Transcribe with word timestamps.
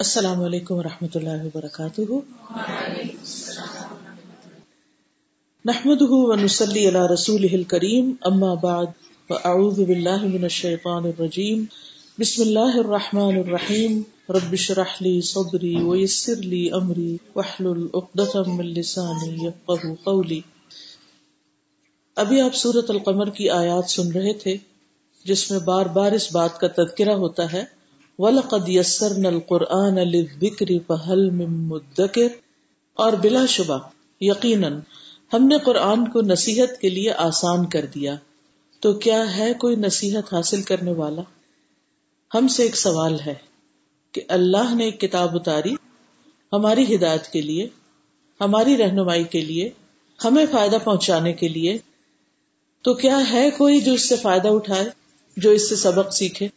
السلام 0.00 0.42
علیکم 0.42 0.74
و 0.74 0.82
رحمۃ 0.82 1.08
اللہ 1.14 1.44
وبرکاتہ۔ 1.44 2.00
نحمد 5.64 6.02
ونسلی 6.02 6.88
علی 6.88 7.14
رسول 7.14 7.62
کریم 7.62 8.12
اما 8.20 8.54
بعد، 8.54 8.86
فاعوذ 9.28 9.80
باللہ 9.80 10.22
من 10.22 10.42
الشیطان 10.42 11.04
الرجیم۔ 11.04 11.64
بسم 12.18 12.42
اللہ 12.42 12.78
الرحمن 12.78 13.36
الرحیم۔ 13.36 14.02
رب 14.28 14.56
شرح 14.56 14.94
لی 15.00 15.20
صدری 15.20 15.74
ویسر 15.82 16.36
لی 16.36 16.70
امری 16.72 17.16
وحلل 17.36 17.86
اقدۃ 17.94 18.36
من 18.46 18.66
لسانی 18.66 19.46
یفقهوا 19.46 19.94
قولی۔ 20.04 20.40
ابھی 22.16 22.40
آپ 22.40 22.54
سورت 22.54 22.90
القمر 22.90 23.30
کی 23.30 23.50
آیات 23.50 23.90
سن 23.90 24.12
رہے 24.12 24.32
تھے، 24.32 24.56
جس 25.24 25.50
میں 25.50 25.58
بار 25.58 25.86
بار 25.86 26.12
اس 26.12 26.32
بات 26.32 26.60
کا 26.60 26.66
تذکرہ 26.66 27.14
ہوتا 27.16 27.52
ہے 27.52 27.79
ولقد 28.22 28.68
یسرنا 28.68 29.28
القرآن 29.28 29.94
للذکر 29.94 30.66
فهل 30.86 31.30
من 31.30 31.68
مدکر 31.68 32.28
اور 32.94 33.12
بلا 33.12 33.46
شبہ، 33.46 33.78
یقیناً 34.20 34.80
ہم 35.32 35.46
نے 35.46 35.58
قرآن 35.58 36.08
کو 36.08 36.20
نصیحت 36.20 36.80
کے 36.80 36.88
لیے 36.88 37.12
آسان 37.12 37.66
کر 37.66 37.86
دیا۔ 37.86 38.16
تو 38.80 38.92
کیا 38.92 39.36
ہے 39.36 39.54
کوئی 39.54 39.76
نصیحت 39.76 40.34
حاصل 40.34 40.62
کرنے 40.62 40.92
والا؟ 40.92 41.22
ہم 42.34 42.48
سے 42.48 42.62
ایک 42.62 42.76
سوال 42.76 43.20
ہے 43.26 43.34
کہ 44.12 44.22
اللہ 44.28 44.74
نے 44.74 44.84
ایک 44.84 45.00
کتاب 45.00 45.36
اتاری 45.36 45.74
ہماری 46.52 46.94
ہدایت 46.94 47.26
کے 47.26 47.40
لیے، 47.40 47.68
ہماری 48.40 48.76
رہنمائی 48.76 49.24
کے 49.24 49.40
لیے، 49.40 49.70
ہمیں 50.24 50.46
فائدہ 50.50 50.76
پہنچانے 50.84 51.32
کے 51.32 51.48
لیے۔ 51.48 51.78
تو 52.82 52.94
کیا 52.94 53.30
ہے 53.30 53.50
کوئی 53.50 53.80
جو 53.80 53.92
اس 53.92 54.08
سے 54.08 54.16
فائدہ 54.16 54.48
اٹھائے، 54.48 54.90
جو 55.36 55.50
اس 55.50 55.68
سے 55.68 55.76
سبق 55.76 56.12
سیکھے؟ 56.12 56.48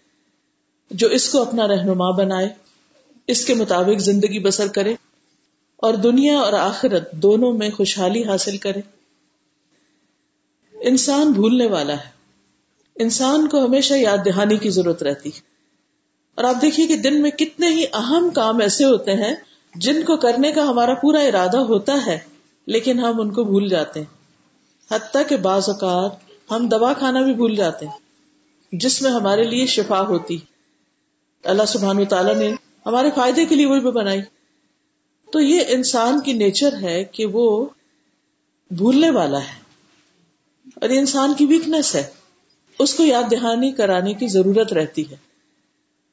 جو 0.94 1.08
اس 1.08 1.30
کو 1.30 1.42
اپنا 1.42 1.68
رہنما 1.68 2.12
بنائے، 2.12 2.50
اس 3.28 3.46
کے 3.46 3.54
مطابق 3.54 4.00
زندگی 4.00 4.40
بسر 4.40 4.68
کرے 4.68 4.96
اور 5.78 5.94
دنیا 5.94 6.40
اور 6.40 6.54
آخرت 6.54 7.12
دونوں 7.12 7.54
میں 7.54 7.70
خوشحالی 7.70 8.23
حاصل 8.23 8.58
کرے۔ 8.58 8.81
انسان 10.73 11.32
بھولنے 11.32 11.67
والا 11.67 11.94
ہے۔ 11.94 12.14
انسان 12.95 13.48
کو 13.48 13.66
ہمیشہ 13.66 13.94
یاد 13.94 14.17
دہانی 14.26 14.58
کی 14.58 14.70
ضرورت 14.70 15.04
رہتی 15.04 15.30
اور 16.36 16.44
آپ 16.44 16.62
دیکھیے 16.62 16.88
کہ 16.88 16.95
دن 16.95 17.22
میں 17.22 17.32
کتنے 17.32 17.70
ہی 17.70 17.84
اہم 17.94 18.30
کام 18.30 18.60
ایسے 18.60 18.86
ہوتے 18.86 19.14
ہیں 19.14 19.36
جن 19.76 20.04
کو 20.04 20.17
کرنے 20.17 20.52
کا 20.52 20.64
ہمارا 20.64 20.94
پورا 20.94 21.20
ارادہ 21.20 21.58
ہوتا 21.58 22.06
ہے، 22.06 22.20
لیکن 22.66 23.00
ہم 23.00 23.22
ان 23.22 23.32
کو 23.32 23.44
بھول 23.44 23.70
جاتے 23.70 24.00
ہیں۔ 24.00 24.17
حتیٰ 24.92 25.22
کہ 25.30 25.38
بعض 25.38 25.70
اوقات 25.70 26.12
ہم 26.52 26.67
دوا 26.67 26.94
کھانا 26.94 27.22
بھی 27.22 27.34
بھول 27.34 27.56
جاتے 27.56 27.86
ہیں، 27.86 28.00
جس 28.72 29.02
میں 29.02 29.12
ہمارے 29.12 29.44
لیے 29.44 29.66
شفا 29.66 30.02
ہوتی 30.02 30.38
اللہ 31.44 31.66
سبحان 31.67 31.97
و 31.97 32.05
تعالیٰ 32.05 32.36
نے 32.36 32.53
ہمارے 32.86 33.09
فائدے 33.16 33.45
کے 33.45 33.55
لیے 33.55 33.66
وہی 33.66 33.80
بنائی۔ 33.80 34.22
تو 35.31 35.39
یہ 35.39 35.59
انسان 35.67 36.19
کی 36.19 36.33
نیچر 36.33 36.73
ہے 36.81 37.03
کہ 37.03 37.25
وہ 37.25 37.66
بھولنے 38.72 39.09
والا 39.09 39.38
ہے۔ 39.38 39.64
اور 40.75 40.89
یہ 40.89 40.99
انسان 40.99 41.33
کی 41.33 41.45
ویکنیس 41.45 41.95
ہے۔ 41.95 42.03
اس 42.80 42.94
کو 42.94 43.03
یاد 43.03 43.31
دہانی 43.31 43.71
کرانے 43.71 44.14
کی 44.14 44.27
ضرورت 44.27 44.73
رہتی 44.73 45.11
ہے۔ 45.11 45.16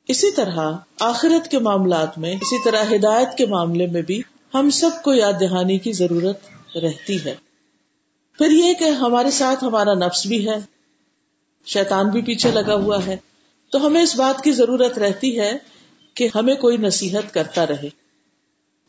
اسی 0.08 0.30
طرح 0.30 0.72
آخرت 1.00 1.50
کے 1.50 1.58
معاملات 1.58 2.18
میں، 2.18 2.32
اسی 2.32 2.64
طرح 2.64 2.84
ہدایت 2.94 3.38
کے 3.38 3.46
معاملے 3.46 3.86
میں 3.86 4.02
بھی 4.02 4.22
ہم 4.54 4.70
سب 4.70 4.90
کو 5.04 5.12
یاد 5.12 5.32
دہانی 5.40 5.78
کی 5.78 5.92
ضرورت 5.92 6.38
رہتی 6.76 7.24
ہے۔ 7.24 7.34
پھر 8.38 8.50
یہ 8.50 8.74
کہ 8.74 8.84
ہمارے 8.84 9.30
ساتھ 9.30 9.64
ہمارا 9.64 9.94
نفس 9.94 10.26
بھی 10.26 10.48
ہے، 10.48 10.56
شیطان 11.66 12.08
بھی 12.08 12.22
پیچھے 12.22 12.50
لگا 12.50 12.74
ہوا 12.74 13.06
ہے۔ 13.06 13.16
تو 13.70 13.86
ہمیں 13.86 14.02
اس 14.02 14.16
بات 14.16 14.44
کی 14.44 14.52
ضرورت 14.52 14.98
رہتی 14.98 15.40
ہے 15.40 15.58
کہ 16.14 16.28
ہمیں 16.34 16.54
کوئی 16.54 16.76
نصیحت 16.76 17.34
کرتا 17.34 17.66
رہے۔ 17.66 17.88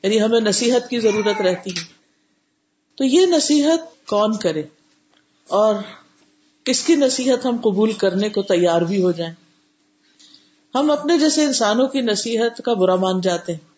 یعنی 0.03 0.21
ہمیں 0.21 0.39
نصیحت 0.39 0.89
کی 0.89 0.99
ضرورت 0.99 1.41
رہتی 1.41 1.69
ہے۔ 1.69 1.83
تو 2.95 3.03
یہ 3.03 3.25
نصیحت 3.25 4.07
کون 4.07 4.37
کرے؟ 4.37 4.63
اور 5.47 5.75
کس 6.63 6.83
کی 6.83 6.95
نصیحت 6.95 7.45
ہم 7.45 7.57
قبول 7.57 7.93
کرنے 7.93 8.29
کو 8.29 8.41
تیار 8.41 8.81
بھی 8.81 9.03
ہو 9.03 9.11
جائیں؟ 9.11 9.33
ہم 10.75 10.91
اپنے 10.91 11.17
جیسے 11.17 11.43
انسانوں 11.43 11.87
کی 11.87 12.01
نصیحت 12.01 12.61
کا 12.65 12.73
برا 12.73 12.95
مان 12.95 13.21
جاتے 13.21 13.53
ہیں۔ 13.53 13.71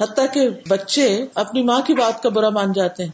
حتیٰ 0.00 0.26
کہ 0.34 0.48
بچے 0.68 1.26
اپنی 1.34 1.62
ماں 1.62 1.80
کی 1.86 1.94
بات 1.94 2.22
کا 2.22 2.28
برا 2.28 2.48
مان 2.48 2.72
جاتے 2.72 3.04
ہیں۔ 3.04 3.10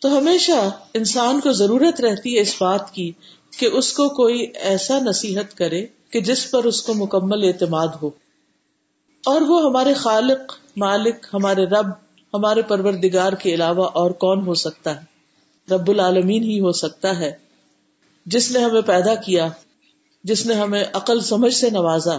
تو 0.00 0.18
ہمیشہ 0.18 0.70
انسان 0.94 1.40
کو 1.40 1.52
ضرورت 1.52 2.00
رہتی 2.00 2.36
ہے 2.36 2.40
اس 2.40 2.54
بات 2.60 2.94
کی 2.94 3.12
کہ 3.58 3.66
اس 3.66 3.92
کو 3.92 4.08
کوئی 4.08 4.46
ایسا 4.54 4.98
نصیحت 4.98 5.56
کرے 5.56 5.86
کہ 6.10 6.20
جس 6.20 6.50
پر 6.50 6.64
اس 6.64 6.82
کو 6.82 6.94
مکمل 6.94 7.44
اعتماد 7.44 7.88
ہو۔ 8.02 8.10
اور 9.24 9.40
وہ 9.40 9.62
ہمارے 9.62 9.94
خالق، 9.94 10.52
مالک، 10.76 11.26
ہمارے 11.34 11.64
رب، 11.64 11.86
ہمارے 12.34 12.62
پروردگار 12.62 13.32
کے 13.32 13.54
علاوہ 13.54 13.84
اور 13.84 14.10
کون 14.10 14.46
ہو 14.46 14.54
سکتا 14.54 15.00
ہے؟ 15.00 15.04
رب 15.74 15.90
العالمین 15.90 16.42
ہی 16.42 16.60
ہو 16.60 16.72
سکتا 16.72 17.18
ہے۔ 17.18 17.32
جس 18.26 18.50
نے 18.50 18.58
ہمیں 18.58 18.80
پیدا 18.80 19.14
کیا، 19.14 19.48
جس 20.24 20.46
نے 20.46 20.54
ہمیں 20.54 20.84
عقل 20.92 21.20
سمجھ 21.20 21.54
سے 21.54 21.70
نوازا، 21.70 22.18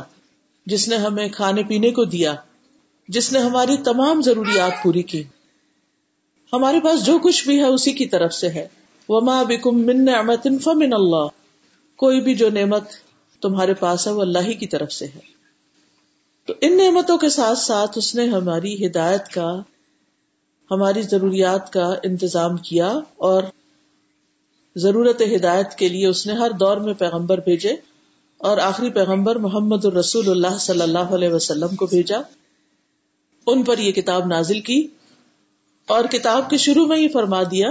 جس 0.66 0.88
نے 0.88 0.96
ہمیں 0.96 1.30
کھانے 1.30 1.64
پینے 1.64 1.92
کو 1.92 2.04
دیا، 2.04 2.36
جس 3.08 3.34
نے 3.34 3.40
ہماری 3.40 3.78
تمام 3.78 4.22
ضروریات 4.22 4.84
پوری 4.84 5.04
کی۔ 5.04 5.24
ہمارے 6.54 6.80
پاس 6.80 7.06
جو 7.06 7.20
کچھ 7.20 7.48
بھی 7.48 7.60
ہے 7.60 7.66
اسی 7.66 7.92
کی 7.92 8.06
طرف 8.06 8.34
سے 8.34 8.50
ہے۔ 8.50 8.68
وما 9.10 9.44
بکم 9.44 9.80
من 9.80 10.06
نعمت 10.06 10.48
فمن 10.64 10.94
اللہ 10.94 11.28
کوئی 11.96 12.22
بھی 12.22 12.36
جو 12.36 12.50
نعمت 12.50 12.84
تمہارے 13.42 13.74
پاس 13.74 14.08
ہے، 14.08 14.12
وہ 14.12 14.22
اللہ 14.22 14.40
ہی 14.40 14.54
کی 14.54 14.68
طرف 14.68 14.92
سے 14.92 15.06
ہے۔ 15.06 15.38
تو 16.46 16.54
ان 16.62 16.78
نعمتوں 16.78 17.18
کے 17.18 17.30
ساتھ 17.30 17.60
ساتھ 17.60 17.98
اس 17.98 18.16
نے 18.16 18.26
ہماری 18.26 18.88
ہدایت 18.88 19.28
کا، 19.28 19.62
ہماری 20.72 21.02
ضروریات 21.02 21.74
کا 21.74 21.94
انتظام 22.04 22.58
کیا 22.58 23.00
اور 23.18 23.44
ضرورت 24.76 25.22
ہدایت 25.36 25.76
کے 25.76 25.90
لیے 25.90 26.08
اس 26.08 26.28
نے 26.28 26.34
ہر 26.34 26.52
دور 26.52 26.78
میں 26.78 26.94
پیغمبر 26.94 27.38
بھیجے 27.38 27.76
اور 28.38 28.58
آخری 28.58 28.90
پیغمبر 28.90 29.36
محمد 29.36 29.86
الرسول 29.86 30.30
اللہ 30.30 30.58
صلی 30.60 30.82
اللہ 30.82 31.14
علیہ 31.16 31.30
وسلم 31.30 31.76
کو 31.76 31.86
بھیجا۔ 31.86 32.18
ان 33.48 33.64
پر 33.64 33.78
یہ 33.78 33.92
کتاب 33.92 34.28
نازل 34.28 34.60
کی 34.60 34.88
اور 35.88 36.06
کتاب 36.06 36.50
کے 36.50 36.58
شروع 36.58 36.86
میں 36.86 36.98
ہی 36.98 37.08
فرما 37.08 37.44
دیا، 37.44 37.68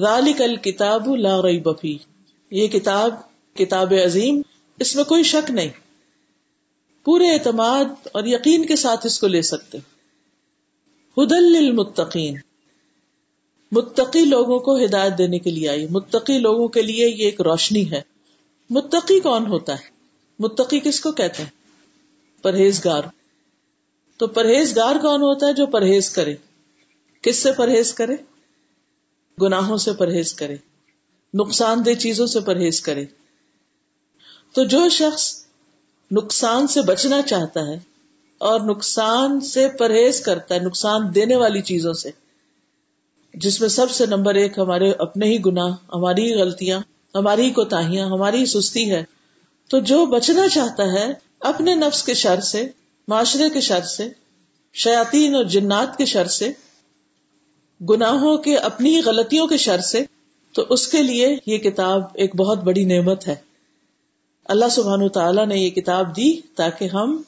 ذالک 0.00 0.42
الکتاب 0.42 1.16
لا 1.16 1.42
ریب 1.42 1.68
فی 1.80 1.98
یہ 2.50 2.68
کتاب 2.68 3.14
کتاب 3.54 3.92
عظیم 4.04 4.42
اس 4.80 4.96
میں 4.96 5.04
کوئی 5.04 5.22
شک 5.22 5.50
نہیں۔ 5.50 5.68
پورے 7.04 7.32
اعتماد 7.32 7.84
اور 8.12 8.24
یقین 8.24 8.66
کے 8.66 8.76
ساتھ 8.76 9.06
اس 9.06 9.18
کو 9.20 9.26
لے 9.26 9.42
سکتے۔ 9.42 9.78
ہدل 11.16 11.42
للمتقین۔ 11.42 12.38
متقی 13.72 14.24
لوگوں 14.24 14.58
کو 14.58 14.84
ہدایت 14.84 15.18
دینے 15.18 15.38
کے 15.38 15.50
لیے 15.50 15.68
آئی۔ 15.68 15.86
متقی 15.90 16.38
لوگوں 16.38 16.68
کے 16.68 16.82
لیے 16.82 17.08
یہ 17.08 17.24
ایک 17.24 17.40
روشنی 17.40 17.90
ہے۔ 17.90 18.02
متقی 18.70 19.20
کون 19.20 19.46
ہوتا 19.46 19.74
ہے؟ 19.74 19.88
متقی 20.38 20.80
کس 20.80 21.00
کو 21.00 21.12
کہتے 21.12 21.42
ہیں؟ 21.42 21.50
پرہیزگار۔ 22.42 23.02
تو 24.16 24.26
پرہیزگار 24.26 24.96
کون 25.02 25.20
ہوتا 25.22 25.46
ہے 25.46 25.52
جو 25.52 25.66
پرہیز 25.66 26.10
کرے؟ 26.10 26.34
کس 27.22 27.36
سے 27.36 27.52
پرہیز 27.52 27.94
کرے؟ 27.94 28.16
گناہوں 29.42 29.76
سے 29.76 29.92
پرہیز 29.92 30.34
کرے۔ 30.34 30.56
نقصان 31.34 31.86
دہ 31.86 31.94
چیزوں 31.94 32.26
سے 32.26 32.40
پرہیز 32.40 32.80
کرے۔ 32.80 33.04
تو 34.56 34.64
جو 34.64 34.88
شخص 34.88 35.44
نقصان 36.12 36.66
سے 36.66 36.82
بچنا 36.82 37.22
چاہتا 37.22 37.60
ہے 37.60 37.78
اور 38.38 38.60
نقصان 38.60 39.40
سے 39.40 39.68
پرہیز 39.68 40.20
کرتا 40.20 40.54
ہے، 40.54 40.60
نقصان 40.60 41.14
دینے 41.14 41.36
والی 41.36 41.62
چیزوں 41.62 41.92
سے، 41.92 42.10
جس 43.34 43.60
میں 43.60 43.68
سب 43.68 43.90
سے 43.90 44.06
نمبر 44.06 44.34
ایک 44.34 44.58
ہمارے 44.58 44.92
اپنے 44.92 45.26
ہی 45.26 45.44
گنا 45.46 45.66
ہماری 45.66 46.32
ہی 46.32 46.38
غلطیاں، 46.38 46.80
ہماری 47.14 47.42
ہی 47.42 47.50
کوتاہیاں، 47.50 48.06
ہماری 48.06 48.40
ہی 48.40 48.46
سستی 48.46 48.90
ہے۔ 48.90 49.04
تو 49.68 49.80
جو 49.80 50.06
بچنا 50.06 50.48
چاہتا 50.48 50.92
ہے 50.92 51.12
اپنے 51.40 51.74
نفس 51.74 52.02
کے 52.02 52.14
شر 52.14 52.40
سے، 52.40 52.68
معاشرے 53.08 53.50
کے 53.50 53.60
شر 53.60 53.82
سے 53.82 54.08
شیاتین 54.74 55.34
اور 55.34 55.44
جنات 55.44 55.98
کے 55.98 56.04
شر 56.04 56.26
سے، 56.26 56.50
گناہوں 57.90 58.36
کے، 58.36 58.56
اپنی 58.56 59.00
غلطیوں 59.04 59.46
کے 59.46 59.56
شر 59.56 59.80
سے، 59.80 60.04
تو 60.52 60.64
اس 60.70 60.88
کے 60.88 61.02
لیے 61.02 61.36
یہ 61.46 61.58
کتاب 61.58 62.02
ایک 62.14 62.36
بہت 62.36 62.58
بڑی 62.58 62.84
نعمت 62.84 63.28
ہے۔ 63.28 63.45
اللہ 64.48 64.68
سبحان 64.70 65.08
تعالیٰ 65.08 65.46
نے 65.46 65.56
یہ 65.56 65.70
کتاب 65.70 66.16
دی 66.16 66.40
تاکہ 66.54 66.84
ہم 66.84 67.22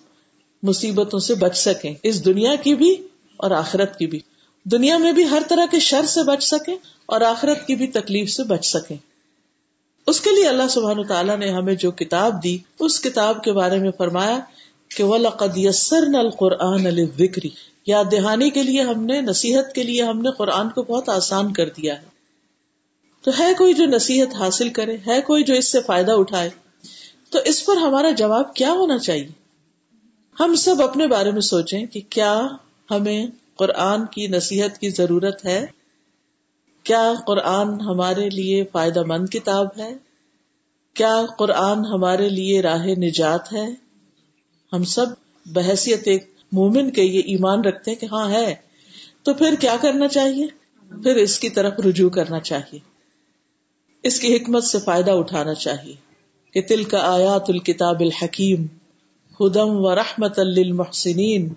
مصیبتوں 0.62 1.19
سے 1.19 1.35
بچ 1.35 1.56
سکیں، 1.56 1.94
اس 2.03 2.25
دنیا 2.25 2.55
کی 2.55 2.75
بھی 2.75 2.97
اور 3.37 3.50
آخرت 3.50 3.99
کی 3.99 4.06
بھی۔ 4.06 4.20
دنیا 4.65 4.99
میں 4.99 5.12
بھی 5.12 5.29
ہر 5.31 5.43
طرح 5.49 5.67
کے 5.70 5.79
شر 5.79 6.06
سے 6.06 6.23
بچ 6.23 6.44
سکیں 6.44 6.76
اور 7.06 7.20
آخرت 7.20 7.67
کی 7.67 7.75
بھی 7.75 7.87
تکلیف 7.87 8.31
سے 8.31 8.43
بچ 8.43 8.67
سکیں۔ 8.67 8.97
اس 10.06 10.20
کے 10.20 10.31
لیے 10.31 10.49
اللہ 10.49 10.69
سبحان 10.70 11.03
تعالیٰ 11.03 11.38
نے 11.38 11.50
ہمیں 11.50 11.75
جو 11.75 11.91
کتاب 11.91 12.44
دی، 12.44 12.59
اس 12.81 13.00
کتاب 13.00 13.44
کے 13.44 13.53
بارے 13.53 13.79
میں 13.79 13.91
فرمایا 13.99 14.38
کہ 14.97 15.05
وہ 15.05 15.19
لقد 15.19 15.56
یسر 15.56 16.06
نل 16.09 16.31
قرآن 16.31 16.87
الکری 16.87 17.49
یاد 17.87 18.05
دہانی 18.12 18.50
کے 18.50 18.62
لیے 18.62 18.82
ہم 18.82 19.05
نے، 19.05 19.21
نصیحت 19.21 19.75
کے 19.75 19.82
لیے 19.82 20.03
ہم 20.03 20.21
نے 20.21 20.29
قرآن 20.38 20.69
کو 20.69 20.82
بہت 20.82 21.09
آسان 21.09 21.53
کر 21.53 21.69
دیا 21.69 22.03
ہے۔ 22.03 22.06
تو 23.23 23.31
ہے 23.38 23.53
کوئی 23.59 23.75
جو 23.75 23.85
نصیحت 23.85 24.35
حاصل 24.35 24.69
کرے، 24.69 24.97
ہے 25.06 25.21
کوئی 25.21 25.44
جو 25.44 25.55
اس 25.55 25.73
سے 25.73 25.79
فائدہ 25.87 26.12
اٹھائے۔ 26.12 26.50
تو 27.30 27.38
اس 27.44 27.66
پر 27.66 27.76
ہمارا 27.76 28.10
جواب 28.10 28.54
کیا 28.54 28.72
ہونا 28.72 28.98
چاہیے؟ 28.98 29.28
ہم 30.40 30.54
سب 30.54 30.82
اپنے 30.82 31.06
بارے 31.06 31.30
میں 31.30 31.40
سوچیں 31.40 31.86
کہ 31.86 32.00
کیا 32.10 32.46
ہمیں 32.90 33.26
قرآن 33.56 34.06
کی 34.06 34.26
نصیحت 34.26 34.78
کی 34.78 34.90
ضرورت 34.90 35.44
ہے؟ 35.44 35.66
کیا 36.82 37.12
قرآن 37.26 37.80
ہمارے 37.80 38.28
لیے 38.28 38.64
فائدہ 38.72 39.02
مند 39.06 39.28
کتاب 39.28 39.66
ہے؟ 39.78 39.94
کیا 40.94 41.25
قرآن 41.38 41.84
ہمارے 41.86 42.28
لیے 42.28 42.62
راہ 42.62 42.86
نجات 42.86 43.52
ہے؟ 43.52 43.66
ہم 44.72 44.84
سب 44.84 45.06
بحثیت 45.46 46.00
ایک 46.04 46.32
مومن 46.52 46.90
کے 46.90 47.02
یہ 47.02 47.19
ایمان 47.19 47.60
رکھتے 47.60 47.90
ہیں 47.90 47.98
کہ 47.98 48.06
ہاں 48.06 48.30
ہے، 48.30 48.54
تو 49.22 49.34
پھر 49.34 49.54
کیا 49.60 49.76
کرنا 49.80 50.08
چاہیے؟ 50.08 50.46
پھر 50.88 51.16
اس 51.16 51.38
کی 51.38 51.48
طرف 51.48 51.72
رجوع 51.86 52.10
کرنا 52.10 52.40
چاہیے۔ 52.40 52.78
اس 54.02 54.20
کی 54.20 54.36
حکمت 54.36 54.64
سے 54.64 54.78
فائدہ 54.78 55.10
اٹھانا 55.10 55.54
چاہیے۔ 55.54 56.07
کہ 56.55 56.62
تل 56.62 56.85
کا 56.85 56.99
آیات 56.99 57.45
الکتاب 57.49 58.00
الحکیم 58.00 58.67
ہدم 59.41 59.69
و 59.69 59.95
رحمت 59.95 60.39
للمحسنین، 60.39 61.49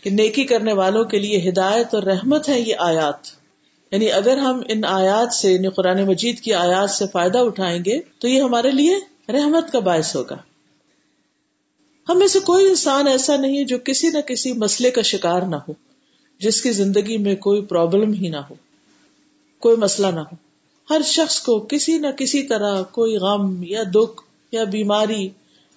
کہ 0.00 0.10
نیکی 0.10 0.44
کرنے 0.44 0.72
والوں 0.72 1.04
کے 1.04 1.18
لیے 1.18 1.48
ہدایت 1.48 1.94
اور 1.94 2.02
رحمت 2.02 2.48
ہے 2.48 2.60
یہ 2.60 2.74
آیات۔ 2.78 3.46
یعنی 3.92 4.12
اگر 4.12 4.36
ہم 4.36 4.60
ان 4.68 4.84
آیات 4.84 5.34
سے 5.34 5.52
یعنی 5.52 5.68
قرآن 5.68 6.06
مجید 6.06 6.40
کی 6.40 6.54
آیات 6.54 6.90
سے 6.90 7.04
فائدہ 7.12 7.38
اٹھائیں 7.38 7.84
گے، 7.86 8.00
تو 8.18 8.28
یہ 8.28 8.42
ہمارے 8.42 8.70
لیے 8.70 8.94
رحمت 9.28 9.72
کا 9.72 9.78
باعث 9.78 10.16
ہوگا۔ 10.16 10.36
ہم 12.08 12.18
میں 12.18 12.26
سے 12.26 12.38
کوئی 12.40 12.68
انسان 12.68 13.06
ایسا 13.06 13.36
نہیں 13.36 13.64
جو 13.64 13.78
کسی 13.84 14.08
نہ 14.08 14.18
کسی 14.18 14.52
مسئلے 14.52 14.90
کا 14.90 15.02
شکار 15.02 15.42
نہ 15.42 15.56
ہو، 15.56 15.72
جس 16.38 16.62
کی 16.62 16.72
زندگی 16.72 17.18
میں 17.18 17.36
کوئی 17.36 17.62
پرابلم 17.62 18.12
ہی 18.12 18.28
نہ 18.28 18.36
ہو، 18.36 18.54
کوئی 19.58 19.76
مسئلہ 19.76 20.06
نہ 20.06 20.20
ہو۔ 20.20 20.36
ہر 20.90 21.00
شخص 21.04 21.40
کو 21.40 21.60
کسی 21.60 21.98
نہ 21.98 22.06
کسی 22.18 22.42
طرح 22.42 22.82
کوئی 22.82 23.16
غم 23.16 23.62
یا 23.62 23.82
دکھ 23.94 24.25
یا 24.52 24.64
بیماری 24.64 25.28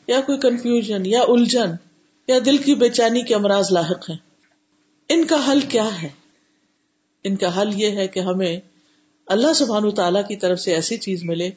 یا 0.08 0.22
کوئی 0.22 0.38
کنفیوژن 0.38 1.06
یا 1.06 1.22
الجھن 1.28 1.72
یا 2.28 2.40
دل 2.46 2.58
کی 2.58 2.76
بے 2.76 2.90
چینی 2.90 3.22
کے 3.22 3.36
امراض 3.36 3.72
لاحق 3.72 4.10
ہیں۔ 4.10 4.18
ان 5.10 5.26
کا 5.26 5.52
حل 5.52 5.60
کیا 5.60 6.02
ہے؟ 6.02 6.10
ان 7.24 7.36
کا 7.36 7.62
حل 7.62 7.82
یہ 7.82 7.90
ہے 7.90 8.08
کہ 8.08 8.20
ہمیں 8.20 8.60
اللہ 9.28 9.54
سبحان 9.54 9.92
تعالی 9.92 10.20
کی 10.28 10.36
طرف 10.36 10.60
سے 10.60 10.74
ایسی 10.74 10.98
چیز 10.98 11.24
ملے 11.24 11.50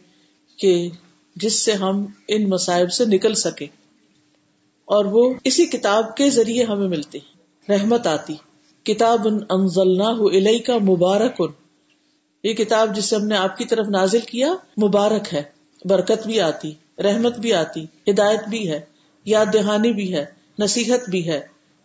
کہ 0.57 0.91
جس 1.37 1.53
سے 1.55 1.73
ہم 1.73 2.07
ان 2.29 2.49
مسائب 2.49 2.93
سے 2.93 3.05
نکل 3.05 3.35
سکے 3.35 3.67
اور 4.85 5.05
وہ 5.05 5.35
اسی 5.45 5.67
کتاب 5.67 6.17
کے 6.17 6.31
ذریعے 6.31 6.65
ہمیں 6.65 6.89
ملتی 6.89 7.19
رحمت 7.69 8.07
آتی۔ 8.07 8.35
کتاب 8.83 9.29
ان 9.29 10.59
کا 10.59 10.79
مبارک 10.79 11.33
ان 11.39 11.49
یہ 12.45 12.53
کتاب 12.53 12.97
جسے 12.97 13.17
ہم 13.17 13.27
نے 13.27 13.37
آپ 13.37 13.59
کی 13.59 13.65
طرف 13.65 13.87
نازل 13.89 14.21
کیا، 14.21 14.53
مبارک 14.83 15.35
ہے، 15.35 15.43
برکت 15.85 16.27
بھی 16.27 16.41
آتی۔ 16.41 16.73
رحمت 16.99 17.39
بھی 17.39 17.55
آتی، 17.55 17.87
ہدایت 18.09 18.49
بھی 18.49 18.71
ہے، 18.71 18.81
یاد 19.25 19.47
دہانی 19.53 19.93
بھی 19.93 20.15
ہے، 20.15 20.25
نصیحت 20.59 21.11
بھی 21.11 21.29
ہے، 21.29 21.41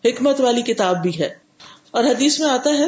حکمت 0.06 0.42
والی 0.42 0.62
کتاب 0.62 1.02
بھی 1.02 1.20
ہے۔ 1.20 1.30
اور 1.92 2.04
حدیث 2.04 2.40
میں 2.40 2.50
آتا 2.50 2.70
ہے 2.70 2.88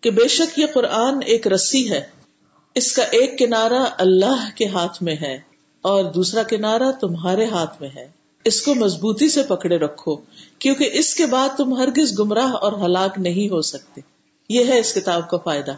کہ 0.00 0.10
بے 0.10 0.28
شک 0.28 0.58
یہ 0.58 0.66
قرآن 0.74 1.18
ایک 1.26 1.46
رسی 1.46 1.90
ہے۔ 1.90 2.00
اس 2.74 2.92
کا 2.92 3.02
ایک 3.02 3.38
کنارا 3.38 3.84
اللہ 3.98 4.48
کے 4.54 4.66
ہاتھ 4.66 5.02
میں 5.02 5.16
ہے 5.22 5.38
اور 5.82 6.04
دوسرا 6.04 6.42
کنارا 6.42 6.90
تمہارے 6.90 7.44
ہاتھ 7.44 7.82
میں 7.82 7.88
ہے۔ 7.96 8.08
اس 8.44 8.62
کو 8.62 8.74
مضبوطی 8.74 9.28
سے 9.28 9.42
پکڑے 9.42 9.76
رکھو، 9.76 10.16
کیونکہ 10.58 10.90
اس 10.92 11.14
کے 11.14 11.26
بعد 11.26 11.48
تم 11.56 11.76
ہرگز 11.76 12.20
گمراہ 12.20 12.52
اور 12.52 12.72
ہلاک 12.72 13.18
نہیں 13.18 13.52
ہو 13.52 13.62
سکتے۔ 13.62 14.00
یہ 14.48 14.64
ہے 14.64 14.78
اس 14.78 14.94
کتاب 14.94 15.30
کا 15.30 15.36
فائدہ۔ 15.36 15.72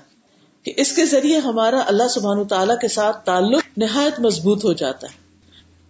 کہ 0.62 0.72
اس 0.76 0.92
کے 0.92 1.04
ذریعے 1.04 1.38
ہمارا 1.38 1.82
اللہ 1.86 2.08
سبحان 2.08 2.44
تعالیٰ 2.44 2.78
کے 2.78 2.88
ساتھ 2.88 3.26
تعلق 3.26 3.62
نہایت 3.76 4.20
مضبوط 4.20 4.64
ہو 4.64 4.72
جاتا 4.72 5.06
ہے۔ 5.06 5.21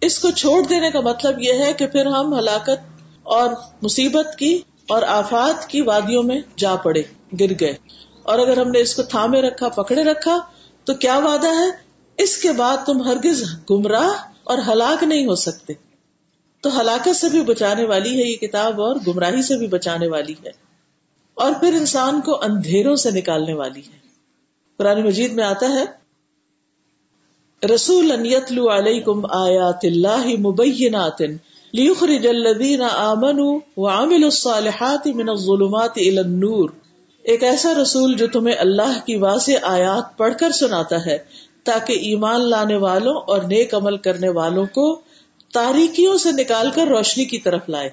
اس 0.05 0.19
کو 0.19 0.31
چھوڑ 0.31 0.61
دینے 0.61 0.91
کا 0.91 0.99
مطلب 0.99 1.39
یہ 1.39 1.53
ہے 1.53 1.73
کہ 1.73 1.87
پھر 1.87 2.05
ہم 2.05 2.33
ہلاکت 2.33 3.03
اور 3.23 3.49
مصیبت 3.81 4.35
کی 4.39 4.61
اور 4.89 5.01
آفات 5.01 5.67
کی 5.67 5.81
وادیوں 5.81 6.23
میں 6.23 6.41
جا 6.57 6.75
پڑے، 6.75 7.01
گر 7.39 7.51
گئے۔ 7.59 7.73
اور 8.23 8.39
اگر 8.39 8.57
ہم 8.57 8.71
نے 8.71 8.79
اس 8.79 8.95
کو 8.95 9.03
تھامے 9.03 9.41
رکھا، 9.41 9.69
پکڑے 9.69 10.03
رکھا، 10.03 10.39
تو 10.83 10.93
کیا 10.93 11.17
وعدہ 11.17 11.47
ہے؟ 11.47 11.69
اس 12.17 12.37
کے 12.37 12.51
بعد 12.51 12.77
تم 12.85 13.01
ہرگز 13.01 13.43
گمراہ 13.69 14.09
اور 14.43 14.57
ہلاک 14.67 15.03
نہیں 15.03 15.25
ہو 15.25 15.35
سکتے۔ 15.35 15.73
تو 16.61 16.81
ہلاکت 16.81 17.15
سے 17.15 17.29
بھی 17.29 17.41
بچانے 17.41 17.85
والی 17.85 18.23
ہے 18.23 18.29
یہ 18.29 18.35
کتاب 18.35 18.81
اور 18.81 18.95
گمراہی 19.07 19.41
سے 19.41 19.57
بھی 19.57 19.67
بچانے 19.67 20.07
والی 20.07 20.33
ہے۔ 20.33 20.51
اور 21.33 21.51
پھر 21.59 21.73
انسان 21.73 22.21
کو 22.21 22.43
اندھیروں 22.43 22.95
سے 22.95 23.11
نکالنے 23.11 23.53
والی 23.53 23.79
ہے۔ 23.79 23.97
قرآن 24.77 25.01
مجید 25.05 25.33
میں 25.33 25.43
آتا 25.43 25.65
ہے 25.65 26.02
رسول 27.69 28.11
علیکم 28.71 29.25
آیات 29.25 29.79
اللہ 29.83 30.25
مبینات 30.39 31.21
لیخرج 31.73 32.27
الذین 32.27 32.81
آمنوا 32.81 33.59
وعملوا 33.77 34.25
الصالحات 34.25 35.07
من 35.07 35.29
الظلمات 35.29 35.91
الى 35.95 36.17
النور۔ 36.17 36.69
ایک 37.23 37.43
ایسا 37.43 37.73
رسول 37.81 38.13
جو 38.13 38.27
تمہیں 38.27 38.55
اللہ 38.55 39.05
کی 39.05 39.15
واضح 39.15 39.51
آیات 39.61 40.17
پڑھ 40.17 40.33
کر 40.39 40.51
سناتا 40.51 41.05
ہے، 41.05 41.17
تاکہ 41.63 41.93
ایمان 41.93 42.41
لانے 42.41 42.75
والوں 42.75 43.15
اور 43.27 43.41
نیک 43.41 43.73
عمل 43.73 43.97
کرنے 43.97 44.29
والوں 44.29 44.65
کو 44.65 45.01
تاریکیوں 45.53 46.17
سے 46.17 46.31
نکال 46.31 46.71
کر 46.71 46.87
روشنی 46.87 47.25
کی 47.25 47.37
طرف 47.37 47.69
لائے۔ 47.69 47.89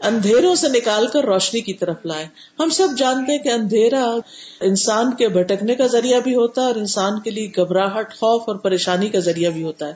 اندھیروں 0.00 0.54
سے 0.54 0.68
نکال 0.68 1.06
کر 1.06 1.24
روشنی 1.24 1.60
کی 1.60 1.72
طرف 1.72 1.96
لائے۔ 2.04 2.26
ہم 2.58 2.68
سب 2.68 2.88
جانتے 2.98 3.32
ہیں 3.32 3.38
کہ 3.38 3.48
اندھیرا 3.48 4.16
انسان 4.60 5.14
کے 5.14 5.28
بھٹکنے 5.28 5.74
کا 5.74 5.86
ذریعہ 5.86 6.20
بھی 6.20 6.34
ہوتا 6.34 6.62
ہے 6.62 6.66
اور 6.66 6.74
انسان 6.74 7.20
کے 7.20 7.30
لیے 7.30 7.48
گھبراہٹ، 7.56 8.14
خوف 8.14 8.42
اور 8.46 8.56
پریشانی 8.56 9.08
کا 9.08 9.18
ذریعہ 9.18 9.50
بھی 9.50 9.62
ہوتا 9.62 9.88
ہے۔ 9.88 9.92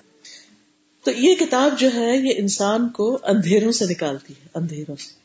تو 1.05 1.11
یہ 1.11 1.35
کتاب 1.35 1.81
جو 1.81 1.89
ہے، 1.95 2.17
یہ 2.17 2.35
انسان 2.37 2.89
کو 2.89 3.19
اندھیروں 3.23 3.73
سے 3.73 3.85
نکالتی 3.85 4.35
ہے، 4.45 4.49
اندھیروں 4.55 4.97
سے۔ 4.97 5.21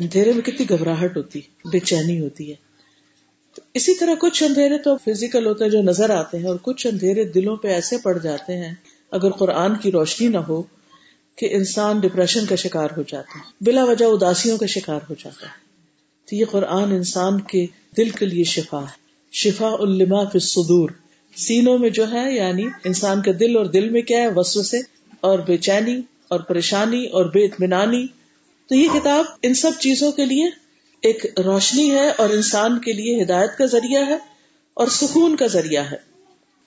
اندھیرے 0.00 0.32
میں 0.32 0.42
کتنی 0.42 0.68
گھبراہٹ 0.68 1.16
ہوتی 1.16 1.38
ہے، 1.38 1.68
بے 1.68 1.78
چینی 1.78 2.20
ہوتی 2.20 2.50
ہے۔ 2.50 2.54
تو 3.54 3.62
اسی 3.74 3.94
طرح 3.94 4.14
کچھ 4.20 4.42
اندھیرے 4.42 4.78
تو 4.78 4.96
فزیکل 4.96 5.46
ہوتے 5.46 5.64
ہیں 5.64 5.70
جو 5.70 5.82
نظر 5.82 6.10
آتے 6.10 6.38
ہیں 6.38 6.46
اور 6.46 6.56
کچھ 6.62 6.86
اندھیرے 6.86 7.24
دلوں 7.24 7.56
پہ 7.56 7.68
ایسے 7.68 7.98
پڑ 7.98 8.18
جاتے 8.18 8.56
ہیں، 8.56 8.74
اگر 9.10 9.30
قرآن 9.30 9.76
کی 9.76 9.92
روشنی 9.92 10.28
نہ 10.28 10.38
ہو 10.38 10.62
کہ 11.36 11.48
انسان 11.50 12.00
ڈپریشن 12.00 12.46
کا 12.46 12.56
شکار 12.56 12.88
ہو 12.96 13.02
جاتا 13.02 13.38
ہے، 13.38 13.64
بلا 13.64 13.84
وجہ 13.84 14.04
اداسیوں 14.04 14.58
کا 14.58 14.66
شکار 14.66 15.00
ہو 15.08 15.14
جاتا 15.24 15.46
ہے۔ 15.46 15.66
تو 16.30 16.36
یہ 16.36 16.44
قرآن 16.50 16.92
انسان 16.92 17.40
کے 17.40 17.66
دل 17.96 18.08
کے 18.10 18.26
لیے 18.26 18.44
شفا 18.44 18.82
ہے۔ 18.82 19.06
شفا 19.32 19.68
الما 19.68 20.24
فی 20.24 20.30
الصدور۔ 20.34 20.90
سینوں 21.36 21.78
میں 21.78 21.90
جو 21.90 22.12
ہے 22.12 22.34
یعنی 22.34 22.64
انسان 22.84 23.22
کے 23.22 23.32
دل 23.32 23.56
اور 23.56 23.66
دل 23.66 23.88
میں 23.88 24.02
کیا 24.02 24.18
ہے؟ 24.18 24.28
وسو 24.36 24.62
سے 24.62 24.76
اور 25.20 25.38
بے 25.38 25.56
چینی 25.56 26.00
اور 26.28 26.40
پریشانی 26.40 27.06
اور 27.06 27.24
بے 27.24 27.44
اطمینانی۔ 27.44 28.06
تو 28.68 28.74
یہ 28.74 28.88
کتاب 28.94 29.24
ان 29.42 29.54
سب 29.54 29.70
چیزوں 29.80 30.12
کے 30.12 30.24
لیے 30.24 30.44
ایک 31.02 31.38
روشنی 31.38 31.90
ہے 31.90 32.10
اور 32.10 32.28
انسان 32.28 32.78
کے 32.78 32.92
لیے 32.92 33.22
ہدایت 33.22 33.58
کا 33.58 33.66
ذریعہ 33.66 34.06
ہے 34.06 34.18
اور 34.74 34.86
سکون 34.86 35.36
کا 35.36 35.46
ذریعہ 35.46 35.84
ہے۔ 35.84 35.96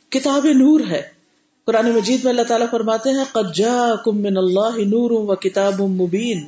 کتاب 0.09 0.45
نور 0.45 0.79
ہے۔ 0.89 1.18
قرآن 1.69 1.91
مجید 1.91 2.23
میں 2.23 2.31
اللہ 2.31 2.41
تعالیٰ 2.41 2.67
فرماتے 2.71 3.09
ہیں 3.09 3.23
قجا 3.31 3.95
کم 4.05 4.17
من 4.17 4.37
اللہ 4.37 4.77
نور 4.77 5.11
و 5.11 5.35
کتاب 5.35 5.79
مبین 5.79 6.47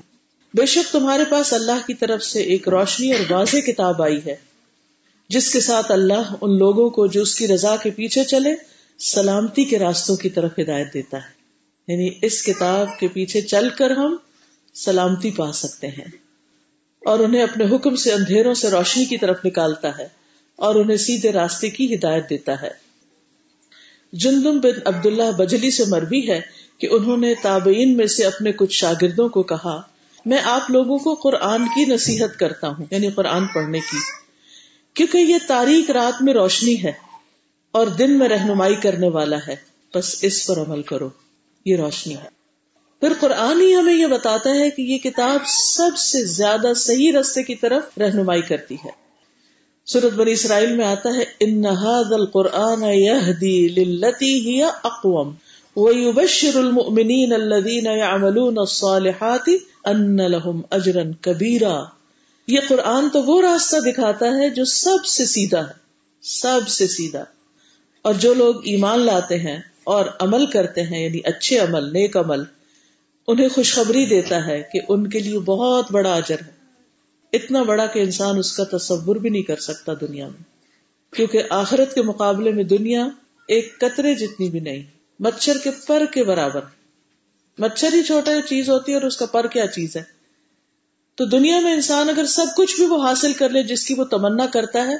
بے 0.53 0.65
شک 0.65 0.91
تمہارے 0.91 1.23
پاس 1.29 1.53
اللہ 1.53 1.87
کی 1.87 1.93
طرف 1.93 2.23
سے 2.23 2.41
ایک 2.41 2.69
روشنی 2.69 3.13
اور 3.13 3.31
واضح 3.31 3.57
کتاب 3.57 4.01
آئی 4.01 4.19
ہے، 4.25 4.35
جس 5.29 5.53
کے 5.53 5.59
ساتھ 5.59 5.91
اللہ 5.91 6.33
ان 6.41 6.57
لوگوں 6.57 6.89
کو 6.89 7.07
جو 7.07 7.21
اس 7.21 7.35
کی 7.35 7.47
رضا 7.47 7.75
کے 7.75 7.89
پیچھے 7.89 8.23
چلے، 8.23 8.55
سلامتی 8.99 9.65
کے 9.65 9.79
راستوں 9.79 10.15
کی 10.15 10.29
طرف 10.29 10.51
ہدایت 10.59 10.93
دیتا 10.93 11.17
ہے۔ 11.17 11.41
یعنی 11.87 12.09
اس 12.21 12.43
کتاب 12.43 12.99
کے 12.99 13.07
پیچھے 13.07 13.41
چل 13.41 13.69
کر 13.69 13.91
ہم 13.91 14.15
سلامتی 14.73 15.31
پا 15.31 15.51
سکتے 15.51 15.87
ہیں۔ 15.87 16.05
اور 17.05 17.19
انہیں 17.19 17.43
اپنے 17.43 17.75
حکم 17.75 17.95
سے 17.95 18.11
اندھیروں 18.11 18.53
سے 18.53 18.69
روشنی 18.69 19.05
کی 19.05 19.17
طرف 19.17 19.37
نکالتا 19.45 19.97
ہے 19.97 20.07
اور 20.55 20.75
انہیں 20.75 20.97
سیدھے 20.97 21.31
راستے 21.31 21.69
کی 21.69 21.95
ہدایت 21.95 22.29
دیتا 22.29 22.61
ہے۔ 22.61 22.80
جندم 24.13 24.59
بن 24.59 24.79
عبداللہ 24.85 25.31
بجلی 25.37 25.71
سے 25.71 25.83
مربی 25.87 26.29
ہے 26.29 26.41
کہ 26.77 26.87
انہوں 26.91 27.17
نے 27.17 27.33
تابعین 27.41 27.97
میں 27.97 28.05
سے 28.05 28.25
اپنے 28.25 28.51
کچھ 28.51 28.73
شاگردوں 28.73 29.29
کو 29.29 29.43
کہا، 29.43 29.81
میں 30.25 30.37
آپ 30.43 30.71
لوگوں 30.71 30.97
کو 30.99 31.13
قرآن 31.13 31.65
کی 31.65 31.85
نصیحت 31.85 32.39
کرتا 32.39 32.67
ہوں 32.67 32.85
یعنی 32.91 33.09
قرآن 33.09 33.45
پڑھنے 33.45 33.79
کی، 33.79 33.97
کیونکہ 34.93 35.17
یہ 35.17 35.35
تاریخ 35.47 35.89
رات 35.91 36.21
میں 36.21 36.33
روشنی 36.33 36.83
ہے 36.83 36.91
اور 37.71 37.87
دن 37.87 38.19
میں 38.19 38.29
رہنمائی 38.29 38.75
کرنے 38.75 39.07
والا 39.07 39.37
ہے، 39.47 39.55
بس 39.95 40.15
اس 40.21 40.47
پر 40.47 40.57
عمل 40.57 40.81
کرو، 40.81 41.09
یہ 41.65 41.77
روشنی 41.77 42.13
ہے۔ 42.13 42.29
پھر 42.99 43.13
قرآن 43.19 43.61
ہی 43.61 43.75
ہمیں 43.75 43.93
یہ 43.93 44.07
بتاتا 44.07 44.49
ہے 44.49 44.69
کہ 44.69 44.81
یہ 44.81 44.97
کتاب 44.97 45.39
سب 45.47 45.97
سے 45.97 46.23
زیادہ 46.23 46.73
صحیح 46.75 47.11
رستے 47.19 47.43
کی 47.43 47.55
طرف 47.55 47.97
رہنمائی 47.97 48.41
کرتی 48.41 48.75
ہے۔ 48.75 49.00
سورت 49.85 50.13
بنی 50.13 50.31
اسرائیل 50.31 50.75
میں 50.75 50.85
آتا 50.85 51.09
ہے، 51.09 51.23
ان 51.39 51.65
القرآن 51.65 52.83
ہی 54.21 54.63
اقوام 54.63 55.33
ويبشر 55.75 56.57
المؤمنين 56.57 57.33
الذين 57.33 57.85
يعملون 57.85 58.57
الصالحات 58.57 59.49
ان 59.85 60.17
لهم 60.17 60.61
اجرا 60.71 61.01
كبيرا۔ 61.21 61.83
یہ 62.47 62.59
قرآن 62.67 63.09
تو 63.09 63.23
وہ 63.23 63.41
راستہ 63.41 63.75
دکھاتا 63.89 64.25
ہے 64.25 64.49
جو 64.49 64.65
سب 64.65 65.05
سے 65.05 65.25
سیدھا 65.25 65.59
ہے، 65.59 65.73
سب 66.21 66.67
سے 66.67 66.87
سیدھا۔ 66.87 67.23
اور 68.01 68.13
جو 68.13 68.33
لوگ 68.33 68.55
ایمان 68.63 68.99
لاتے 68.99 69.39
ہیں 69.39 69.59
اور 69.83 70.05
عمل 70.19 70.45
کرتے 70.45 70.83
ہیں 70.83 71.05
یعنی 71.05 71.19
اچھے 71.23 71.59
عمل، 71.59 71.83
نیک 71.83 72.17
عمل، 72.17 72.43
انہیں 73.27 73.49
خوشخبری 73.49 74.05
دیتا 74.05 74.47
ہے 74.47 74.63
کہ 74.73 74.79
ان 74.89 75.09
کے 75.09 75.19
لیے 75.19 75.39
بہت 75.39 75.91
بڑا 75.91 76.13
اجر 76.13 76.35
ہے۔ 76.35 76.60
اتنا 77.33 77.63
بڑا 77.63 77.85
کہ 77.85 77.99
انسان 77.99 78.37
اس 78.37 78.57
کا 78.57 78.77
تصور 78.77 79.15
بھی 79.15 79.29
نہیں 79.29 79.41
کر 79.41 79.55
سکتا 79.55 79.93
دنیا 80.01 80.27
میں۔ 80.27 80.43
کیونکہ 81.15 81.43
آخرت 81.49 81.93
کے 81.93 82.01
مقابلے 82.01 82.51
میں 82.51 82.63
دنیا 82.63 83.07
ایک 83.47 83.79
قطرے 83.79 84.15
جتنی 84.15 84.49
بھی 84.49 84.59
نہیں، 84.59 84.83
مچھر 85.19 85.57
کے 85.57 85.69
پر 85.87 86.03
کے 86.13 86.23
برابر۔ 86.23 86.61
مچھر 87.57 87.93
ہی 87.93 88.03
چھوٹا 88.03 88.31
چیز 88.49 88.69
ہوتی 88.69 88.91
ہے 88.91 88.97
اور 88.97 89.05
اس 89.05 89.17
کا 89.17 89.25
پر 89.25 89.47
کیا 89.47 89.67
چیز 89.67 89.97
ہے؟ 89.97 90.03
تو 91.15 91.25
دنیا 91.25 91.59
میں 91.59 91.73
انسان 91.73 92.09
اگر 92.09 92.25
سب 92.25 92.45
کچھ 92.57 92.75
بھی 92.75 92.85
وہ 92.85 93.07
حاصل 93.07 93.33
کر 93.33 93.49
لے 93.49 93.63
جس 93.63 93.85
کی 93.85 93.93
وہ 93.93 94.03
تمنا 94.03 94.45
کرتا 94.45 94.87
ہے، 94.87 94.95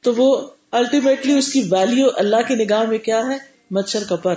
تو 0.00 0.14
وہ 0.14 0.46
الٹیمیٹلی 0.70 1.38
اس 1.38 1.52
کی 1.52 1.60
ویلو 1.70 2.08
اللہ 2.16 2.36
کی 2.48 2.54
نگاہ 2.54 2.84
میں 2.84 2.98
کیا 2.98 3.18
ہے؟ 3.18 3.38
مچھر 3.70 4.04
کا 4.08 4.16
پر۔ 4.16 4.34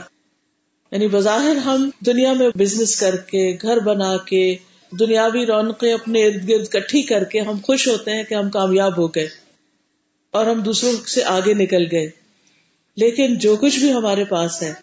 یعنی 0.92 1.08
بظاہر 1.08 1.56
ہم 1.56 1.90
دنیا 2.06 2.34
میں 2.34 2.50
بزنس 2.56 2.96
کر 2.96 3.16
کے، 3.16 3.58
گھر 3.62 3.80
بنا 3.80 4.18
کے 4.18 4.56
دنیاوی 5.00 5.46
رونقیں 5.46 5.94
اپنے 5.94 6.26
ارد 6.26 6.50
گرد 6.50 6.68
کٹھی 6.68 7.02
کر 7.02 7.24
کے 7.24 7.40
ہم 7.40 7.58
خوش 7.64 7.88
ہوتے 7.88 8.12
ہیں 8.12 8.24
کہ 8.24 8.34
ہم 8.34 8.50
کامیاب 8.50 8.98
ہو 8.98 9.08
گئے 9.08 9.30
اور 10.32 10.46
ہم 10.46 10.62
دوسروں 10.62 10.94
سے 11.08 11.24
آگے 11.24 11.54
نکل 11.54 11.86
گئے۔ 11.92 12.10
لیکن 12.96 13.38
جو 13.38 13.56
کچھ 13.56 13.80
بھی 13.80 13.94
ہمارے 13.94 14.26
پاس 14.26 14.62
ہے، 14.62 14.74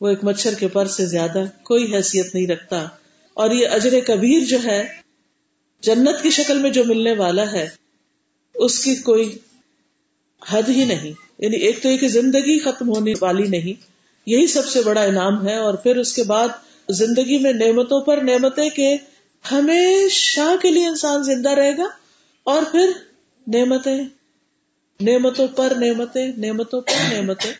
وہ 0.00 0.08
ایک 0.08 0.24
مچھر 0.24 0.54
کے 0.54 0.68
پر 0.68 0.86
سے 0.86 1.06
زیادہ 1.06 1.44
کوئی 1.62 1.94
حیثیت 1.94 2.34
نہیں 2.34 2.46
رکھتا۔ 2.46 2.88
اور 3.34 3.50
یہ 3.50 3.68
اجر 3.68 4.00
کبیر 4.06 4.40
جو 4.40 4.58
ہے، 4.64 4.84
جنت 5.80 6.22
کی 6.22 6.30
شکل 6.30 6.58
میں 6.58 6.70
جو 6.70 6.84
ملنے 6.84 7.12
والا 7.12 7.52
ہے، 7.52 7.68
اس 8.54 8.84
کی 8.84 8.94
کوئی 8.94 9.38
حد 10.48 10.68
ہی 10.68 10.84
نہیں۔ 10.84 11.12
یعنی 11.38 11.56
ایک 11.56 11.82
تو 11.82 11.88
یہ 11.88 11.98
کہ 11.98 12.08
زندگی 12.08 12.58
ختم 12.58 12.88
ہونے 12.88 13.12
والی 13.20 13.48
نہیں، 13.48 13.86
یہی 14.26 14.46
سب 14.46 14.66
سے 14.66 14.82
بڑا 14.82 15.02
انعام 15.02 15.48
ہے۔ 15.48 15.56
اور 15.56 15.74
پھر 15.74 15.96
اس 15.96 16.12
کے 16.12 16.22
بعد 16.22 16.48
زندگی 16.88 17.38
میں 17.38 17.52
نعمتوں 17.52 18.00
پر 18.00 18.16
نعمتیں 18.16 18.70
کہ 18.70 18.96
ہمیشہ 19.52 20.56
کے 20.62 20.70
لیے 20.70 20.86
انسان 20.86 21.22
زندہ 21.22 21.50
رہے 21.50 21.76
گا 21.76 21.84
اور 22.44 22.62
پھر 22.72 22.90
نعمتیں، 23.46 24.04
نعمتوں 25.00 25.48
پر 25.48 25.72
نعمتیں، 25.80 26.32
نعمتوں 26.36 26.80
پر 26.80 27.14
نعمتیں۔ 27.14 27.52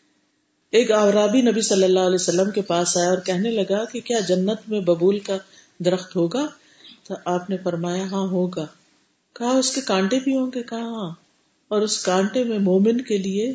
ایک 0.70 0.92
آورابی 0.92 1.42
نبی 1.42 1.60
صلی 1.60 1.84
اللہ 1.84 2.00
علیہ 2.00 2.14
وسلم 2.14 2.50
کے 2.50 2.62
پاس 2.62 2.96
آیا 2.96 3.08
اور 3.08 3.18
کہنے 3.18 3.50
لگا 3.50 3.84
کہ 3.84 4.00
کیا 4.00 4.20
جنت 4.20 4.68
میں 4.68 4.80
ببول 4.80 5.18
کا 5.18 5.36
درخت 5.78 6.16
ہوگا؟ 6.16 6.46
تو 7.08 7.14
آپ 7.24 7.50
نے 7.50 7.56
فرمایا 7.56 8.04
ہاں 8.04 8.26
ہوگا۔ 8.26 8.66
کہا، 9.32 9.50
اس 9.50 9.70
کے 9.70 9.80
کانٹے 9.80 10.18
بھی 10.18 10.36
ہوں 10.36 10.50
گے؟ 10.54 10.62
کہا 10.62 10.78
ہاں۔ 10.78 11.14
اور 11.68 11.82
اس 11.82 11.98
کانٹے 11.98 12.44
میں 12.44 12.58
مومن 12.58 13.00
کے 13.00 13.18
لیے 13.18 13.54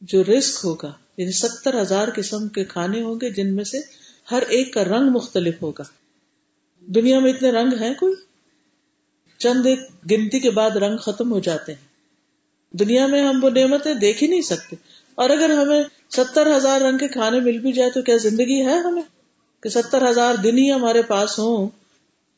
جو 0.00 0.24
رسک 0.24 0.60
ہوگا 0.64 0.92
یعنی 1.16 1.32
ستر 1.32 1.80
ہزار 1.80 2.08
قسم 2.14 2.48
کے 2.48 2.64
کھانے 2.64 3.02
ہوں 3.02 3.14
گے، 3.14 3.30
جن 3.30 3.54
میں 3.54 3.64
سے 3.64 3.78
ہر 4.30 4.42
ایک 4.48 4.74
کا 4.74 4.84
رنگ 4.84 5.10
مختلف 5.10 5.62
ہوگا۔ 5.62 5.82
دنیا 6.86 7.18
میں 7.18 7.32
اتنے 7.32 7.50
رنگ 7.50 7.72
ہیں 7.80 7.94
کوئی؟ 7.94 8.14
چند 9.38 9.66
ایک 9.66 9.80
گنتی 10.10 10.40
کے 10.40 10.50
بعد 10.50 10.70
رنگ 10.70 10.96
ختم 10.96 11.32
ہو 11.32 11.38
جاتے 11.38 11.72
ہیں۔ 11.72 11.88
دنیا 12.76 13.06
میں 13.06 13.22
ہم 13.22 13.44
وہ 13.44 13.50
نعمتیں 13.50 13.94
دیکھ 13.94 14.22
ہی 14.22 14.28
نہیں 14.28 14.40
سکتے۔ 14.40 14.76
اور 15.14 15.30
اگر 15.30 15.50
ہمیں 15.50 15.84
ستر 16.10 16.56
ہزار 16.56 16.80
رنگ 16.80 16.98
کے 16.98 17.08
کھانے 17.08 17.40
مل 17.40 17.58
بھی 17.58 17.72
جائے 17.72 17.90
تو 17.90 18.02
کیا 18.02 18.16
زندگی 18.16 18.66
ہے 18.66 18.78
ہمیں؟ 18.78 19.02
کہ 19.60 19.68
ستر 19.68 20.10
ہزار 20.10 20.34
دن 20.34 20.58
ہی 20.58 20.72
ہمارے 20.72 21.02
پاس 21.02 21.38
ہوں۔ 21.38 21.68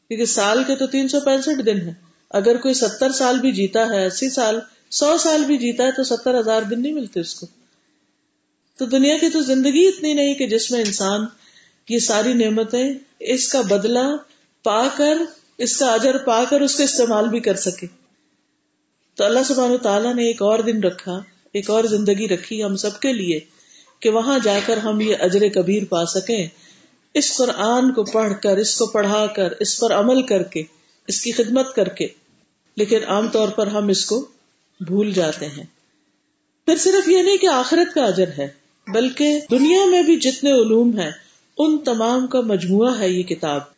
کیونکہ 0.09 0.25
سال 0.25 0.65
کے 0.67 0.77
تو 0.77 0.87
تین 0.87 1.09
سو 1.09 1.21
پینسٹھ 1.21 1.63
دن 1.63 1.81
ہے 1.81 1.95
اگر 2.31 2.57
کوئی 2.57 2.75
ستر 2.75 3.13
سال 3.13 3.39
بھی 3.39 3.53
جیتا 3.53 3.89
ہے، 3.89 4.07
اسی 4.07 4.31
سال، 4.31 4.59
سو 4.91 5.19
سال 5.19 5.45
بھی 5.45 5.57
جیتا 5.57 5.85
ہے 5.85 5.93
تو 5.93 6.05
ستر 6.05 6.41
ہزار 6.41 6.63
دن 6.63 6.83
نہیں 6.83 6.93
ملتے 6.93 7.21
اس 7.21 7.35
کو۔ 7.35 7.47
تو 8.77 8.87
دنیا 8.87 9.19
کی 9.19 9.29
تو 9.29 9.41
زندگی 9.41 9.89
اتنی 9.89 10.15
نہیں 10.15 10.35
کہ 10.35 10.47
جس 10.47 10.71
میں 10.71 10.81
انسان 10.81 11.21
یہ 11.89 11.99
ساری 11.99 12.33
نعمتیں 12.33 12.95
اس 13.21 13.49
کا 13.49 13.61
بدلہ 13.61 14.17
پا 14.63 14.89
کر، 14.97 15.17
اس 15.59 15.77
کا 15.77 15.93
اجر 15.93 16.19
پا 16.19 16.45
کر 16.51 16.61
اس 16.61 16.75
کا 16.75 16.85
استعمال 16.85 17.29
بھی 17.29 17.41
کر 17.41 17.55
سکے۔ 17.55 17.87
تو 19.15 19.25
اللہ 19.25 19.39
سبحانہ 19.49 19.77
تعالیٰ 19.77 20.15
نے 20.15 20.27
ایک 20.27 20.43
اور 20.43 20.59
دن 20.59 20.81
رکھا، 20.81 21.23
ایک 21.53 21.71
اور 21.71 21.85
زندگی 21.85 22.29
رکھی 22.29 22.65
ہم 22.65 22.77
سب 22.77 23.01
کے 23.01 23.13
لیے 23.13 23.41
کہ 24.01 24.11
وہاں 24.11 24.39
جا 24.45 24.59
کر 24.67 24.77
ہم 24.77 25.01
یہ 25.01 25.17
اجر 25.21 25.49
کبیر 25.49 25.83
پا 25.89 26.05
سکیں۔ 26.05 26.47
اس 27.15 27.37
قرآن 27.37 27.93
کو 27.93 28.05
پڑھ 28.05 28.33
کر، 28.43 28.57
اس 28.57 28.77
کو 28.77 28.87
پڑھا 28.87 29.27
کر، 29.27 29.53
اس 29.61 29.81
پر 29.81 29.93
عمل 29.93 30.23
کر 30.23 30.43
کے، 30.43 30.63
اس 31.09 31.21
کی 31.21 31.33
خدمت 31.33 31.75
کر 31.75 31.89
کے۔ 31.89 32.09
لیکن 32.77 33.05
عام 33.07 33.29
طور 33.29 33.49
پر 33.49 33.67
ہم 33.67 33.89
اس 33.89 34.07
کو 34.07 34.27
بھول 34.81 35.13
جاتے 35.13 35.47
ہیں۔ 35.47 35.65
پھر 36.67 36.77
صرف 36.77 37.09
یہ 37.09 37.23
نہیں 37.23 37.37
کہ 37.37 37.47
آخرت 37.47 37.95
کا 37.95 38.05
اجر 38.05 38.29
ہے، 38.39 38.49
بلکہ 38.93 39.41
دنیا 39.51 39.87
میں 39.87 40.03
بھی 40.03 40.17
جتنے 40.17 40.51
علوم 40.53 40.99
ہیں، 40.99 41.11
ان 41.59 41.79
تمام 41.79 42.27
کا 42.27 42.41
مجموعہ 42.41 43.01
ہے 43.01 43.09
یہ 43.09 43.23
کتاب۔ 43.23 43.78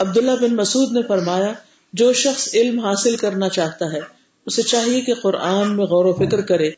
عبداللہ 0.00 0.30
بن 0.40 0.56
مسعود 0.56 0.92
نے 0.92 1.02
فرمایا، 1.02 1.52
جو 1.92 2.12
شخص 2.12 2.54
علم 2.54 2.80
حاصل 2.80 3.16
کرنا 3.16 3.48
چاہتا 3.48 3.92
ہے، 3.92 4.00
اسے 4.46 4.62
چاہیے 4.62 5.00
کہ 5.00 5.14
قرآن 5.14 5.76
میں 5.76 5.84
غور 5.84 6.04
و 6.04 6.12
فکر 6.12 6.40
کرے۔ 6.40 6.70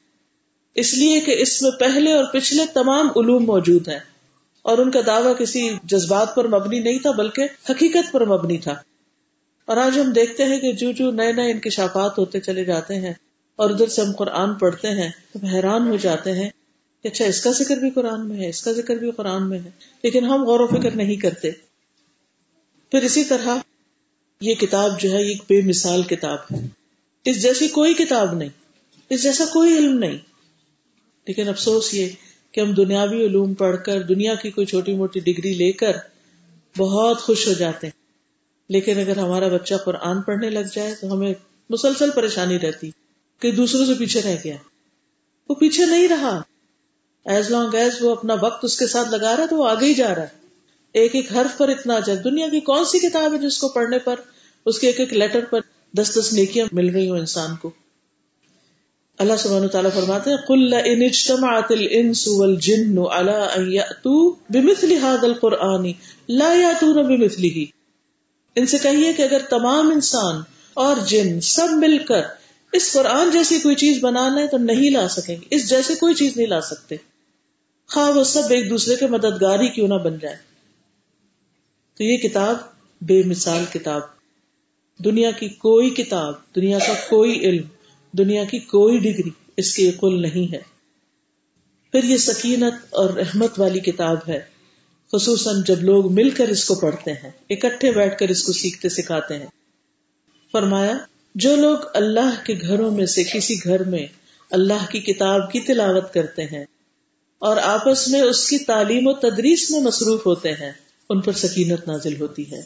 اس 0.74 0.94
لیے 0.94 1.20
کہ 1.20 1.34
اس 1.38 1.62
میں 1.62 1.70
پہلے 1.70 2.12
اور 2.12 2.24
پچھلے 2.32 2.62
تمام 2.74 3.06
علوم 3.06 3.44
موجود 3.44 3.88
ہیں۔ 3.88 3.98
اور 4.62 4.78
ان 4.78 4.90
کا 4.90 5.00
دعویٰ 5.06 5.32
کسی 5.38 5.70
جذبات 5.84 6.34
پر 6.34 6.48
مبنی 6.48 6.80
نہیں 6.80 6.98
تھا، 6.98 7.10
بلکہ 7.10 7.42
حقیقت 7.70 8.12
پر 8.12 8.24
مبنی 8.24 8.58
تھا۔ 8.58 8.74
اور 9.66 9.76
آج 9.76 9.98
ہم 9.98 10.12
دیکھتے 10.12 10.44
ہیں 10.44 10.58
کہ 10.58 10.72
جو 10.72 10.92
جو 10.92 11.10
نئے 11.10 11.32
نئے 11.32 11.50
انکشافات 11.50 12.18
ہوتے 12.18 12.40
چلے 12.40 12.64
جاتے 12.64 12.94
ہیں 12.94 13.12
اور 13.56 13.70
ادھر 13.70 13.86
سے 13.86 14.02
ہم 14.02 14.12
قرآن 14.12 14.54
پڑھتے 14.54 14.88
ہیں 14.88 15.10
تو 15.32 15.46
حیران 15.46 15.88
ہو 15.88 15.96
جاتے 15.96 16.32
ہیں 16.32 16.50
کہ 17.02 17.08
اچھا 17.08 17.24
اس 17.24 17.40
کا 17.40 17.50
ذکر 17.50 17.76
بھی 17.76 17.90
قرآن 17.90 18.28
میں 18.28 18.36
ہے، 18.36 18.48
اس 18.48 18.62
کا 18.62 18.72
ذکر 18.72 18.96
بھی 18.96 19.10
قرآن 19.10 19.48
میں 19.48 19.58
ہے، 19.58 19.70
لیکن 20.02 20.24
ہم 20.24 20.44
غور 20.44 20.60
و 20.60 20.66
فکر 20.66 20.96
نہیں 20.96 21.16
کرتے۔ 21.16 21.71
پھر 22.92 23.02
اسی 23.02 23.24
طرح 23.24 23.56
یہ 24.40 24.54
کتاب 24.54 25.00
جو 25.00 25.12
ہے 25.12 25.22
ایک 25.22 25.42
بے 25.48 25.60
مثال 25.60 26.02
کتاب 26.02 26.38
ہے۔ 26.38 26.66
اس 27.24 27.42
جیسی 27.42 27.68
کوئی 27.68 27.94
کتاب 27.94 28.34
نہیں، 28.34 28.48
اس 29.08 29.22
جیسا 29.22 29.44
کوئی 29.44 29.78
علم 29.78 29.98
نہیں۔ 29.98 30.18
لیکن 31.26 31.48
افسوس 31.48 31.94
یہ 31.94 32.08
کہ 32.52 32.60
ہم 32.60 32.72
دنیاوی 32.72 33.26
علوم 33.26 33.54
پڑھ 33.54 33.76
کر، 33.84 34.02
دنیا 34.02 34.34
کی 34.34 34.50
کوئی 34.50 34.66
چھوٹی 34.66 34.94
موٹی 34.94 35.20
ڈگری 35.20 35.54
لے 35.54 35.72
کر 35.72 35.96
بہت 36.78 37.20
خوش 37.20 37.48
ہو 37.48 37.52
جاتے 37.52 37.86
ہیں۔ 37.86 38.02
لیکن 38.68 39.00
اگر 39.00 39.16
ہمارا 39.16 39.48
بچہ 39.48 39.74
قرآن 39.74 40.22
پڑھنے 40.22 40.50
لگ 40.50 40.68
جائے 40.74 40.94
تو 41.00 41.12
ہمیں 41.12 41.34
مسلسل 41.70 42.10
پریشانی 42.10 42.58
رہتی 42.58 42.90
کہ 43.40 43.50
دوسروں 43.52 43.86
سے 43.86 43.94
پیچھے 43.94 44.22
رہ 44.22 44.36
گیا۔ 44.44 44.56
وہ 45.48 45.54
پیچھے 45.54 45.86
نہیں 45.86 46.08
رہا۔ 46.08 46.42
ایز 47.24 47.50
لانگ 47.50 47.74
ایز 47.74 47.92
وہ 48.00 48.16
اپنا 48.16 48.34
وقت 48.40 48.64
اس 48.64 48.78
کے 48.78 48.86
ساتھ 48.86 49.08
لگا 49.08 49.36
رہا 49.36 49.42
ہے 49.42 49.48
تو 49.48 49.56
وہ 49.56 49.68
آگے 49.68 49.86
ہی 49.86 49.94
جا 49.94 50.14
رہا 50.14 50.22
ہے۔ 50.22 50.41
ایک 50.92 51.14
ایک 51.14 51.32
حرف 51.32 51.58
پر 51.58 51.68
اتنا 51.68 51.98
جائے 51.98 52.18
دنیا 52.18 52.48
کی 52.48 52.60
کون 52.60 52.84
سی 52.84 52.98
کتاب 52.98 53.32
ہے 53.32 53.38
جس 53.38 53.58
کو 53.58 53.68
پڑھنے 53.68 53.98
پر 53.98 54.20
اس 54.66 54.78
کے 54.78 54.86
ایک 54.86 55.00
ایک 55.00 55.12
لیٹر 55.12 55.44
پر 55.44 55.60
دس 55.94 56.18
دس 56.18 56.32
نیکیاں 56.32 56.66
مل 56.72 56.88
رہی 56.88 57.10
ہوں 57.10 57.18
انسان 57.18 57.56
کو؟ 57.56 57.70
اللہ 59.18 59.32
سبحانہ 59.38 59.66
تعالیٰ 59.66 59.90
فرماتے 59.94 60.30
ہیں، 60.30 60.36
قل 60.36 60.74
ان 60.74 61.02
اجتمعت 61.02 61.64
الانس 61.70 62.28
والجن 62.28 62.98
على 62.98 63.42
ان 63.56 63.72
ياتوا 63.72 64.32
بمثل 64.50 64.92
هذا 64.92 65.26
القران 65.26 65.92
لا 66.28 66.54
ياتون 66.54 66.94
بمثله۔ 66.94 67.62
ان 68.56 68.66
سے 68.66 68.78
کہیے 68.82 69.12
کہ 69.12 69.22
اگر 69.22 69.38
تمام 69.50 69.90
انسان 69.90 70.42
اور 70.74 70.96
جن 71.06 71.40
سب 71.40 71.68
مل 71.70 71.98
کر 71.98 72.22
اس 72.72 72.92
قرآن 72.92 73.30
جیسی 73.30 73.60
کوئی 73.60 73.74
چیز 73.74 73.98
بنانا 74.00 74.42
ہے 74.42 74.46
تو 74.46 74.58
نہیں 74.58 74.90
لا 74.90 75.08
سکیں 75.08 75.36
گے۔ 75.36 75.46
اس 75.50 75.68
جیسے 75.68 75.94
کوئی 75.94 76.14
چیز 76.14 76.36
نہیں 76.36 76.46
لا 76.46 76.60
سکتے۔ 76.60 76.96
خواہ 77.88 78.10
وہ 78.10 78.24
سب 78.24 78.42
ایک 78.50 78.70
دوسرے 78.70 78.96
کے 78.96 79.06
مددگار 79.06 79.60
ہی 79.60 79.68
کیوں 79.68 79.88
نہ 79.88 79.94
بن 79.94 80.18
جائے 80.18 80.51
تو 82.02 82.06
یہ 82.06 82.16
کتاب 82.16 82.56
بے 83.00 83.22
مثال 83.22 83.64
کتاب۔ 83.72 84.00
دنیا 85.04 85.30
کی 85.30 85.48
کوئی 85.48 85.90
کتاب، 85.90 86.34
دنیا 86.56 86.78
کا 86.78 86.94
کوئی 87.08 87.40
علم، 87.40 87.66
دنیا 88.12 88.44
کی 88.44 88.58
کوئی 88.58 88.98
ڈگری 88.98 89.30
اس 89.56 89.74
کے 89.74 89.90
قل 89.90 90.22
نہیں 90.22 90.52
ہے۔ 90.54 90.60
پھر 91.92 92.04
یہ 92.04 92.16
سکینت 92.16 92.74
اور 92.90 93.10
رحمت 93.10 93.60
والی 93.60 93.80
کتاب 93.80 94.16
ہے۔ 94.28 94.40
خصوصاً 95.12 95.62
جب 95.66 95.82
لوگ 95.82 96.12
مل 96.12 96.30
کر 96.30 96.48
اس 96.48 96.64
کو 96.64 96.74
پڑھتے 96.74 97.12
ہیں، 97.12 97.30
اکٹھے 97.50 97.92
بیٹھ 97.92 98.18
کر 98.18 98.28
اس 98.28 98.42
کو 98.42 98.52
سیکھتے 98.52 98.88
سکھاتے 98.88 99.38
ہیں۔ 99.38 99.46
فرمایا، 100.52 100.96
جو 101.34 101.56
لوگ 101.56 101.78
اللہ 101.94 102.34
کے 102.46 102.54
گھروں 102.60 102.90
میں 102.90 103.06
سے 103.06 103.24
کسی 103.24 103.54
گھر 103.64 103.84
میں 103.84 104.06
اللہ 104.50 104.90
کی 104.90 105.00
کتاب 105.00 105.52
کی 105.52 105.60
تلاوت 105.60 106.14
کرتے 106.14 106.42
ہیں 106.44 106.64
اور 107.38 107.56
آپس 107.56 108.08
میں 108.08 108.20
اس 108.20 108.48
کی 108.48 108.58
تعلیم 108.58 109.06
و 109.06 109.12
تدریس 109.12 109.70
میں 109.70 109.80
مصروف 109.80 110.26
ہوتے 110.26 110.52
ہیں 110.52 110.72
ان 111.10 111.20
پر 111.20 111.32
سکینت 111.32 111.88
نازل 111.88 112.20
ہوتی 112.20 112.52
ہے 112.52 112.60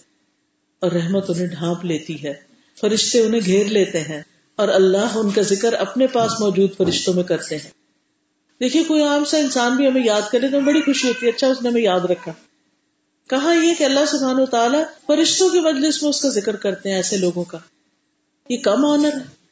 اور 0.80 0.92
رحمت 0.92 1.30
انہیں 1.30 1.46
ڈھانپ 1.46 1.84
لیتی 1.84 2.24
ہے، 2.24 2.34
فرشتے 2.80 3.20
انہیں 3.20 3.40
گھیر 3.44 3.66
لیتے 3.66 4.00
ہیں 4.00 4.22
اور 4.56 4.68
اللہ 4.68 5.12
ان 5.14 5.30
کا 5.30 5.42
ذکر 5.42 5.72
اپنے 5.72 6.06
پاس 6.06 6.40
موجود 6.40 6.70
فرشتوں 6.76 7.14
میں 7.14 7.22
کرتے 7.22 7.56
ہیں۔ 7.56 7.70
دیکھیے، 8.60 8.84
کوئی 8.84 9.02
عام 9.02 9.24
سا 9.24 9.36
انسان 9.36 9.76
بھی 9.76 9.88
ہمیں 9.88 10.04
یاد 10.04 10.22
کرے 10.32 10.48
تو 10.48 10.60
بڑی 10.60 10.80
خوشی 10.80 11.08
ہوتی 11.08 11.26
ہے 11.26 11.30
اچھا 11.30 11.46
اس 11.46 11.62
نے 11.62 11.68
ہمیں 11.68 11.82
یاد 11.82 12.00
رکھا۔ 12.00 12.32
کہا 13.28 13.52
یہ 13.52 13.74
کہ 13.78 13.84
اللہ 13.84 14.04
سبحانہ 14.08 14.40
و 14.40 14.46
تعالیٰ 14.46 14.82
فرشتوں 15.06 15.48
کے 15.48 15.60
مجلس 15.60 16.02
میں 16.02 16.10
اس 16.10 16.20
کا 16.20 16.28
ذکر 16.28 16.56
کرتے 16.56 16.88
ہیں 16.88 16.96
ایسے 16.96 17.16
لوگوں 17.16 17.44
کا۔ 17.44 17.58
یہ 18.48 18.56
کم 18.56 18.84
آنر 18.84 19.12
ہے۔ 19.12 19.46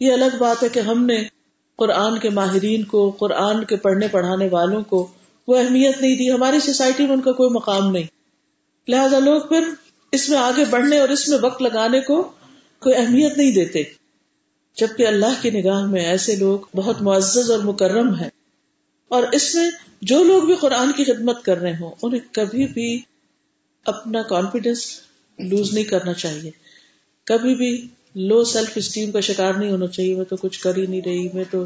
یہ 0.00 0.12
الگ 0.12 0.36
بات 0.38 0.62
ہے 0.62 0.68
کہ 0.68 0.80
ہم 0.80 1.06
نے 1.06 1.24
قرآن 1.76 2.18
کے 2.18 2.30
ماہرین 2.30 2.82
کو، 2.82 3.10
قرآن 3.10 3.64
کے 3.64 3.76
پڑھنے 3.76 4.08
پڑھانے 4.08 4.48
والوں 4.48 4.82
کو 4.82 5.08
وہ 5.48 5.56
اہمیت 5.56 6.00
نہیں 6.00 6.16
دی۔ 6.16 6.32
ہماری 6.32 6.60
سوسائٹی 6.60 7.06
میں 7.06 7.12
ان 7.12 7.20
کا 7.20 7.32
کوئی 7.32 7.50
مقام 7.50 7.90
نہیں۔ 7.90 8.04
لہذا 8.88 9.18
لوگ 9.18 9.40
پھر 9.40 9.68
اس 10.12 10.28
میں 10.28 10.38
آگے 10.38 10.64
بڑھنے 10.70 10.98
اور 10.98 11.08
اس 11.08 11.28
میں 11.28 11.38
وقت 11.42 11.62
لگانے 11.62 12.00
کو 12.00 12.32
کوئی 12.78 12.94
اہمیت 12.94 13.38
نہیں 13.38 13.52
دیتے۔ 13.52 13.82
جبکہ 14.76 15.06
اللہ 15.06 15.42
کی 15.42 15.50
نگاہ 15.50 15.86
میں 15.86 16.04
ایسے 16.04 16.36
لوگ 16.36 16.58
بہت 16.76 17.02
معزز 17.02 17.50
اور 17.50 17.58
مکرم 17.58 18.14
ہیں۔ 18.14 18.30
اور 19.08 19.22
اس 19.32 19.54
میں 19.54 19.70
جو 20.02 20.24
لوگ 20.24 20.42
بھی 20.42 20.54
قرآن 20.54 20.92
کی 20.92 21.04
خدمت 21.04 21.42
کر 21.42 21.58
رہے 21.58 21.72
ہوں، 21.72 21.90
انہیں 22.02 22.34
کبھی 22.34 22.66
بھی 22.66 23.02
اپنا 23.84 24.22
کانفیڈینس 24.22 25.00
لوز 25.38 25.72
نہیں 25.72 25.84
کرنا 25.84 26.12
چاہیے۔ 26.12 26.50
کبھی 27.24 27.54
بھی 27.54 27.88
لو 28.14 28.44
سیلف 28.44 28.70
اسٹیم 28.74 29.10
کا 29.10 29.20
شکار 29.20 29.54
نہیں 29.54 29.70
ہونا 29.70 29.86
چاہیے۔ 29.86 30.14
میں 30.14 30.24
تو 30.24 30.36
کچھ 30.36 30.60
کر 30.60 30.76
ہی 30.76 30.86
نہیں 30.86 31.00
رہی، 31.06 31.28
میں 31.34 31.44
تو 31.50 31.64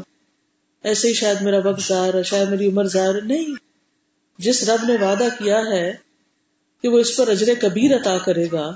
ایسے 0.83 1.07
ہی 1.07 1.13
شاید 1.13 1.41
میرا 1.41 1.69
وقت 1.69 1.87
ظاہر 1.87 2.13
ہے 2.13 2.23
شاید 2.23 2.49
میری 2.49 2.67
عمر 2.67 2.83
ظاہر 2.83 3.21
نہیں۔ 3.21 3.66
جس 4.37 4.69
رب 4.69 4.91
نے 4.91 5.05
وعدہ 5.05 5.23
کیا 5.23 5.59
ہے 5.59 5.93
کہ 6.81 6.87
وہ 6.87 6.99
اس 6.99 7.15
پر 7.15 7.27
اجر 7.27 7.53
کبیر 7.61 7.95
عطا 7.95 8.17
کرے 8.17 8.45
گا، 8.51 8.75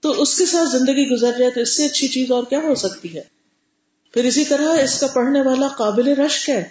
تو 0.00 0.10
اس 0.10 0.38
کے 0.38 0.46
ساتھ 0.46 0.76
زندگی 0.76 1.10
گزر 1.10 1.30
جائے 1.38 1.50
تو 1.50 1.60
اس 1.60 1.76
سے 1.76 1.84
اچھی 1.84 2.08
چیز 2.08 2.30
اور 2.30 2.42
کیا 2.44 2.58
ہو 2.58 2.74
سکتی 2.74 3.14
ہے؟ 3.14 3.22
پھر 4.14 4.24
اسی 4.24 4.44
طرح 4.44 4.82
اس 4.82 5.00
کا 5.00 5.06
پڑھنے 5.06 5.42
والا 5.42 5.68
قابل 5.76 6.08
رشک 6.08 6.50
ہے۔ 6.50 6.64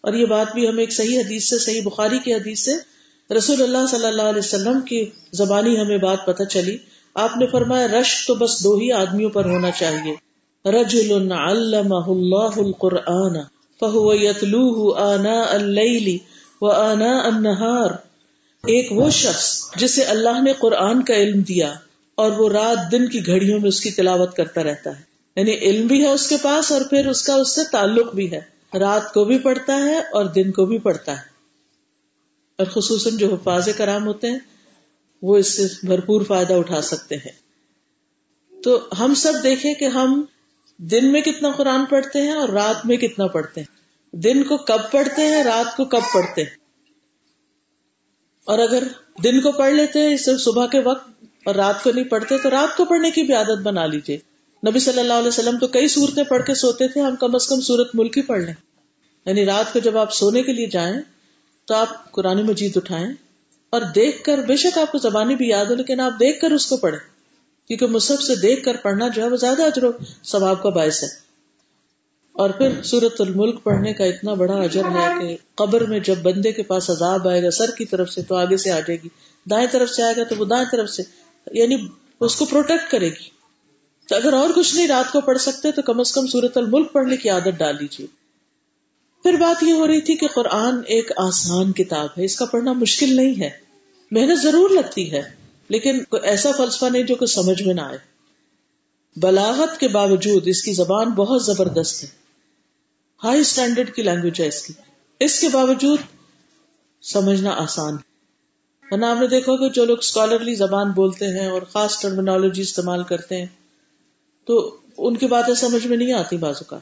اور 0.00 0.12
یہ 0.12 0.26
بات 0.26 0.54
بھی 0.54 0.68
ہمیں 0.68 0.82
ایک 0.82 0.92
صحیح 0.92 1.18
حدیث 1.18 1.48
سے، 1.48 1.58
صحیح 1.58 1.80
بخاری 1.84 2.18
کی 2.18 2.34
حدیث 2.34 2.60
سے 2.60 2.72
رسول 3.34 3.62
اللہ 3.62 3.86
صلی 3.90 4.06
اللہ 4.06 4.22
علیہ 4.22 4.38
وسلم 4.38 4.80
کی 4.80 5.10
زبانی 5.32 5.80
ہمیں 5.80 5.98
بات 5.98 6.26
پتہ 6.26 6.42
چلی۔ 6.42 6.76
آپ 7.14 7.36
نے 7.36 7.46
فرمایا، 7.46 7.86
رشک 7.88 8.26
تو 8.26 8.34
بس 8.34 8.64
دو 8.64 8.76
ہی 8.76 8.92
آدمیوں 8.92 9.30
پر 9.30 9.44
ہونا 9.44 9.70
چاہیے۔ 9.70 10.14
رجل 10.70 11.32
علمہ 11.32 12.06
اللہ 12.06 12.60
القرآن 12.60 13.38
فہو 13.80 14.14
یتلوہ 14.14 14.98
آنا 14.98 15.42
اللیلی 15.48 16.18
و 16.64 16.70
آنا 16.70 17.18
النہار، 17.18 17.90
ایک 18.66 18.92
وہ 18.92 19.10
شخص 19.10 19.70
جسے 19.76 20.02
اللہ 20.02 20.42
نے 20.42 20.52
قرآن 20.52 21.02
کا 21.02 21.14
علم 21.14 21.40
دیا 21.40 21.74
اور 22.14 22.30
وہ 22.30 22.48
رات 22.48 22.92
دن 22.92 23.08
کی 23.08 23.26
گھڑیوں 23.26 23.60
میں 23.60 23.68
اس 23.68 23.80
کی 23.80 23.90
تلاوت 23.90 24.36
کرتا 24.36 24.62
رہتا 24.62 24.98
ہے۔ 24.98 25.02
یعنی 25.36 25.52
علم 25.54 25.86
بھی 25.86 26.04
ہے 26.04 26.08
اس 26.08 26.28
کے 26.28 26.36
پاس 26.42 26.72
اور 26.72 26.80
پھر 26.90 27.06
اس 27.06 27.22
کا 27.22 27.34
اس 27.34 27.54
سے 27.54 27.60
تعلق 27.72 28.14
بھی 28.14 28.32
ہے۔ 28.32 28.40
رات 28.78 29.14
کو 29.14 29.24
بھی 29.24 29.38
پڑھتا 29.38 29.76
ہے 29.76 29.98
اور 29.98 30.24
دن 30.24 30.50
کو 30.50 30.66
بھی 30.66 30.78
پڑھتا 30.78 31.12
ہے۔ 31.12 31.22
اور 32.58 32.66
خصوصاً 32.66 33.16
جو 33.16 33.34
حفاظ 33.34 33.68
کرام 33.76 34.06
ہوتے 34.06 34.30
ہیں، 34.30 34.38
وہ 35.22 35.36
اس 35.36 35.56
سے 35.56 35.66
بھرپور 35.82 36.22
فائدہ 36.22 36.54
اٹھا 36.54 36.82
سکتے 36.82 37.16
ہیں۔ 37.16 37.32
تو 38.62 38.88
ہم 38.98 39.14
سب 39.14 39.32
دیکھیں 39.42 39.74
کہ 39.74 39.84
ہم 39.84 40.24
دن 40.78 41.12
میں 41.12 41.20
کتنا 41.20 41.50
قرآن 41.56 41.84
پڑھتے 41.84 42.20
ہیں 42.20 42.32
اور 42.32 42.48
رات 42.48 42.86
میں 42.86 42.96
کتنا 42.96 43.26
پڑھتے 43.26 43.60
ہیں۔ 43.60 43.73
دن 44.14 44.42
کو 44.42 44.56
کب 44.56 44.90
پڑھتے 44.90 45.22
ہیں، 45.22 45.44
رات 45.44 45.76
کو 45.76 45.84
کب 45.84 46.00
پڑھتے 46.14 46.42
ہیں؟ 46.42 46.50
اور 48.44 48.58
اگر 48.58 48.82
دن 49.24 49.40
کو 49.40 49.52
پڑھ 49.52 49.72
لیتے 49.72 50.00
ہیں 50.00 50.16
صرف 50.16 50.40
صبح 50.40 50.66
کے 50.66 50.80
وقت 50.80 51.24
اور 51.44 51.54
رات 51.54 51.82
کو 51.82 51.92
نہیں 51.92 52.04
پڑھتے، 52.04 52.38
تو 52.38 52.50
رات 52.50 52.76
کو 52.76 52.84
پڑھنے 52.84 53.10
کی 53.10 53.22
بھی 53.22 53.34
عادت 53.34 53.62
بنا 53.62 53.86
لیجیے 53.86 54.18
نبی 54.68 54.78
صلی 54.78 54.98
اللہ 54.98 55.12
علیہ 55.12 55.28
وسلم 55.28 55.58
تو 55.58 55.68
کئی 55.68 55.88
صورتیں 55.88 56.24
پڑھ 56.24 56.46
کے 56.46 56.54
سوتے 56.54 56.88
تھے، 56.88 57.00
ہم 57.00 57.16
کم 57.16 57.34
از 57.34 57.46
کم 57.46 57.60
سورت 57.60 57.90
ملک 57.94 58.18
ہی 58.18 58.22
پڑھ 58.22 58.42
لیں۔ 58.42 58.54
یعنی 59.26 59.46
رات 59.46 59.72
کو 59.72 59.78
جب 59.78 59.98
آپ 59.98 60.12
سونے 60.12 60.42
کے 60.42 60.52
لیے 60.52 60.66
جائیں، 60.66 60.96
تو 61.64 61.74
آپ 61.74 62.12
قرآن 62.12 62.46
مجید 62.46 62.76
اٹھائیں۔ 62.76 63.08
اور 63.70 63.80
دیکھ 63.80 64.24
کر، 64.24 64.38
بے 64.38 64.56
شک 64.56 64.78
آپ 64.78 64.92
کو 64.92 64.98
زبانی 64.98 65.36
بھی 65.36 65.48
یاد 65.48 65.64
ہو، 65.64 65.74
لیکن 65.74 66.00
آپ 66.00 66.12
دیکھ 66.12 66.40
کر 66.40 66.50
اس 66.50 66.66
کو 66.66 66.76
پڑھیں۔ 66.76 66.98
کیونکہ 67.68 67.86
مصحف 67.86 68.22
سے 68.22 68.34
دیکھ 68.34 68.64
کر 68.64 68.76
پڑھنا 68.82 69.08
جو 69.08 69.22
ہے، 69.22 69.28
وہ 69.28 69.36
زیادہ 69.36 69.62
اجر 69.62 69.84
و 69.84 69.90
ثواب 70.24 70.62
کا 70.62 70.68
باعث 70.68 71.02
ہے۔ 71.02 71.23
اور 72.34 72.50
پھر 72.50 72.82
سورت 72.82 73.20
الملک 73.20 73.62
پڑھنے 73.62 73.92
کا 73.92 74.04
اتنا 74.04 74.34
بڑا 74.34 74.54
اجر 74.54 74.84
ہے 74.84 75.08
کہ 75.20 75.36
قبر 75.54 75.80
میں 75.80 75.98
جب 75.98 76.18
بندے 76.22 76.52
کے 76.52 76.62
پاس 76.62 76.90
عذاب 76.90 77.28
آئے 77.28 77.42
گا، 77.42 77.50
سر 77.50 77.70
کی 77.78 77.84
طرف 77.84 78.10
سے 78.10 78.22
تو 78.22 78.34
آگے 78.34 78.56
سے 78.56 78.70
آ 78.70 78.80
جائے 78.80 78.96
گی، 79.04 79.08
دائیں 79.50 79.66
طرف 79.70 79.90
سے 79.90 80.02
آئے 80.02 80.14
گا 80.16 80.24
تو 80.24 80.34
وہ 80.38 80.44
دائیں 80.44 80.64
طرف 80.72 80.90
سے 80.90 81.02
یعنی 81.52 81.76
اس 82.20 82.36
کو 82.36 82.44
پروٹیکٹ 82.44 82.90
کرے 82.90 83.08
گی۔ 83.08 83.28
تو 84.08 84.16
اگر 84.16 84.32
اور 84.32 84.50
کچھ 84.54 84.74
نہیں 84.74 84.88
رات 84.88 85.12
کو 85.12 85.20
پڑھ 85.20 85.38
سکتے 85.38 85.72
تو 85.72 85.82
کم 85.82 86.00
از 86.00 86.12
کم 86.12 86.26
سورت 86.26 86.56
الملک 86.56 86.92
پڑھنے 86.92 87.16
کی 87.16 87.28
عادت 87.28 87.58
ڈال 87.58 87.76
لیجیے 87.80 88.06
پھر 89.22 89.32
بات 89.32 89.62
یہ 89.62 89.72
ہو 89.72 89.86
رہی 89.86 90.00
تھی 90.00 90.16
کہ 90.16 90.26
قرآن 90.26 90.80
ایک 90.86 91.12
آسان 91.16 91.72
کتاب 91.72 92.08
ہے، 92.18 92.24
اس 92.24 92.36
کا 92.36 92.44
پڑھنا 92.44 92.72
مشکل 92.72 93.16
نہیں 93.16 93.42
ہے، 93.42 93.50
محنت 94.10 94.42
ضرور 94.42 94.70
لگتی 94.70 95.12
ہے، 95.12 95.22
لیکن 95.68 96.04
کوئی 96.04 96.22
ایسا 96.22 96.50
فلسفہ 96.56 96.86
نہیں 96.92 97.02
جو 97.02 97.14
کچھ 97.14 97.30
سمجھ 97.30 97.62
میں 97.62 97.74
نہ 97.74 97.80
آئے۔ 97.80 97.98
بلاغت 99.16 99.80
کے 99.80 99.88
باوجود 99.88 100.42
اس 100.46 100.62
کی 100.62 100.72
زبان 100.72 101.10
بہت 101.10 101.44
زبردست 101.44 102.02
ہے۔ 102.02 102.23
ہائی 103.24 103.40
اسٹینڈرڈ 103.40 103.94
کی 103.94 104.02
لینگویج 104.02 104.40
ہے 104.40 104.48
اس 104.48 104.62
کی۔ 104.62 104.72
اس 105.20 105.40
کے 105.40 105.48
باوجود 105.48 105.98
سمجھنا 107.02 107.50
آسان 107.50 107.94
ہے۔ 107.94 108.14
آپ 109.04 109.20
نے 109.20 109.26
دیکھا 109.26 109.56
کہ 109.56 109.68
جو 109.68 109.84
لوگ 109.84 109.98
اسکالرلی 109.98 110.54
زبان 110.54 110.90
بولتے 110.90 111.26
ہیں 111.26 111.46
اور 111.46 111.62
خاص 111.62 112.00
ٹرمینالوجی 112.02 112.62
استعمال 112.62 113.02
کرتے 113.02 113.38
ہیں، 113.38 113.46
تو 114.44 114.76
ان 114.98 115.16
کی 115.16 115.26
باتیں 115.26 115.54
سمجھ 115.54 115.86
میں 115.86 115.96
نہیں 115.96 116.12
آتی 116.12 116.36
بازو 116.36 116.64
کا 116.64 116.78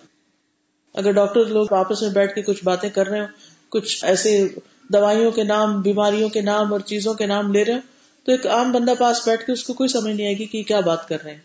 اگر 0.94 1.12
ڈاکٹر 1.12 1.44
لوگ 1.44 1.72
آپس 1.72 2.02
میں 2.02 2.11
بیٹھ 2.11 2.35
کے 2.35 2.42
کچھ 2.42 2.64
باتیں 2.64 2.90
کر 2.90 3.07
رہے 3.07 3.20
ہو 3.20 3.26
کچھ 3.68 4.05
ایسے 4.05 4.48
دوائیوں 4.88 5.31
کے 5.31 5.42
نام، 5.44 5.83
بیماریوں 5.83 6.28
کے 6.28 6.40
نام 6.40 6.72
اور 6.72 6.81
چیزوں 6.81 7.14
کے 7.14 7.26
نام 7.26 7.52
لے 7.52 7.64
رہے 7.64 7.74
ہو 7.74 7.78
تو 8.24 8.33
ایک 8.33 8.46
عام 8.46 8.72
بندہ 8.72 8.92
پاس 8.98 9.28
بیٹھ 9.28 9.46
کے 9.46 9.52
اس 9.52 9.64
کو 9.64 9.72
کوئی 9.72 9.88
سمجھ 9.88 10.12
نہیں 10.12 10.26
آئے 10.26 10.38
گی 10.38 10.46
کہ 10.46 10.62
کیا 10.62 10.81
بات 10.81 11.09
کر 11.09 11.22
رہے 11.24 11.35
ہیں۔ 11.35 11.40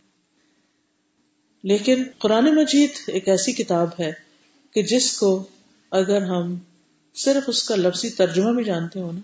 لیکن 1.64 2.04
قرآن 2.18 2.56
مجید 2.56 2.90
ایک 3.08 3.28
ایسی 3.28 3.52
کتاب 3.52 3.88
ہے 4.00 4.27
کہ 4.76 4.84
جس 4.84 5.12
کو 5.18 5.32
اگر 5.92 6.22
ہم 6.26 6.56
صرف 7.16 7.44
اس 7.48 7.64
کا 7.64 7.76
لفظی 7.76 8.10
ترجمہ 8.10 8.52
بھی 8.54 8.64
جانتے 8.64 9.00
ہو 9.00 9.12
نا، 9.12 9.20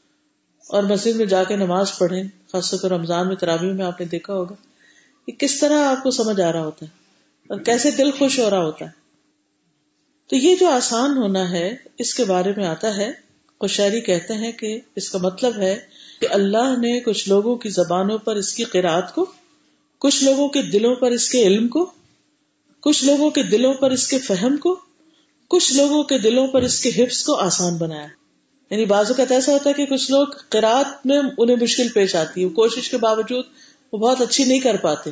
اور 0.66 0.84
مسجد 0.84 1.16
میں 1.16 1.26
جا 1.26 1.44
کے 1.44 1.56
نماز 1.56 1.98
پڑھیں، 1.98 2.24
خاص 2.52 2.70
طور 2.72 2.80
پر 2.80 2.92
رمضان 2.92 3.28
میں 3.28 3.36
تراوی 3.36 3.72
میں 3.74 3.86
آپ 3.86 4.00
نے 4.02 4.06
دیکھا 4.08 4.34
ہوگا، 4.34 4.56
کہ 5.28 5.32
کس 5.38 5.60
طرح 5.60 5.86
آپ 5.86 6.04
کو 6.04 6.12
سمجھ 6.12 6.40
آ 6.42 6.52
رہا 6.52 6.64
ہوتا 6.66 6.86
ہے، 6.86 6.92
اور 7.50 7.60
کیسے 7.62 7.92
دل 7.92 8.12
خوش 8.12 8.40
ہو 8.40 8.50
رہا 8.50 8.64
ہوتا 8.64 8.86
ہے۔ 8.86 9.02
تو 10.30 10.36
یہ 10.36 10.56
جو 10.56 10.70
آسان 10.70 11.18
ہونا 11.18 11.50
ہے، 11.52 11.68
اس 11.98 12.14
کے 12.14 12.24
بارے 12.26 12.52
میں 12.58 12.66
آتا 12.66 12.96
ہے 12.98 13.12
خوشحری 13.62 14.00
کہتے 14.02 14.34
ہیں 14.34 14.52
کہ 14.52 14.80
اس 14.96 15.10
کا 15.10 15.18
مطلب 15.18 15.58
ہے 15.58 15.76
کہ 16.22 16.28
اللہ 16.32 16.78
نے 16.78 17.00
کچھ 17.00 17.28
لوگوں 17.30 17.56
کی 17.56 17.70
زبانوں 17.70 18.18
پر 18.18 18.36
اس 18.36 18.54
کی 18.54 18.64
قرآت 18.64 19.14
کو، 19.16 19.26
کچھ 20.02 20.24
لوگوں 20.24 20.48
کے 20.50 20.62
دلوں 20.62 20.96
پر 20.96 21.12
اس 21.12 21.28
کے 21.30 21.44
علم 21.44 21.68
کو، 21.68 21.86
کچھ 22.84 23.04
لوگوں 23.04 23.30
کے 23.30 23.44
دلوں 23.44 23.74
پر 23.74 23.92
اس 23.92 24.08
کے 24.08 24.18
فہم 24.20 24.58
کو 24.58 24.76
کچھ 25.54 25.74
لوگوں 25.74 26.04
کے 26.04 26.18
دلوں 26.18 26.48
پر 26.48 26.62
اس 26.62 26.84
کے 26.84 27.04
حفظ 27.04 27.24
کو 27.24 27.36
آسان 27.36 27.78
بنایا۔ 27.78 28.08
یعنی 28.70 28.86
بازو 28.86 29.14
کا 29.14 29.24
ایسا 29.30 29.52
ہوتا 29.52 29.70
ہے 29.70 29.74
کہ 29.74 29.86
کچھ 29.86 30.12
لوگ 30.12 30.28
قرآت 30.50 31.06
میں 31.06 31.22
انہیں 31.38 31.58
مشکل 31.62 31.88
پیش 31.90 32.16
آتی 32.16 32.44
ہے 32.44 32.50
کوشش 32.50 32.90
کے 32.90 32.98
باوجود 32.98 33.46
وہ 33.94 33.98
بہت 33.98 34.22
اچھی 34.22 34.44
نہیں 34.44 34.60
کر 34.60 34.76
پاتے۔ 34.78 35.10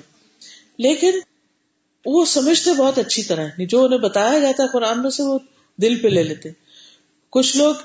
لیکن 0.77 1.11
وہ 2.05 2.25
سمجھتے 2.25 2.73
بہت 2.73 2.97
اچھی 2.97 3.23
طرح 3.23 3.47
جو 3.57 3.83
انہیں 3.83 3.99
بتایا 3.99 4.39
جاتا 4.39 4.63
ہے 4.63 4.67
قرآن 4.67 5.01
میں 5.01 5.09
سے 5.09 5.23
وہ 5.23 5.39
دل 5.81 5.95
پہ 6.01 6.07
لے 6.07 6.23
لیتے۔ 6.23 6.49
کچھ 7.29 7.57
لوگ 7.57 7.75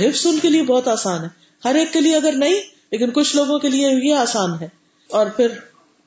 حفظ 0.00 0.26
ان 0.26 0.38
کے 0.38 0.48
لیے 0.48 0.62
بہت 0.62 0.88
آسان 0.88 1.24
ہے 1.24 1.28
ہر 1.64 1.74
ایک 1.74 1.92
کے 1.92 2.00
لیے 2.00 2.16
اگر 2.16 2.32
نہیں، 2.32 2.60
لیکن 2.90 3.10
کچھ 3.10 3.36
لوگوں 3.36 3.58
کے 3.58 3.68
لیے 3.68 4.10
یہ 4.10 4.14
آسان 4.14 4.50
ہے۔ 4.60 4.68
اور 5.10 5.26
پھر 5.26 5.48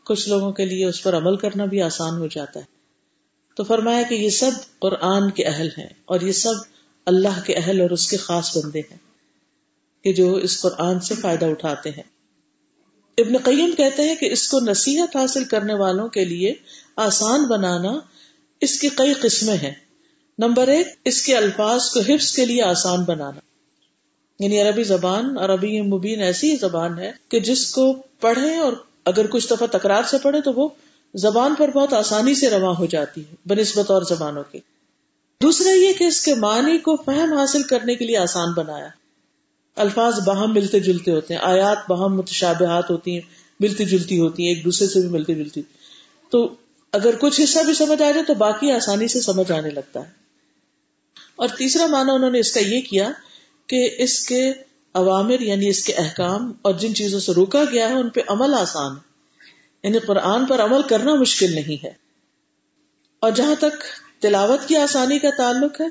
کچھ 0.06 0.30
لوگوں 0.30 0.52
کے 0.52 0.66
لیے 0.66 0.86
اس 0.86 1.04
پر 1.04 1.18
عمل 1.18 1.36
کرنا 1.36 1.66
بھی 1.66 1.82
آسان 1.82 2.18
ہو 2.18 2.28
جاتا 2.28 2.60
ہے۔ 2.60 2.77
تو 3.58 3.64
فرمایا 3.64 4.02
کہ 4.10 4.16
یہ 4.16 4.30
سب 4.30 4.52
قرآن 4.80 5.32
کے 5.32 5.46
اہل 5.46 5.68
ہیں 5.78 5.90
اور 6.06 6.22
یہ 6.22 6.32
سب 6.32 6.54
اللہ 7.06 7.40
کے 7.46 7.54
اہل 7.54 7.82
اور 7.82 7.90
اس 7.90 8.10
کے 8.10 8.18
خاص 8.18 8.58
بندے 8.58 8.80
ہیں 8.80 8.98
کہ 10.04 10.14
جو 10.14 10.36
اس 10.36 10.62
قرآن 10.62 11.00
سے 11.00 11.16
فائدہ 11.16 11.46
اٹھاتے 11.46 11.90
ہیں۔ 11.90 12.04
ابن 13.18 13.38
قیم 13.38 13.72
کہتے 13.78 14.04
ہیں 14.04 14.16
کہ 14.16 14.26
اس 14.26 14.48
کو 14.48 14.60
نصیحت 14.60 15.16
حاصل 15.16 15.44
کرنے 15.44 15.74
والوں 15.74 16.08
کے 16.08 16.26
لیے 16.26 16.54
آسان 16.96 17.46
بنانا 17.48 18.00
اس 18.62 18.80
کی 18.80 18.90
کئی 18.96 19.14
قسمیں 19.14 19.58
ہیں۔ 19.58 19.74
نمبر 20.38 20.68
ایک، 20.68 20.88
اس 21.06 21.26
کے 21.26 21.36
الفاظ 21.38 21.90
کو 21.90 22.00
حفظ 22.00 22.32
کے 22.32 22.46
لیے 22.46 22.64
آسان 22.64 23.04
بنانا۔ 23.04 23.40
یعنی 24.40 24.62
عربی 24.62 24.84
زبان، 24.84 25.38
عربی 25.38 25.82
مبین 25.82 26.22
ایسی 26.22 26.56
زبان 26.56 27.00
ہے 27.00 27.12
کہ 27.30 27.40
جس 27.40 27.72
کو 27.72 27.94
پڑھے 28.20 28.56
اور 28.56 28.74
اگر 29.06 29.28
کچھ 29.28 29.48
دفعہ 29.50 29.68
تکرار 29.68 30.04
سے 30.04 30.18
پڑھے 30.18 30.42
تو 30.42 30.54
وہ 30.54 30.70
زبان 31.18 31.56
پر 31.56 31.72
بہت 31.72 31.94
آسانی 31.94 32.36
سے 32.36 32.50
رواں 32.50 32.74
ہو 32.80 32.86
جاتی 32.86 33.22
ہے، 33.22 33.36
بنسبت 33.46 33.92
اور 33.92 34.02
زبانوں 34.02 34.44
کی 34.52 34.60
دوسرا 35.44 35.70
یہ 35.70 35.94
کہ 35.94 36.04
اس 36.04 36.26
کے 36.26 36.36
معنی 36.36 36.78
کو 36.78 36.96
فہم 36.96 37.38
حاصل 37.38 37.64
کرنے 37.64 37.96
کے 37.96 38.06
لیے 38.06 38.18
آسان 38.18 38.54
بنایا۔ 38.54 38.88
الفاظ 39.76 40.20
باہم 40.20 40.54
ملتے 40.54 40.80
جلتے 40.80 41.12
ہوتے 41.12 41.34
ہیں، 41.34 41.42
آیات 41.42 41.78
باہم 41.90 42.18
متشابہات 42.18 42.90
ہوتی 42.90 43.14
ہیں، 43.14 43.22
ملتی 43.60 43.86
جلتی 43.86 44.20
ہوتی 44.20 44.48
ہیں، 44.48 44.56
ایک 44.56 44.66
دوسرے 44.66 44.88
سے 44.88 45.00
بھی 45.00 45.10
ملتی 45.10 45.36
جلتی۔ 45.36 45.62
تو 46.30 46.56
اگر 46.92 47.16
کچھ 47.20 47.42
حصہ 47.42 47.60
بھی 47.60 47.74
سمجھ 47.74 48.02
آ 48.02 48.12
جائے 48.12 48.24
تو 48.24 48.34
باقی 48.34 48.72
آسانی 48.72 49.08
سے 49.08 49.22
سمجھ 49.22 49.52
آنے 49.52 49.70
لگتا 49.70 50.00
ہے۔ 50.00 50.12
اور 51.36 51.48
تیسرا 51.48 51.86
معنی 51.86 52.12
انہوں 52.12 52.32
نے 52.32 52.40
اس 52.40 52.52
کا 52.52 52.60
یہ 52.60 52.82
کیا 52.82 53.12
کہ 53.68 53.90
اس 53.98 54.28
کے 54.28 54.54
عوامر 54.94 55.40
یعنی 55.40 55.70
اس 55.70 55.84
کے 55.84 55.94
احکام 55.94 56.54
اور 56.62 56.74
جن 56.74 56.96
چیزوں 56.96 57.20
سے 57.20 57.32
روکا 57.32 57.64
گیا 57.72 57.90
ہے، 57.90 57.94
ان 57.94 58.10
پہ 58.10 58.22
عمل 58.28 58.54
آسان 58.54 58.92
ہے۔ 58.92 59.17
یعنی 59.88 60.00
قرآن 60.00 60.46
پر 60.46 60.60
عمل 60.60 60.82
کرنا 60.82 61.14
مشکل 61.14 61.56
نہیں 61.56 61.86
ہے۔ 61.86 61.92
اور 63.20 63.32
جہاں 63.32 63.56
تک 63.60 63.84
تلاوت 64.22 64.68
کی 64.68 64.76
آسانی 64.76 65.20
کا 65.20 65.30
تعلق 65.38 65.82
ہے، 65.82 65.86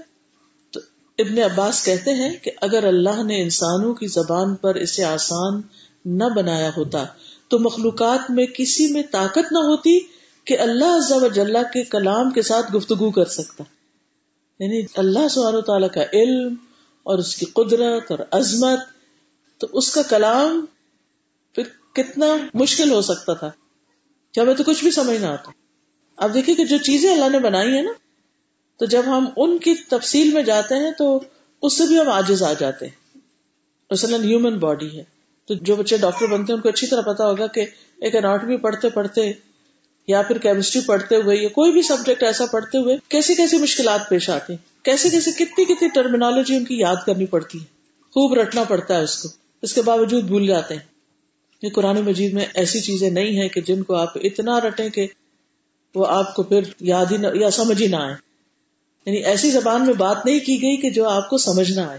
تو 0.71 0.81
ابن 1.19 1.39
عباس 1.39 1.85
کہتے 1.85 2.13
ہیں 2.13 2.37
کہ 2.37 2.51
اگر 2.61 2.85
اللہ 2.85 3.23
نے 3.23 3.43
انسانوں 3.43 3.95
کی 3.95 4.07
زبان 4.07 4.55
پر 4.55 4.75
اسے 4.75 5.05
آسان 5.05 5.63
نہ 6.05 6.25
بنایا 6.37 6.71
ہوتا، 6.77 7.05
تو 7.49 7.59
مخلوقات 7.59 8.31
میں 8.31 8.47
کسی 8.47 8.87
میں 8.87 9.03
طاقت 9.11 9.53
نہ 9.53 9.59
ہوتی 9.59 10.01
کہ 10.45 10.59
اللہ 10.59 10.97
عز 10.97 11.13
و 11.13 11.29
جلہ 11.29 11.59
کے 11.59 11.85
کلام 11.85 12.31
کے 12.31 12.43
ساتھ 12.43 12.77
گفتگو 12.77 13.11
کر 13.11 13.25
سکتا۔ 13.25 13.65
یعنی 14.59 14.87
اللہ 14.95 15.29
سبحانہ 15.29 15.61
تعالیٰ 15.61 15.91
کا 15.91 16.03
علم 16.13 16.55
اور 17.03 17.19
اس 17.19 17.37
کی 17.37 17.47
قدرت 17.47 18.11
اور 18.11 18.19
عظمت، 18.31 18.79
تو 19.59 19.67
اس 19.73 19.93
کا 19.93 20.03
کلام 20.03 20.67
پھر 21.55 21.63
کتنا 21.95 22.27
مشکل 22.55 22.91
ہو 22.91 23.03
سکتا 23.03 23.35
تھا۔ 23.35 23.51
کہ 24.37 24.41
ہمیں 24.41 24.55
تو 24.55 24.65
کچھ 24.65 24.83
بھی 24.83 24.91
سمجھ 24.91 25.21
نہ 25.21 25.27
آتا۔ 25.27 25.51
اب 26.17 26.35
دیکھیے 26.35 26.55
کہ 26.55 26.65
جو 26.65 26.77
چیزیں 26.79 27.13
اللہ 27.13 27.29
نے 27.29 27.39
بنائی 27.39 27.75
ہیں 27.75 27.83
نا، 27.83 27.91
تو 28.79 28.85
جب 28.87 29.03
ہم 29.07 29.29
ان 29.37 29.59
کی 29.59 29.75
تفصیل 29.75 30.33
میں 30.33 30.43
جاتے 30.43 30.75
ہیں 30.75 30.91
تو 30.99 31.21
اس 31.63 31.79
سے 31.79 31.87
بھی 31.87 32.01
ہم 32.01 32.09
آجز 32.09 32.43
آ 32.43 32.53
جاتے 32.53 32.87
ہیں۔ 32.87 33.19
مثلاً 33.91 34.23
ہیومن 34.25 34.59
باڈی 34.59 34.99
ہے۔ 34.99 35.05
تو 35.47 35.55
جو 35.55 35.77
بچے 35.77 35.97
ڈاکٹر 35.97 36.27
بنتے 36.27 36.53
ہیں، 36.53 36.57
ان 36.57 36.61
کو 36.61 36.69
اچھی 36.69 36.87
طرح 36.87 37.01
پتا 37.01 37.27
ہوگا 37.27 37.47
کہ 37.47 37.61
ایک 38.01 38.17
اناٹمی 38.17 38.57
پڑھتے 38.57 38.89
پڑھتے 38.89 39.33
یا 40.09 40.23
پھر 40.23 40.39
کیمسٹری 40.39 40.83
پڑھتے 40.87 41.17
ہوئے 41.17 41.37
یا 41.37 41.49
کوئی 41.49 41.73
بھی 41.73 41.83
سبجیکٹ 41.83 42.23
ایسا 42.23 42.47
پڑھتے 42.47 42.79
ہوئے 42.79 42.97
کیسی 43.09 43.35
کیسی 43.35 43.59
مشکلات 43.59 44.09
پیش 44.09 44.31
آتی 44.31 44.53
ہیں۔ 44.53 44.85
کیسے 44.85 45.11
کیسے 45.11 45.33
کتنی 45.33 45.65
کتنی 45.65 45.89
ٹرمینالوجی 45.89 46.57
ان 46.57 46.65
کی 46.65 46.79
یاد 46.79 46.97
کرنی 47.07 47.27
پڑتی 47.27 47.61
ہے۔ 47.61 47.65
خوب 48.05 48.35
رٹنا 48.35 48.65
پڑتا 48.65 48.97
ہے 48.97 49.03
اس 49.03 49.23
کو۔ 49.23 49.29
اس 49.63 49.73
کے 49.73 49.83
باوجود 49.83 50.25
بھول 50.25 50.47
جاتے 50.47 50.75
ہیں۔ 50.75 50.96
یہ 51.67 51.71
قرآن 51.71 52.01
مجید 52.01 52.33
میں 52.33 52.47
ایسی 52.55 52.81
چیزیں 52.81 53.11
نہیں 53.11 53.41
ہیں 53.41 53.49
کہ 53.49 53.61
جن 53.61 53.83
کو 53.83 53.95
آپ 53.95 54.09
اتنا 54.17 54.61
رٹیں 54.61 54.89
کہ 54.89 55.07
وہ 55.95 56.07
آپ 56.07 56.35
کو 56.35 56.43
پھر 56.43 56.61
یاد 56.81 57.07
ہی 57.11 57.17
نہ 57.17 57.27
یا 57.35 57.51
سمجھ 57.51 57.83
ہی 57.83 57.87
نہ 57.87 57.97
آئے۔ 57.97 58.15
یعنی 59.07 59.19
ایسی 59.19 59.51
زبان 59.51 59.87
میں 59.87 59.95
بات 59.95 60.27
نہیں 60.27 60.39
کی 60.39 60.63
گئی 60.63 60.77
کہ 60.77 60.91
جو 60.91 61.09
آپ 61.09 61.31
کو 61.31 61.39
سمجھ 61.39 61.73
نہ 61.73 61.81
آئے 61.81 61.99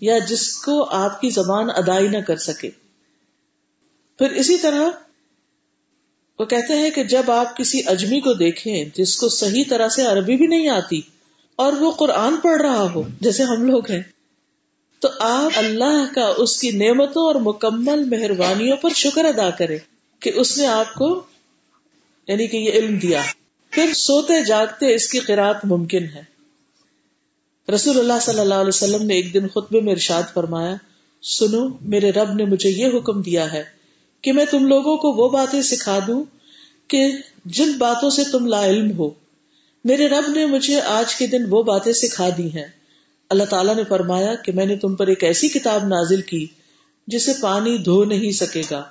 یا 0.00 0.18
جس 0.18 0.56
کو 0.56 0.84
آپ 0.84 1.20
کی 1.20 1.30
زبان 1.30 1.70
ادائی 1.70 2.08
نہ 2.08 2.18
کر 2.18 2.36
سکے۔ 2.36 2.70
پھر 4.18 4.30
اسی 4.30 4.56
طرح 4.56 4.90
وہ 6.38 6.44
کہتے 6.44 6.74
ہیں 6.74 6.90
کہ 6.90 7.04
جب 7.04 7.30
آپ 7.30 7.56
کسی 7.56 7.82
اجمی 7.86 8.20
کو 8.20 8.32
دیکھیں 8.32 8.84
جس 8.94 9.16
کو 9.16 9.28
صحیح 9.28 9.64
طرح 9.68 9.88
سے 9.88 10.02
عربی 10.02 10.36
بھی 10.36 10.46
نہیں 10.46 10.68
آتی 10.68 11.00
اور 11.56 11.72
وہ 11.72 11.90
قرآن 11.90 12.36
پڑھ 12.36 12.62
رہا 12.62 12.86
ہو، 12.94 13.02
جیسے 13.20 13.42
ہم 13.42 13.66
لوگ 13.66 13.90
ہیں 13.90 14.02
تو 15.02 15.08
آپ 15.20 15.50
اللہ 15.56 16.14
کا 16.14 16.32
اس 16.36 16.60
کی 16.60 16.70
نعمتوں 16.70 17.26
اور 17.26 17.34
مکمل 17.34 18.04
مہربانیوں 18.04 18.76
پر 18.76 18.90
شکر 18.90 19.24
ادا 19.24 19.50
کرے 19.50 19.78
کہ 20.20 20.32
اس 20.34 20.58
نے 20.58 20.66
آپ 20.66 20.94
کو 20.94 21.22
یعنی 22.28 22.46
کہ 22.46 22.56
یہ 22.56 22.72
علم 22.72 22.96
دیا۔ 22.96 23.22
پھر 23.70 23.92
سوتے 23.94 24.44
جاگتے 24.44 24.94
اس 24.94 25.08
کی 25.08 25.18
قرآت 25.18 25.64
ممکن 25.64 26.04
ہے۔ 26.04 26.22
رسول 27.72 27.98
اللہ 27.98 28.12
صلی 28.22 28.38
اللہ 28.38 28.54
علیہ 28.54 28.68
وسلم 28.68 29.06
نے 29.06 29.14
ایک 29.14 29.34
دن 29.34 29.48
خطبے 29.48 29.80
میں 29.80 29.92
ارشاد 29.92 30.22
فرمایا، 30.34 30.74
سنو، 31.22 31.68
میرے 31.80 32.10
رب 32.10 32.32
نے 32.32 32.44
مجھے 32.44 32.70
یہ 32.70 32.86
حکم 32.86 33.22
دیا 33.22 33.52
ہے 33.52 33.64
کہ 34.22 34.32
میں 34.32 34.44
تم 34.44 34.66
لوگوں 34.66 34.96
کو 34.96 35.12
وہ 35.12 35.28
باتیں 35.28 35.62
سکھا 35.62 35.98
دوں 36.06 36.24
کہ 36.88 37.12
جن 37.44 37.72
باتوں 37.72 38.10
سے 38.10 38.22
تم 38.32 38.46
لا 38.46 38.66
علم 38.66 38.98
ہو۔ 38.98 39.10
میرے 39.84 40.08
رب 40.08 40.28
نے 40.28 40.46
مجھے 40.46 40.80
آج 40.80 41.14
کے 41.14 41.26
دن 41.26 41.44
وہ 41.50 41.62
باتیں 41.62 41.92
سکھا 41.92 42.28
دی 42.38 42.48
ہیں۔ 42.48 42.81
اللہ 43.32 43.44
تعالیٰ 43.44 43.74
نے 43.76 43.84
فرمایا 43.84 44.34
کہ 44.34 44.52
میں 44.52 44.66
نے 44.66 44.76
تم 44.76 44.94
پر 44.94 45.06
ایک 45.06 45.24
ایسی 45.24 45.48
کتاب 45.48 45.86
نازل 45.86 46.22
کی 46.22 46.46
جسے 47.06 47.32
پانی 47.40 47.76
دھو 47.78 48.04
نہیں 48.04 48.32
سکے 48.32 48.62
گا، 48.70 48.82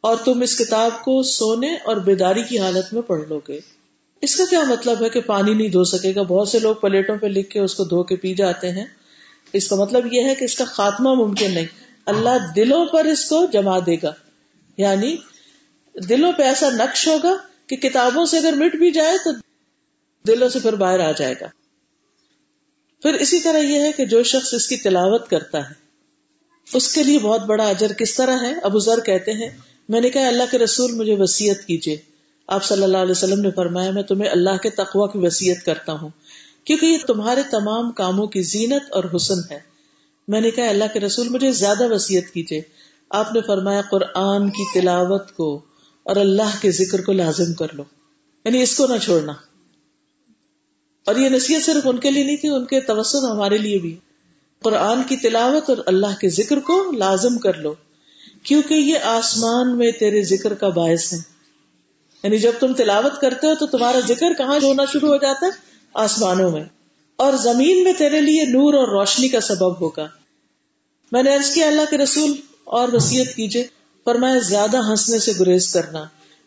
اور 0.00 0.16
تم 0.24 0.40
اس 0.40 0.56
کتاب 0.58 1.02
کو 1.04 1.22
سونے 1.22 1.74
اور 1.84 1.96
بیداری 1.96 2.42
کی 2.42 2.58
حالت 2.58 2.92
میں 2.92 3.02
پڑھ 3.02 3.28
لو 3.28 3.40
گے۔ 3.48 3.58
اس 4.22 4.36
کا 4.36 4.44
کیا 4.50 4.62
مطلب 4.68 5.02
ہے 5.04 5.08
کہ 5.08 5.20
پانی 5.20 5.54
نہیں 5.54 5.68
دھو 5.68 5.84
سکے 5.84 6.14
گا؟ 6.14 6.22
بہت 6.22 6.48
سے 6.48 6.58
لوگ 6.58 6.74
پلیٹوں 6.74 7.16
پہ 7.16 7.26
لکھ 7.26 7.50
کے 7.50 7.60
اس 7.60 7.74
کو 7.74 7.84
دھو 7.84 8.02
کے 8.02 8.16
پی 8.16 8.34
جاتے 8.34 8.70
ہیں۔ 8.72 8.84
اس 9.52 9.68
کا 9.68 9.76
مطلب 9.76 10.12
یہ 10.12 10.22
ہے 10.22 10.34
کہ 10.34 10.44
اس 10.44 10.54
کا 10.54 10.64
خاتمہ 10.64 11.14
ممکن 11.14 11.54
نہیں۔ 11.54 11.66
اللہ 12.06 12.46
دلوں 12.56 12.86
پر 12.86 13.04
اس 13.04 13.24
کو 13.24 13.44
جما 13.52 13.78
دے 13.78 13.96
گا۔ 14.02 14.12
یعنی 14.76 15.16
دلوں 16.08 16.32
پہ 16.32 16.42
ایسا 16.42 16.70
نقش 16.70 17.06
ہوگا 17.08 17.36
کہ 17.66 17.76
کتابوں 17.76 18.24
سے 18.24 18.38
اگر 18.38 18.52
مٹ 18.52 18.76
بھی 18.76 18.90
جائے 18.90 19.16
تو 19.24 19.30
دلوں 20.26 20.48
سے 20.48 20.58
پھر 20.58 20.72
باہر 20.72 21.00
آ 21.00 21.10
جائے 21.12 21.34
گا۔ 21.40 21.46
پھر 23.02 23.14
اسی 23.14 23.40
طرح 23.40 23.58
یہ 23.58 23.80
ہے 23.80 23.92
کہ 23.92 24.04
جو 24.04 24.22
شخص 24.22 24.54
اس 24.54 24.68
کی 24.68 24.76
تلاوت 24.76 25.30
کرتا 25.30 25.58
ہے، 25.58 25.74
اس 26.72 26.94
کے 26.94 27.02
لیے 27.02 27.18
بہت 27.18 27.40
بڑا 27.40 27.68
اجر 27.68 27.92
کس 27.92 28.14
طرح 28.14 28.42
ہے؟ 28.42 28.54
ابو 28.62 28.78
ذر 28.78 29.00
کہتے 29.00 29.32
ہیں، 29.32 29.50
میں 29.88 30.00
نے 30.00 30.10
کہا 30.10 30.28
اللہ 30.28 30.42
کے 30.50 30.58
رسول 30.58 30.92
مجھے 30.92 31.16
وسیعت 31.18 31.66
کیجیے 31.66 31.96
آپ 32.46 32.64
صلی 32.64 32.82
اللہ 32.82 32.96
علیہ 32.96 33.10
وسلم 33.10 33.40
نے 33.40 33.50
فرمایا، 33.50 33.90
میں 33.90 34.02
تمہیں 34.02 34.30
اللہ 34.30 34.56
کے 34.62 34.70
تقوا 34.70 35.06
کی 35.06 35.18
وسیعت 35.18 35.66
کرتا 35.66 35.92
ہوں، 35.92 36.08
کیونکہ 36.64 36.86
یہ 36.86 36.98
تمہارے 37.06 37.42
تمام 37.50 37.92
کاموں 37.92 38.26
کی 38.26 38.42
زینت 38.42 38.92
اور 38.92 39.04
حسن 39.16 39.38
ہے۔ 39.50 39.58
میں 40.28 40.40
نے 40.40 40.50
کہا، 40.50 40.68
اللہ 40.68 40.84
کے 40.92 41.00
رسول 41.00 41.28
مجھے 41.28 41.52
زیادہ 41.52 41.92
وسیعت 41.92 42.34
کیجیے 42.34 42.60
آپ 43.10 43.32
نے 43.32 43.40
فرمایا، 43.46 43.80
قرآن 43.90 44.50
کی 44.50 44.80
تلاوت 44.80 45.32
کو 45.32 45.60
اور 46.02 46.16
اللہ 46.16 46.56
کے 46.60 46.70
ذکر 46.70 47.00
کو 47.00 47.12
لازم 47.12 47.54
کر 47.54 47.66
لو۔ 47.72 47.82
یعنی 48.44 48.62
اس 48.62 48.76
کو 48.76 48.86
نہ 48.86 48.98
چھوڑنا۔ 49.02 49.32
اور 51.08 51.16
یہ 51.16 51.28
نصیحت 51.28 51.62
صرف 51.62 51.86
ان 51.86 51.98
کے 51.98 52.10
لیے 52.10 52.24
نہیں 52.24 52.36
تھی، 52.36 52.48
ان 52.48 52.64
کے 52.64 52.80
توسط 52.80 53.24
ہمارے 53.30 53.58
لیے 53.58 53.78
بھی۔ 53.78 53.96
قرآن 54.62 55.02
کی 55.02 55.16
تلاوت 55.16 55.70
اور 55.70 55.78
اللہ 55.86 56.20
کے 56.20 56.28
ذکر 56.28 56.60
کو 56.60 56.92
لازم 56.92 57.38
کر 57.38 57.54
لو، 57.54 57.74
کیونکہ 58.42 58.74
یہ 58.74 58.98
آسمان 59.04 59.78
میں 59.78 59.90
تیرے 59.90 60.22
ذکر 60.22 60.54
کا 60.54 60.68
باعث 60.68 61.12
ہے۔ 61.12 61.18
یعنی 62.22 62.38
جب 62.38 62.52
تم 62.60 62.74
تلاوت 62.74 63.20
کرتے 63.20 63.46
ہو 63.46 63.54
تو 63.54 63.66
تمہارا 63.66 64.00
ذکر 64.08 64.32
کہاں 64.32 64.58
ہونا 64.62 64.84
شروع 64.92 65.08
ہو 65.08 65.16
جاتا 65.16 65.46
ہے؟ 65.46 65.50
آسمانوں 65.94 66.50
میں۔ 66.50 66.64
اور 67.16 67.32
زمین 67.32 67.84
میں 67.84 67.92
تیرے 67.92 68.20
لیے 68.20 68.44
نور 68.44 68.74
اور 68.74 68.88
روشنی 68.88 69.28
کا 69.28 69.40
سبب 69.40 69.80
ہوگا۔ 69.80 70.08
میں 71.12 71.22
نے 71.22 71.34
عرض 71.34 71.54
کیا، 71.54 71.66
اللہ 71.66 71.82
کے 71.90 71.98
رسول 71.98 72.36
اور 72.64 72.88
وسیعت 72.92 73.36
کیجیے 73.36 73.66
فرمایا 74.04 74.38
زیادہ 74.38 74.76
ہنسنے 74.90 75.18
سے 75.18 75.32
گریز 75.40 75.72
کرنا، 75.72 76.04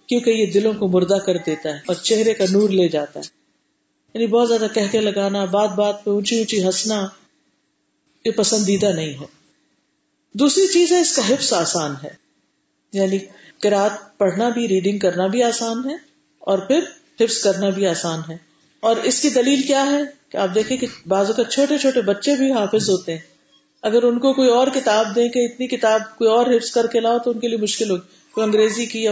کیونکہ 0.07 0.29
یہ 0.29 0.45
دلوں 0.45 0.73
کو 0.73 0.87
مردہ 0.87 1.17
کر 1.25 1.37
دیتا 1.37 1.69
ہے 1.69 1.79
اور 1.87 1.95
چہرے 1.95 2.33
کا 2.33 2.43
نور 2.51 2.69
لے 2.69 2.87
جاتا 2.89 3.19
ہے۔ 3.19 3.40
یعنی 4.13 4.27
بہت 4.27 4.47
زیادہ 4.47 4.65
کہہ 4.73 4.81
کے 4.91 4.99
لگانا، 4.99 5.45
بات 5.45 5.69
بات 5.69 6.03
پہ 6.03 6.09
اونچی 6.09 6.37
اونچی 6.37 6.63
ہنسنا 6.63 7.07
یہ 8.25 8.31
پسندیدہ 8.31 8.85
نہیں 8.85 9.13
ہے 9.13 9.25
دوسری 10.33 10.67
چیز 10.67 10.91
ہے، 10.91 11.01
اس 11.01 11.15
کا 11.15 11.21
حفظ 11.29 11.53
آسان 11.53 11.93
ہے۔ 12.03 12.09
یعنی 12.93 13.19
کرات 13.61 14.17
پڑھنا 14.17 14.49
بھی، 14.49 14.67
ریڈنگ 14.67 14.99
کرنا 14.99 15.27
بھی 15.27 15.43
آسان 15.43 15.89
ہے 15.89 15.95
اور 16.39 16.57
پھر 16.59 16.79
حفظ 17.19 17.39
کرنا 17.39 17.69
بھی 17.69 17.87
آسان 17.87 18.19
ہے۔ 18.29 18.37
اور 18.79 18.95
اس 18.95 19.21
کی 19.21 19.29
دلیل 19.29 19.61
کیا 19.61 19.85
ہے؟ 19.91 20.01
کہ 20.29 20.37
آپ 20.37 20.49
دیکھیں 20.55 20.77
کہ 20.77 20.87
بعض 21.07 21.31
کا 21.37 21.43
چھوٹے 21.43 21.77
چھوٹے 21.77 22.01
بچے 22.01 22.35
بھی 22.35 22.51
حافظ 22.51 22.89
ہوتے 22.89 23.11
ہیں۔ 23.11 23.19
اگر 23.81 24.03
ان 24.03 24.19
کو 24.19 24.33
کوئی 24.33 24.49
اور 24.49 24.67
کتاب 24.67 25.15
دیں 25.15 25.29
کہ 25.29 25.39
اتنی 25.39 25.67
کتاب 25.67 26.01
کوئی 26.17 26.29
اور 26.29 26.45
حفظ 26.45 26.71
کر 26.71 26.87
کے 26.87 26.99
لاؤ 26.99 27.19
تو 27.19 27.31
ان 27.31 27.39
کے 27.39 27.47
لیے 27.47 27.57
مشکل 27.57 27.89
ہوگی۔ 27.89 28.31
کوئی 28.31 28.45
انگریزی 28.45 28.85
کی 28.85 29.03
یا 29.03 29.11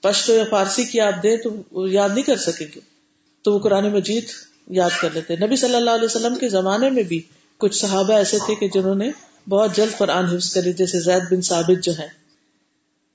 پشتو 0.00 0.34
یا 0.34 0.44
فارسی 0.50 0.84
کی 0.84 1.00
آپ 1.00 1.22
دیں 1.22 1.36
تو 1.36 1.50
وہ 1.70 1.90
یاد 1.90 2.08
نہیں 2.08 2.24
کر 2.24 2.36
سکیں 2.36 2.66
گے۔ 2.74 2.95
تو 3.46 3.52
وہ 3.52 3.58
قرآن 3.58 3.88
مجید 3.92 4.24
یاد 4.70 5.00
کر 5.00 5.08
لیتے۔ 5.14 5.36
نبی 5.36 5.56
صلی 5.56 5.74
اللہ 5.74 5.90
علیہ 5.90 6.04
وسلم 6.04 6.34
کے 6.34 6.48
زمانے 6.48 6.90
میں 6.90 7.02
بھی 7.02 7.22
کچھ 7.60 7.76
صحابہ 7.78 8.12
ایسے 8.12 8.38
تھے 8.46 8.54
کہ 8.54 8.68
جنہوں 8.68 8.94
نے 8.94 9.10
بہت 9.48 9.76
جلد 9.76 9.98
قرآن 9.98 10.24
حفظ 10.24 10.52
کر 10.54 10.62
لی، 10.62 10.72
جیسے 10.72 11.00
زید 11.00 11.32
بن 11.32 11.40
ثابت 11.40 11.84
جو 11.84 11.92
ہے 11.98 12.08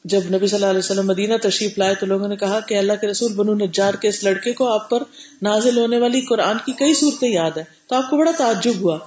جب 0.06 0.22
نبی 0.26 0.48
صلی 0.48 0.56
اللہ 0.56 0.70
علیہ 0.70 0.80
وسلم 0.80 1.08
مدینہ 1.08 1.38
تشریف 1.42 1.78
لائے 1.78 1.96
تو 1.96 2.06
لوگوں 2.06 2.28
نے 2.28 2.36
کہا 2.36 2.60
کہ 2.60 2.78
اللہ 2.78 2.94
کے 3.02 3.08
رسول 3.08 3.34
بنو 3.34 3.54
نجار 3.56 3.94
کے 3.94 4.08
اس 4.08 4.24
لڑکے 4.24 4.54
کو 4.54 4.68
آپ 4.68 4.90
پر 4.90 5.04
نازل 5.42 5.78
ہونے 5.78 6.00
والی 6.00 6.22
قرآن 6.22 6.58
کی 6.66 6.72
کئی 6.72 6.94
صورتیں 6.94 7.30
یاد 7.30 7.58
ہے 7.58 7.64
تو 7.88 7.96
آپ 7.96 8.10
کو 8.10 8.18
بڑا 8.18 8.32
تعجب 8.38 8.80
ہوا۔ 8.82 8.98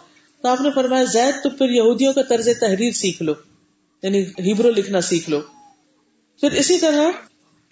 تو 0.43 0.49
آپ 0.49 0.61
نے 0.61 0.71
فرمایا، 0.75 1.05
زید 1.05 1.43
تو 1.43 1.51
پھر 1.51 1.71
یہودیوں 1.71 2.13
کا 2.13 2.23
طرز 2.23 2.49
تحریر 2.61 2.93
سیکھ 2.93 3.23
لو 3.23 3.33
یعنی 4.03 4.23
ہیبرو 4.23 4.71
لکھنا 4.71 5.01
سیکھ 5.01 5.31
لو۔ 5.31 5.41
پھر 6.41 6.53
اسی 6.53 6.79
طرح 6.79 7.11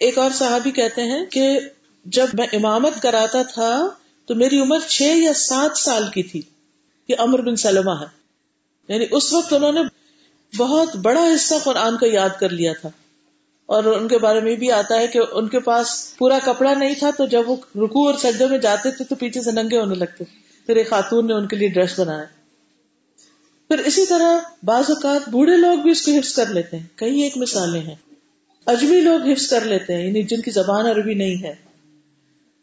ایک 0.01 0.17
اور 0.17 0.31
صحابی 0.31 0.71
کہتے 0.71 1.01
ہیں 1.01 1.25
کہ 1.25 1.59
جب 2.05 2.27
میں 2.33 2.47
امامت 2.53 3.01
کراتا 3.01 3.43
تھا 3.43 3.89
تو 4.25 4.35
میری 4.35 4.59
عمر 4.59 4.79
چھ 4.87 5.01
یا 5.01 5.33
سات 5.33 5.77
سال 5.77 6.03
کی 6.13 6.23
تھی 6.23 6.41
یہ 7.07 7.15
امر 7.19 7.41
بن 7.41 7.55
سلمہ 7.55 7.91
ہے۔ 7.91 8.05
یعنی 8.93 9.05
اس 9.11 9.33
وقت 9.33 9.53
انہوں 9.53 9.71
نے 9.71 9.81
بہت 10.57 10.95
بڑا 10.95 11.23
حصہ 11.35 11.55
قرآن 11.63 11.97
کا 11.97 12.05
یاد 12.09 12.29
کر 12.39 12.49
لیا 12.49 12.73
تھا۔ 12.81 12.89
اور 13.65 13.83
ان 13.83 14.07
کے 14.07 14.17
بارے 14.17 14.39
میں 14.39 14.55
بھی 14.55 14.71
آتا 14.71 14.95
ہے 14.95 15.07
کہ 15.07 15.19
ان 15.31 15.47
کے 15.47 15.59
پاس 15.59 16.17
پورا 16.17 16.39
کپڑا 16.43 16.73
نہیں 16.73 16.95
تھا 16.99 17.09
تو 17.17 17.25
جب 17.25 17.49
وہ 17.49 17.55
رکو 17.75 18.07
اور 18.07 18.13
سجدے 18.13 18.47
میں 18.47 18.57
جاتے 18.57 18.91
تھے 18.91 19.05
تو 19.05 19.15
پیچھے 19.15 19.41
سے 19.41 19.51
ننگے 19.51 19.77
ہونے 19.77 19.95
لگتے۔ 19.95 20.23
پھر 20.65 20.75
ایک 20.75 20.89
خاتون 20.89 21.27
نے 21.27 21.33
ان 21.33 21.47
کے 21.47 21.55
لیے 21.55 21.67
ڈریس 21.67 21.99
بنایا۔ 21.99 22.23
پھر 23.67 23.79
اسی 23.79 24.05
طرح 24.05 24.39
بعض 24.63 24.83
اوقات 24.89 25.29
بوڑھے 25.29 25.57
لوگ 25.57 25.77
بھی 25.77 25.91
اس 25.91 26.05
کو 26.05 26.11
حفظ 26.11 26.33
کر 26.33 26.45
لیتے 26.45 26.77
ہیں۔ 26.77 26.87
کئی 26.95 27.21
ایک 27.21 27.37
مثالیں 27.37 27.81
ہیں۔ 27.81 27.95
اجمی 28.65 28.99
لوگ 29.01 29.21
حفظ 29.21 29.47
کر 29.47 29.61
لیتے 29.61 29.95
ہیں 29.95 30.07
یعنی 30.07 30.23
جن 30.23 30.41
کی 30.41 30.51
زبان 30.51 30.85
عربی 30.85 31.13
نہیں 31.13 31.43
ہے۔ 31.43 31.72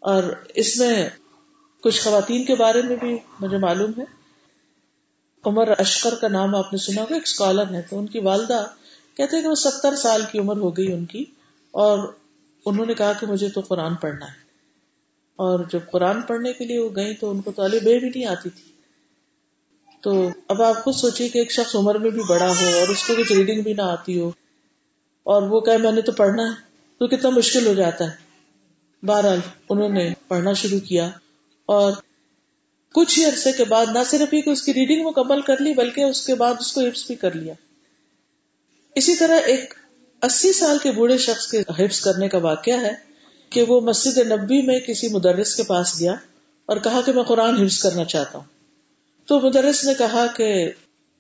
اور 0.00 0.22
اس 0.54 0.76
میں 0.76 1.08
کچھ 1.82 2.00
خواتین 2.02 2.44
کے 2.44 2.54
بارے 2.54 2.82
میں 2.82 2.96
بھی 2.96 3.18
مجھے 3.40 3.58
معلوم 3.58 3.90
ہے۔ 3.98 4.04
عمر 5.44 5.68
اشکر 5.78 6.14
کا 6.14 6.28
نام 6.28 6.54
آپ 6.54 6.72
نے 6.72 6.78
سنا 6.78 7.02
ہوگا، 7.02 7.14
ایک 7.14 7.22
اسکالر 7.26 7.74
ہے 7.74 7.82
تو 7.82 7.98
ان 7.98 8.06
کی 8.06 8.18
والدہ 8.18 8.66
کہتے 9.16 9.36
ہیں 9.36 9.42
کہ 9.42 9.48
وہ 9.48 9.54
ستر 9.54 9.96
سال 9.96 10.22
کی 10.32 10.38
عمر 10.38 10.56
ہو 10.56 10.76
گئی 10.76 10.92
ان 10.92 11.04
کی 11.04 11.24
اور 11.70 12.12
انہوں 12.66 12.86
نے 12.86 12.94
کہا 12.94 13.12
کہ 13.12 13.26
مجھے 13.26 13.48
تو 13.48 13.60
قرآن 13.60 13.94
پڑھنا 13.94 14.26
ہے۔ 14.26 14.40
اور 15.36 15.60
جب 15.72 15.80
قرآن 15.92 16.22
پڑھنے 16.22 16.52
کے 16.52 16.64
لیے 16.64 16.78
وہ 16.78 16.88
گئی 16.96 17.14
تو 17.14 17.30
ان 17.30 17.40
کو 17.40 17.52
تو 17.52 17.62
بے 17.62 17.98
بھی 17.98 18.08
نہیں 18.08 18.26
آتی 18.26 18.50
تھی۔ 18.50 18.72
تو 20.00 20.30
اب 20.48 20.62
آپ 20.62 20.84
خود 20.84 20.94
سوچیے 20.94 21.28
کہ 21.28 21.38
ایک 21.38 21.52
شخص 21.52 21.74
عمر 21.74 21.94
میں 21.94 22.10
بھی 22.10 22.22
بڑا 22.28 22.48
ہو 22.48 22.78
اور 22.78 22.88
اس 22.88 23.02
کو 23.06 23.14
کچھ 23.18 23.32
ریڈنگ 23.32 23.62
بھی 23.62 23.72
نہ 23.72 23.82
آتی 23.82 24.20
ہو 24.20 24.28
اور 25.22 25.42
وہ 25.42 25.60
کہ 25.60 25.78
میں 25.78 25.92
نے 25.92 26.00
تو 26.00 26.12
پڑھنا 26.12 26.42
ہے، 26.42 26.54
تو 26.98 27.06
کتنا 27.06 27.30
مشکل 27.30 27.66
ہو 27.66 27.74
جاتا 27.74 28.04
ہے۔ 28.04 28.29
بہرحال 29.02 29.38
انہوں 29.68 29.88
نے 29.88 30.12
پڑھنا 30.28 30.52
شروع 30.52 30.78
کیا 30.78 31.10
اور 31.66 31.92
کچھ 32.94 33.18
ہی 33.18 33.24
عرصے 33.24 33.52
کے 33.52 33.64
بعد 33.64 33.86
نہ 33.94 33.98
صرف 34.06 34.34
یہ 34.34 34.40
کہ 34.40 34.50
اس 34.50 34.62
کی 34.62 34.74
ریڈنگ 34.74 35.06
مکمل 35.06 35.40
کر 35.40 35.60
لی 35.60 35.74
بلکہ 35.74 36.00
اس 36.00 36.26
کے 36.26 36.34
بعد 36.34 36.54
اس 36.60 36.72
کو 36.72 36.80
حفظ 36.80 37.06
بھی 37.06 37.14
کر 37.14 37.32
لیا۔ 37.32 37.54
اسی 38.94 39.16
طرح 39.16 39.38
ایک 39.46 39.74
اسی 40.22 40.52
سال 40.52 40.78
کے 40.82 40.92
بوڑھے 40.92 41.18
شخص 41.18 41.50
کے 41.50 41.62
حفظ 41.78 42.00
کرنے 42.00 42.28
کا 42.28 42.38
واقعہ 42.38 42.80
ہے 42.80 42.92
کہ 43.50 43.62
وہ 43.62 43.80
مسجد 43.80 44.18
نبی 44.18 44.62
میں 44.62 44.80
کسی 44.80 45.08
مدرس 45.08 45.56
کے 45.56 45.62
پاس 45.62 46.00
گیا 46.00 46.14
اور 46.66 46.76
کہا 46.76 47.00
کہ 47.06 47.12
میں 47.12 47.22
قرآن 47.22 47.62
حفظ 47.62 47.82
کرنا 47.82 48.04
چاہتا 48.04 48.38
ہوں۔ 48.38 48.44
تو 49.26 49.40
مدرس 49.40 49.84
نے 49.84 49.94
کہا 49.98 50.26
کہ 50.36 50.70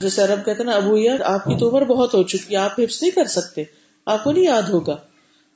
جیسے 0.00 0.22
عرب 0.22 0.44
کہتے 0.44 0.64
نا، 0.64 0.72
ابو 0.72 0.96
یار 0.96 1.20
آپ 1.20 1.44
کی 1.44 1.58
تو 1.58 1.70
عمر 1.70 1.84
بہت 1.84 2.14
ہو 2.14 2.22
چکی، 2.22 2.56
آپ 2.56 2.80
حفظ 2.80 3.02
نہیں 3.02 3.10
کر 3.10 3.24
سکتے، 3.24 3.64
آپ 4.06 4.24
کو 4.24 4.32
نہیں 4.32 4.44
یاد 4.44 4.62
ہوگا۔ 4.62 4.96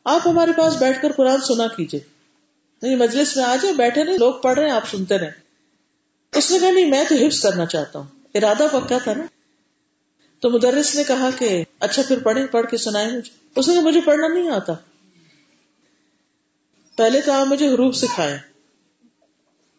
آپ 0.04 0.20
ہمارے 0.28 0.52
پاس 0.56 0.76
بیٹھ 0.76 1.02
کر 1.02 1.12
قرآن 1.12 1.40
سنا 1.40 1.66
کیجیے 1.66 2.13
نہیں 2.82 2.96
مجلس 2.96 3.36
میں 3.36 3.44
آ 3.44 3.56
جائے 3.56 3.74
بیٹھے 3.74 4.04
رہے 4.04 4.18
لوگ 4.18 4.34
پڑھ 4.34 4.58
رہے 4.58 4.64
ہیں، 4.64 4.74
آپ 4.74 4.88
سنتے 4.90 5.18
رہے۔ 5.18 5.30
اس 6.32 6.50
نے 6.50 6.58
کہا، 6.58 6.70
نہیں، 6.70 6.90
میں 6.90 7.04
تو 7.08 7.14
حفظ 7.14 7.40
کرنا 7.40 7.66
چاہتا 7.66 7.98
ہوں۔ 7.98 8.06
ارادہ 8.34 8.66
پکا 8.72 8.98
تھا 9.04 9.14
نا۔ 9.14 9.24
تو 10.40 10.50
مدرس 10.50 10.94
نے 10.94 11.04
کہا 11.04 11.30
کہ 11.38 11.64
اچھا 11.80 12.02
پھر 12.08 12.18
پڑھے 12.18 12.46
پڑھ 12.46 12.70
کے 12.70 12.76
سنائے 12.76 13.06
مجھے۔ 13.06 13.30
اس 13.56 13.68
نے 13.68 13.74
کہا، 13.74 13.82
مجھے 13.82 14.00
پڑھنا 14.00 14.28
نہیں 14.28 14.50
آتا۔ 14.50 14.72
پہلے 16.96 17.20
تو 17.20 17.32
آپ 17.32 17.46
مجھے 17.46 17.68
حروف 17.68 17.96
سکھائے 17.96 18.38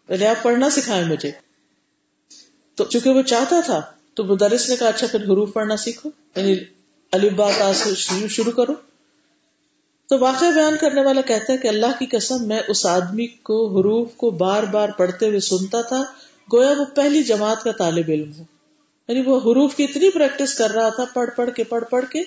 پہلے 0.06 0.28
آپ 0.28 0.44
پڑھنا 0.44 0.70
سکھائے 0.70 1.04
مجھے۔ 1.04 1.32
تو 2.76 2.84
چونکہ 2.84 3.10
وہ 3.10 3.22
چاہتا 3.22 3.62
تھا، 3.66 3.82
تو 4.14 4.24
مدرس 4.24 4.70
نے 4.70 4.76
کہا 4.76 4.88
اچھا 4.88 5.08
پھر 5.08 5.24
حروف 5.24 5.54
پڑھنا 5.54 5.78
سیکھو۔ 5.78 6.10
یعنی 6.36 6.56
علی 7.12 8.28
شروع 8.28 8.52
کرو۔ 8.52 8.74
تو 10.10 10.20
واقعہ 10.20 10.52
بیان 10.52 10.78
کرنے 10.82 11.02
والا 11.02 11.22
کہتا 11.22 11.54
ہے 11.54 11.58
کہ 11.58 11.68
اللہ 11.68 12.00
کی 12.00 12.06
قسم 12.06 12.48
میں 12.48 12.60
اس 12.68 12.86
آدمی 12.86 13.28
کو 13.28 13.80
حروف 13.80 14.16
کو 14.16 14.30
بار 14.30 14.64
بار 14.64 14.90
پڑھتے 14.90 15.28
ہوئے 15.28 15.40
سنتا 15.40 15.82
تھا، 15.82 16.04
گویا 16.54 16.74
وہ 16.78 16.86
پہلی 16.96 17.24
جماعت 17.24 17.64
کا 17.64 17.72
طالب 17.72 18.06
علم 18.08 18.32
ہو۔ 18.38 18.44
یعنی 19.08 19.22
وہ 19.22 19.38
حروف 19.38 19.76
کی 19.76 19.84
اتنی 19.84 20.10
پریکٹس 20.10 20.54
کر 20.54 20.72
رہا 20.72 20.90
تھا، 20.90 21.04
پڑھ 21.14 21.30
پڑھ 21.36 21.50
کے، 21.52 21.64
پڑھ 21.64 21.84
پڑھ 21.90 22.06
کے۔ 22.06 22.24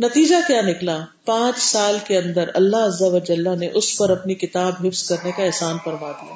نتیجہ 0.00 0.36
کیا 0.46 0.62
نکلا؟ 0.62 1.04
پانچ 1.24 1.58
سال 1.58 1.98
کے 2.06 2.18
اندر 2.18 2.50
اللہ 2.54 2.76
عز 2.76 3.02
و 3.02 3.18
جلہ 3.18 3.48
نے 3.58 3.68
اس 3.74 3.96
پر 3.96 4.10
اپنی 4.10 4.34
کتاب 4.34 4.72
حفظ 4.84 5.08
کرنے 5.08 5.32
کا 5.32 5.42
احسان 5.42 5.76
فرما 5.84 6.10
دیا۔ 6.10 6.34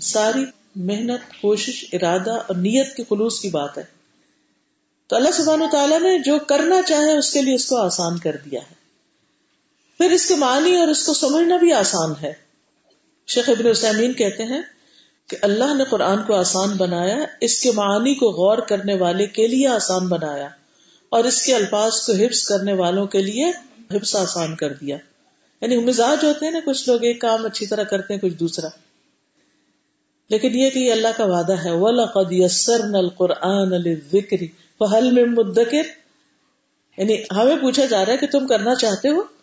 ساری 0.00 0.44
محنت، 0.76 1.42
کوشش، 1.42 1.84
ارادہ 1.92 2.30
اور 2.30 2.54
نیت 2.54 2.96
کے 2.96 3.02
خلوص 3.10 3.40
کی 3.40 3.48
بات 3.48 3.78
ہے۔ 3.78 3.82
تو 5.06 5.16
اللہ 5.16 5.30
سبحانہ 5.32 5.64
تعالیٰ 5.72 6.00
نے 6.00 6.18
جو 6.18 6.38
کرنا 6.38 6.82
چاہے 6.82 7.18
اس 7.18 7.32
کے 7.32 7.42
لیے 7.42 7.54
اس 7.54 7.66
کو 7.66 7.76
آسان 7.76 8.18
کر 8.18 8.36
دیا 8.36 8.60
ہے۔ 8.60 8.81
پھر 10.02 10.10
اس 10.10 10.28
کے 10.28 10.34
معنی 10.34 10.76
اور 10.76 10.88
اس 10.88 11.06
کو 11.06 11.14
سمجھنا 11.14 11.56
بھی 11.56 11.72
آسان 11.72 12.10
ہے۔ 12.22 12.32
شیخ 13.26 13.48
ابن 13.48 13.66
حسین 13.70 14.12
کہتے 14.12 14.42
ہیں 14.42 14.62
کہ 15.28 15.36
اللہ 15.42 15.74
نے 15.74 15.84
قرآن 15.84 16.22
کو 16.22 16.34
آسان 16.34 16.70
بنایا، 16.76 17.16
اس 17.40 17.62
کے 17.62 17.70
معنی 17.70 18.14
کو 18.14 18.30
غور 18.30 18.58
کرنے 18.58 18.94
والے 18.94 19.26
کے 19.26 19.46
لیے 19.46 19.68
آسان 19.68 20.08
بنایا 20.08 20.48
اور 21.08 21.24
اس 21.24 21.42
کے 21.42 21.54
الفاظ 21.54 22.00
کو 22.00 22.12
حفظ 22.12 22.44
کرنے 22.44 22.72
والوں 22.72 23.06
کے 23.06 23.22
لیے 23.22 23.46
حفظ 23.96 24.16
آسان 24.16 24.56
کر 24.56 24.72
دیا۔ 24.72 24.96
یعنی 25.60 25.76
مزاج 25.76 26.24
ہوتے 26.24 26.44
ہیں 26.44 26.52
نا، 26.52 26.58
کچھ 26.64 26.88
لوگ 26.88 27.04
ایک 27.04 27.20
کام 27.20 27.46
اچھی 27.46 27.66
طرح 27.66 27.82
کرتے 27.82 28.14
ہیں، 28.14 28.20
کچھ 28.20 28.34
دوسرا۔ 28.34 28.68
لیکن 30.30 30.58
یہ 30.58 30.70
کہ 30.70 30.78
یہ 30.78 30.92
اللہ 30.92 31.08
کا 31.16 31.24
وعدہ 31.24 31.64
ہے، 31.64 31.70
وَلَقَدْ 31.70 32.32
يَسَّرْنَا 32.32 32.98
الْقُرْآنَ 32.98 33.74
لِلذِّكْرِ 33.74 34.46
فَهَلْ 34.78 35.12
مِن 35.12 35.34
مُدَّكِرِ۔ 35.34 35.80
یعنی 36.98 37.22
ہمیں 37.36 37.56
پوچھا 37.56 37.84
جا 37.84 38.04
رہا 38.04 38.12
ہے 38.12 38.18
کہ 38.18 38.26
تم 38.26 38.46
کرنا 38.46 38.74
چاہتے 38.74 39.08
ہو؟ 39.08 39.41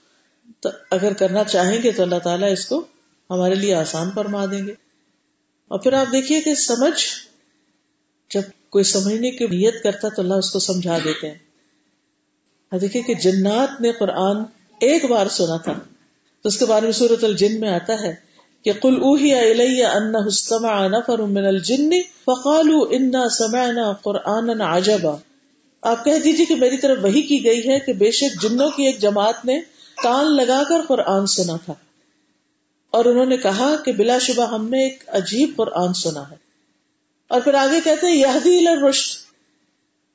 اگر 0.92 1.14
کرنا 1.14 1.44
چاہیں 1.44 1.84
گے 1.84 1.92
تو 1.92 2.04
اللہ 2.04 2.20
تعالیٰ 2.24 2.52
اس 2.52 2.66
کو 2.66 2.86
ہمارے 3.30 3.56
لیے 3.56 3.76
آسان 3.76 4.10
فرما 4.16 4.46
دیں 4.46 4.68
گے۔ 4.68 4.72
اور 5.68 5.80
پھر 5.80 5.94
آپ 5.94 6.12
دیکھیے 6.12 6.42
کہ 6.42 6.56
سمجھ، 6.56 7.06
جب 8.34 8.42
کوئی 8.70 8.84
سمجھنے 8.84 9.32
کی 9.32 9.46
نیت 9.46 9.84
کرتا 9.84 10.10
تو 10.10 10.22
اللہ 10.22 10.34
اس 10.34 10.52
کو 10.52 10.60
سمجھا 10.60 10.98
دیتے 11.04 11.32
ہیں۔ 11.32 11.38
دیکھیے 12.82 13.04
کہ 13.04 13.14
جنات 13.14 13.82
نے 13.82 13.92
قرآن 13.92 14.38
ایک 14.82 15.06
بار 15.06 15.28
سنا 15.28 15.58
تھا۔ 15.58 15.74
تو 16.42 16.50
اس 16.50 16.58
کے 16.58 16.66
بارے 16.66 16.86
میں 16.86 16.94
صورت 16.94 17.24
الجن 17.24 17.60
میں 17.60 17.70
آتا 17.70 17.94
ہے 17.94 18.16
کہ 18.64 18.72
کل 18.74 18.96
اوہی 18.96 19.86
استمع 20.28 20.88
نفر 20.88 21.20
من 21.20 21.46
الجن 21.46 21.90
فقالوا 22.26 22.88
انا 22.92 23.30
سمعنا 23.30 23.94
قرآن 23.94 24.62
عجبا۔ 24.62 25.16
آپ 25.82 26.06
کہہ 26.06 26.20
دیجیے 26.24 26.46
کہ 26.46 26.56
میری 26.56 26.78
طرف 26.78 26.98
وہی 27.04 27.22
کی 27.22 27.46
گئی 27.46 27.70
ہے 27.70 27.80
کہ 27.80 27.94
بے 27.94 28.12
شک 28.12 28.42
جنوں 28.42 28.70
کی 28.70 28.86
ایک 28.86 29.00
جماعت 29.00 29.46
نے 29.46 29.60
کان 30.04 30.36
لگا 30.36 30.64
کر 30.70 30.82
قرآن 30.88 31.28
سنا 31.28 31.58
تھا۔ 31.66 31.74
اور 32.92 33.06
انہوں 33.06 33.26
نے 33.26 33.38
کہا 33.38 33.76
کہ 33.86 33.92
بلا 33.92 34.18
شبہ 34.18 34.54
ہم 34.54 34.70
نے 34.70 34.84
ایک 34.84 35.04
عجیب 35.08 35.52
قرآن 35.58 35.94
سنا 35.94 36.30
ہے۔ 36.32 36.36
اور 37.28 37.42
پھر 37.42 37.54
آگے 37.54 37.82
کہتے 37.84 38.08
ہیں، 38.08 38.16
یہدی 38.16 38.66
رشت 38.90 39.30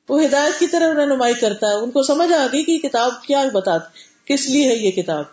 وہ 0.09 0.23
ہدایت 0.23 0.59
کی 0.59 0.67
طرح 0.67 0.93
رہنمائی 0.93 1.33
کرتا 1.33 1.67
ہے۔ 1.67 1.75
ان 1.75 1.91
کو 1.91 2.03
سمجھ 2.03 2.33
آ 2.33 2.47
گئی 2.51 2.63
کہ 2.63 2.89
کتاب 2.89 3.23
کیا 3.23 3.43
بتا 3.53 3.77
کس 4.25 4.49
لیے 4.49 4.67
ہے 4.67 4.75
یہ 4.75 4.91
کتاب۔ 4.91 5.23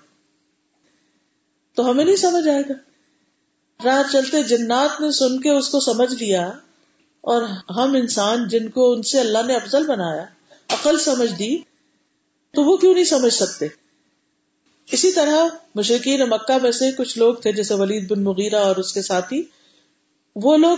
تو 1.75 1.91
ہمیں 1.91 2.05
نہیں 2.05 2.17
سمجھ 2.17 2.49
آئے 2.49 2.63
گا۔ 2.69 2.73
راہ 3.85 4.13
چلتے 4.13 4.43
جنات 4.43 5.01
نے 5.01 5.11
سن 5.11 5.41
کے 5.41 5.51
اس 5.51 5.69
کو 5.69 5.81
سمجھ 5.81 6.15
لیا۔ 6.15 6.47
اور 7.21 7.43
ہم 7.71 7.95
انسان 7.95 8.49
جن 8.49 8.69
کو 8.69 8.93
ان 8.93 9.03
سے 9.03 9.21
اللہ 9.21 9.39
نے 9.47 9.55
افضل 9.55 9.87
بنایا، 9.87 10.25
عقل 10.69 10.99
سمجھ 10.99 11.33
دی، 11.33 11.59
تو 12.53 12.65
وہ 12.65 12.77
کیوں 12.77 12.95
نہیں 12.95 13.05
سمجھ 13.05 13.35
سکتے؟ 13.35 13.69
اسی 14.93 15.13
طرح 15.13 15.37
مشرقین 15.75 16.21
مکہ 16.21 16.59
میں 16.63 16.73
سے 16.73 16.93
کچھ 16.93 17.19
لوگ 17.19 17.35
تھے، 17.35 17.53
جیسے 17.53 17.75
ولید 17.75 18.11
بن 18.11 18.25
مغیرہ 18.25 18.57
اور 18.57 18.77
اس 18.77 18.93
کے 18.93 19.03
ساتھی۔ 19.03 19.43
وہ 20.37 20.57
لوگ 20.57 20.77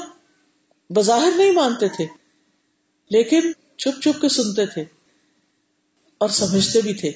بظاہر 0.90 1.30
نہیں 1.36 1.50
مانتے 1.50 1.88
تھے، 1.88 2.06
لیکن 3.10 3.52
چھپ 3.78 4.02
چھپ 4.02 4.20
کے 4.20 4.28
سنتے 4.28 4.66
تھے 4.66 4.84
اور 6.18 6.28
سمجھتے 6.28 6.80
بھی 6.80 6.94
تھے۔ 6.94 7.12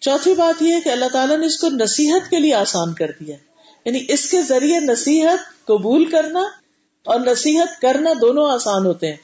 چوتھی 0.00 0.34
بات 0.34 0.62
یہ 0.62 0.74
ہے 0.74 0.80
کہ 0.80 0.88
اللہ 0.88 1.08
تعالیٰ 1.12 1.38
نے 1.38 1.46
اس 1.46 1.56
کو 1.56 1.68
نصیحت 1.68 2.30
کے 2.30 2.38
لیے 2.38 2.54
آسان 2.54 2.94
کر 2.94 3.10
دیا 3.20 3.36
یعنی 3.84 4.04
اس 4.08 4.30
کے 4.30 4.42
ذریعے 4.42 4.80
نصیحت 4.80 5.66
قبول 5.66 6.04
کرنا 6.04 6.40
اور 7.04 7.20
نصیحت 7.20 7.80
کرنا 7.80 8.10
دونوں 8.20 8.50
آسان 8.50 8.86
ہوتے 8.86 9.08
ہیں۔ 9.08 9.16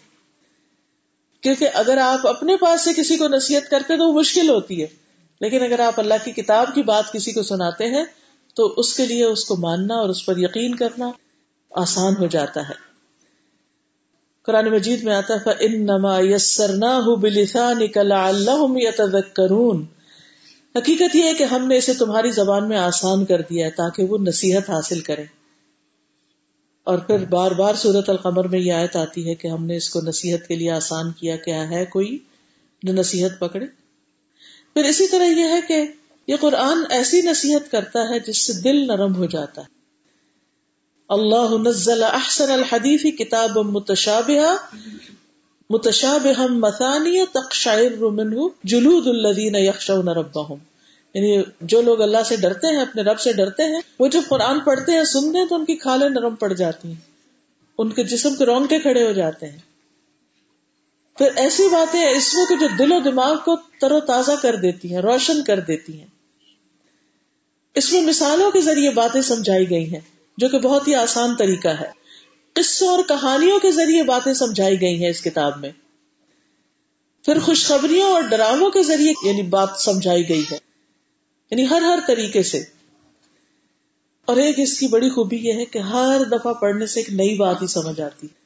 کیونکہ 1.40 1.68
اگر 1.74 1.98
آپ 1.98 2.26
اپنے 2.26 2.56
پاس 2.56 2.84
سے 2.84 2.92
کسی 2.92 3.16
کو 3.16 3.28
نصیحت 3.28 3.70
کرتے 3.70 3.96
تو 3.96 4.08
وہ 4.08 4.20
مشکل 4.20 4.50
ہوتی 4.50 4.82
ہے۔ 4.82 5.03
لیکن 5.44 5.62
اگر 5.62 5.80
آپ 5.80 6.00
اللہ 6.00 6.14
کی 6.24 6.32
کتاب 6.32 6.74
کی 6.74 6.82
بات 6.82 7.12
کسی 7.12 7.32
کو 7.32 7.42
سناتے 7.42 7.86
ہیں، 7.86 8.04
تو 8.54 8.74
اس 8.76 8.96
کے 8.96 9.06
لیے 9.06 9.24
اس 9.24 9.44
کو 9.44 9.56
ماننا 9.56 9.94
اور 9.94 10.08
اس 10.08 10.26
پر 10.26 10.36
یقین 10.36 10.74
کرنا 10.74 11.10
آسان 11.70 12.14
ہو 12.18 12.26
جاتا 12.26 12.68
ہے۔ 12.68 12.94
قرآن 14.42 14.70
مجید 14.70 15.04
میں 15.04 15.14
آتا 15.14 15.34
ہے 15.34 15.54
حقیقت 20.78 21.16
یہ 21.16 21.24
ہے 21.24 21.34
کہ 21.34 21.44
ہم 21.44 21.68
نے 21.68 21.76
اسے 21.76 21.94
تمہاری 21.94 22.30
زبان 22.30 22.68
میں 22.68 22.76
آسان 22.76 23.24
کر 23.24 23.40
دیا 23.40 23.66
ہے 23.66 23.70
تاکہ 23.70 24.04
وہ 24.04 24.18
نصیحت 24.18 24.70
حاصل 24.70 25.00
کرے 25.00 25.24
اور 26.84 26.98
پھر 26.98 27.24
بار 27.24 27.50
بار 27.50 27.74
سورت 27.74 28.10
القمر 28.10 28.48
میں 28.48 28.58
یہ 28.58 28.72
آیت 28.72 28.96
آتی 28.96 29.28
ہے 29.28 29.34
کہ 29.34 29.48
ہم 29.48 29.66
نے 29.66 29.76
اس 29.76 29.90
کو 29.90 30.00
نصیحت 30.00 30.48
کے 30.48 30.54
لیے 30.54 30.70
آسان 30.70 31.12
کیا 31.12 31.36
کیا 31.36 31.70
ہے 31.70 31.84
کوئی؟ 31.84 32.18
جو 32.82 32.92
نصیحت 32.92 33.38
پکڑے۔ 33.38 33.83
پھر 34.74 34.84
اسی 34.84 35.06
طرح 35.06 35.24
یہ 35.24 35.44
ہے 35.44 35.60
کہ 35.68 35.86
یہ 36.26 36.36
قرآن 36.40 36.78
ایسی 36.90 37.22
نصیحت 37.22 37.70
کرتا 37.70 38.08
ہے 38.08 38.18
جس 38.18 38.46
سے 38.46 38.52
دل 38.52 38.86
نرم 38.86 39.16
ہو 39.16 39.24
جاتا 39.24 39.60
ہے۔ 39.60 39.66
اللہ 41.08 41.68
نزل 41.68 42.02
احسن 42.02 42.50
الحدیفی 42.50 43.10
کتاب 43.10 43.58
متشابہ 43.58 44.56
متشاب 45.70 46.26
ہم 46.38 46.60
مسانی 46.60 47.24
تقشائر 47.26 47.96
منہ 47.96 48.48
جلود 48.64 49.06
الدین 49.06 49.54
یکشون 49.54 50.08
ربهم 50.08 50.58
یعنی 51.14 51.42
جو 51.60 51.82
لوگ 51.82 52.00
اللہ 52.00 52.22
سے 52.26 52.36
ڈرتے 52.36 52.66
ہیں، 52.66 52.80
اپنے 52.80 53.02
رب 53.02 53.20
سے 53.20 53.32
ڈرتے 53.32 53.62
ہیں، 53.62 53.80
وہ 53.98 54.08
جب 54.08 54.22
قرآن 54.28 54.60
پڑھتے 54.60 54.92
ہیں، 54.92 55.04
سنتے 55.04 55.38
ہیں 55.38 55.46
تو 55.46 55.54
ان 55.54 55.64
کی 55.64 55.76
کھالیں 55.76 56.08
نرم 56.08 56.34
پڑ 56.34 56.52
جاتی 56.52 56.88
ہیں۔ 56.88 57.00
ان 57.78 57.90
کے 57.90 58.04
جسم 58.04 58.34
کے 58.34 58.44
رونگٹے 58.44 58.78
کھڑے 58.78 59.06
ہو 59.06 59.12
جاتے 59.12 59.48
ہیں۔ 59.48 59.73
پھر 61.18 61.28
ایسی 61.36 61.68
باتیں 61.68 62.10
اس 62.10 62.34
میں 62.34 62.46
کہ 62.46 62.54
جو 62.56 62.66
دل 62.78 62.92
و 62.92 63.00
دماغ 63.00 63.36
کو 63.36 63.56
تر 63.56 63.92
و 63.92 64.00
تازہ 64.00 64.32
کر 64.42 64.56
دیتی 64.56 64.94
ہیں، 64.94 65.02
روشن 65.02 65.44
کر 65.44 65.60
دیتی 65.60 66.00
ہیں۔ 66.00 66.06
اس 67.74 67.92
میں 67.92 68.00
مثالوں 68.00 68.50
کے 68.50 68.60
ذریعے 68.60 68.90
باتیں 68.90 69.20
سمجھائی 69.20 69.70
گئی 69.70 69.92
ہیں، 69.92 70.00
جو 70.36 70.48
کہ 70.48 70.58
بہت 70.58 70.88
ہی 70.88 70.94
آسان 70.94 71.36
طریقہ 71.36 71.68
ہے۔ 71.68 71.90
قصوں 72.52 72.88
اور 72.88 72.98
کہانیوں 73.08 73.58
کے 73.58 73.72
ذریعے 73.72 74.02
باتیں 74.02 74.34
سمجھائی 74.34 74.80
گئی 74.80 75.02
ہیں 75.02 75.10
اس 75.10 75.20
کتاب 75.20 75.60
میں۔ 75.60 75.70
پھر 77.24 77.38
خوشخبریوں 77.38 78.10
اور 78.10 78.22
ڈراموں 78.22 78.70
کے 78.70 78.82
ذریعے 78.82 79.12
یعنی 79.22 79.42
بات 79.42 79.68
سمجھائی 79.84 80.28
گئی 80.28 80.44
ہے۔ 80.52 80.58
یعنی 81.50 81.70
ہر 81.70 81.82
ہر 81.82 81.98
طریقے 82.06 82.42
سے۔ 82.42 82.64
اور 84.24 84.36
ایک 84.36 84.58
اس 84.58 84.78
کی 84.78 84.86
بڑی 84.86 85.10
خوبی 85.10 85.36
یہ 85.36 85.52
ہے 85.52 85.64
کہ 85.64 85.78
ہر 85.78 86.24
دفعہ 86.32 86.52
پڑھنے 86.52 86.86
سے 86.86 87.00
ایک 87.00 87.10
نئی 87.10 87.36
بات 87.36 87.62
ہی 87.62 87.66
سمجھ 87.66 88.00
آتی 88.00 88.26
ہے۔ 88.26 88.43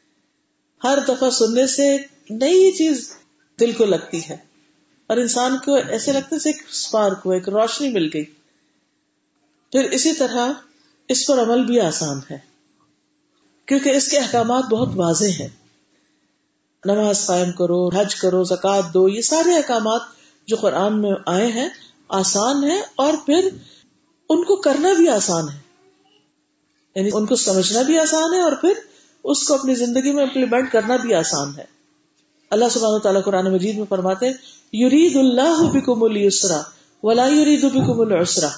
ہر 0.84 0.98
دفعہ 1.08 1.30
سننے 1.30 1.66
سے 1.66 1.96
نئی 2.30 2.72
چیز 2.72 3.16
دل 3.60 3.72
کو 3.72 3.84
لگتی 3.84 4.28
ہے 4.28 4.36
اور 5.06 5.16
انسان 5.16 5.58
کو 5.64 5.74
ایسے 5.74 6.12
لگتا 6.12 6.36
ہے 6.36 6.48
ایک 6.48 6.62
اسپارک 6.70 7.18
ہو، 7.26 7.30
ایک 7.30 7.48
روشنی 7.48 7.88
مل 7.88 8.10
گئی۔ 8.14 8.24
پھر 9.72 9.90
اسی 9.90 10.12
طرح 10.12 10.52
اس 11.08 11.26
پر 11.26 11.42
عمل 11.42 11.64
بھی 11.64 11.80
آسان 11.80 12.18
ہے، 12.30 12.38
کیونکہ 13.66 13.88
اس 13.88 14.08
کے 14.08 14.18
احکامات 14.18 14.64
بہت 14.64 14.88
واضح 14.94 15.28
ہیں۔ 15.40 15.48
نماز 16.84 17.26
قائم 17.26 17.52
کرو، 17.52 17.88
حج 17.88 18.14
کرو 18.14 18.44
زکات 18.44 18.94
دو، 18.94 19.08
یہ 19.08 19.20
سارے 19.20 19.56
احکامات 19.56 20.00
جو 20.46 20.56
قرآن 20.56 21.02
میں 21.02 21.12
آئے 21.26 21.46
ہیں 21.46 21.68
آسان 22.08 22.70
ہے 22.70 22.80
اور 22.96 23.12
پھر 23.26 23.48
ان 24.28 24.44
کو 24.44 24.56
کرنا 24.56 24.92
بھی 24.92 25.08
آسان 25.08 25.48
ہے۔ 25.48 25.58
یعنی 26.94 27.10
ان 27.12 27.26
کو 27.26 27.36
سمجھنا 27.36 27.82
بھی 27.82 27.98
آسان 27.98 28.34
ہے 28.34 28.40
اور 28.40 28.52
پھر 28.52 28.72
اس 29.24 29.48
کو 29.48 29.54
اپنی 29.54 29.74
زندگی 29.74 30.12
میں 30.12 30.22
امپلیمنٹ 30.22 30.72
کرنا 30.72 30.96
بھی 30.96 31.14
آسان 31.14 31.48
ہے۔ 31.58 31.64
اللہ 32.50 32.64
سبحانہ 32.70 32.98
تعالیٰ 32.98 33.24
قرآن 33.24 33.52
مجید 33.52 33.78
میں 33.78 33.86
فرماتے 33.88 34.26
ہیں، 34.26 34.34
یرید 34.72 35.16
اللہ 35.16 35.62
بکم 35.62 36.02
السرا 36.02 36.62
ولا 37.02 37.26
یرید 37.26 37.64
بکم 37.64 38.00
العسرا۔ 38.00 38.48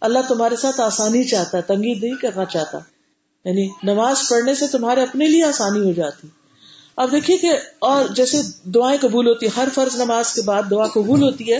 اللہ 0.00 0.18
تمہارے 0.28 0.56
ساتھ 0.56 0.80
آسانی 0.80 1.24
چاہتا 1.24 1.58
ہے 1.58 1.62
تنگید 1.62 2.04
نہیں 2.04 2.14
کرنا 2.14 2.44
چاہتا۔ 2.44 2.78
یعنی 3.44 3.68
نماز 3.82 4.16
پڑھنے 4.28 4.54
سے 4.54 4.66
تمہارے 4.66 5.02
اپنے 5.02 5.26
لیے 5.26 5.44
آسانی 5.44 5.80
ہو 5.80 5.92
جاتی۔ 5.92 6.28
اب 6.96 7.12
دیکھیے 7.12 7.36
کہ 7.36 7.52
اور 7.78 8.04
جیسے 8.14 8.42
دعائیں 8.64 8.98
قبول 9.00 9.28
ہوتی 9.28 9.46
ہے 9.46 9.50
ہر 9.56 9.68
فرض 9.74 9.96
نماز 9.96 10.34
کے 10.34 10.42
بعد 10.42 10.62
دعا 10.70 10.86
قبول 10.86 11.22
ہوتی 11.22 11.52
ہے، 11.52 11.58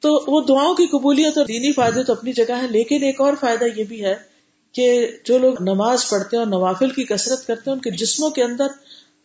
تو 0.00 0.24
وہ 0.26 0.40
دعاؤں 0.40 0.74
کی 0.74 0.86
قبولیت 0.86 1.38
اور 1.38 1.46
دینی 1.46 1.72
فائدے 1.72 2.02
تو 2.02 2.12
اپنی 2.12 2.32
جگہ 2.32 2.62
ہے 2.62 2.66
لیکن 2.66 3.02
ایک 3.02 3.20
اور 3.20 3.32
فائدہ 3.40 3.64
یہ 3.76 3.84
بھی 3.84 4.04
ہے 4.04 4.37
کہ 4.72 5.08
جو 5.24 5.38
لوگ 5.38 5.62
نماز 5.62 6.08
پڑھتے 6.10 6.36
ہیں 6.36 6.44
اور 6.44 6.50
نوافل 6.50 6.90
کی 6.90 7.04
کثرت 7.04 7.46
کرتے 7.46 7.70
ہیں، 7.70 7.76
ان 7.76 7.82
کے 7.82 7.90
جسموں 7.90 8.30
کے 8.30 8.42
اندر 8.42 8.66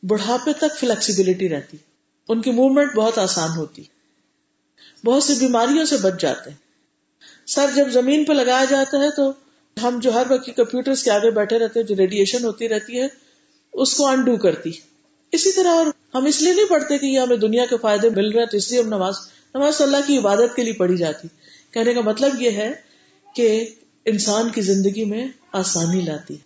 بڑھاپے 0.04 0.52
تک 0.54 0.80
فلیکسیبلٹی 0.80 1.50
رہتی۔ 1.50 1.78
ان 2.30 2.42
کی 2.42 2.52
موومنٹ 2.52 2.96
بہت 2.96 3.18
آسان 3.18 3.50
ہوتی۔ 3.58 3.84
بہت 5.06 5.24
سی 5.24 5.34
بیماریوں 5.34 5.86
سے 5.86 5.98
بچ 5.98 6.22
جاتے 6.22 6.50
ہیں۔ 6.50 6.58
سر 7.48 7.66
جب 7.76 7.90
زمین 7.90 8.26
پہ 8.26 8.34
لگایا 8.34 8.66
جاتا 8.70 8.98
ہے 8.98 9.12
تو 9.12 9.32
ہم 9.84 10.00
جو 10.00 10.14
ہر 10.14 10.24
وقت 10.30 10.50
کمپیوٹر 10.56 10.94
کے 11.04 11.12
آگے 11.12 11.32
بیٹھے 11.32 11.60
رہتے 11.60 11.80
ہیں، 11.80 11.88
جو 11.88 11.96
ریڈیشن 11.96 12.44
ہوتی 12.44 12.70
رہتی 12.70 13.02
ہے، 13.02 13.08
اس 13.74 13.94
کو 13.94 14.08
انڈو 14.08 14.38
کرتی۔ 14.38 14.72
اسی 15.32 15.52
طرح 15.52 15.70
اور 15.70 15.86
ہم 16.16 16.26
اس 16.26 16.42
لیے 16.42 16.54
نہیں 16.54 16.66
پڑھتے 16.66 16.98
کہ 16.98 17.06
یہ 17.06 17.20
ہمیں 17.20 17.38
دنیا 17.38 17.66
کے 17.66 17.76
فائدے 17.82 18.10
مل 18.10 18.30
رہے 18.32 18.40
ہیں، 18.40 18.48
تو 18.48 18.58
اس 18.58 18.72
لیے 18.72 18.82
ہم 18.82 18.88
نماز 18.88 19.14
نماز 19.56 19.82
اللہ 19.82 19.98
کی 20.08 20.18
عبادت 20.18 20.56
کے 20.56 20.64
لیے 20.64 20.74
پڑھی 20.74 20.98
جاتی۔ 20.98 21.28
کہنے 21.72 21.94
کا 21.94 22.02
مطلب 22.02 22.42
یہ 22.42 22.50
ہے 22.50 22.72
کہ 23.36 23.70
انسان 24.06 24.50
کی 24.50 24.62
زندگی 24.62 25.06
میں 25.06 25.28
آسانی 25.52 26.02
لاتی 26.02 26.38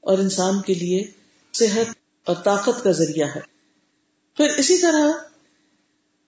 اور 0.00 0.18
انسان 0.18 0.62
کے 0.62 0.74
لیے 0.74 1.04
صحت 1.52 1.94
اور 2.24 2.36
طاقت 2.44 2.84
کا 2.84 2.90
ذریعہ 2.90 3.28
ہے۔ 3.36 3.40
پھر 4.36 4.46
اسی 4.46 4.78
طرح 4.78 5.12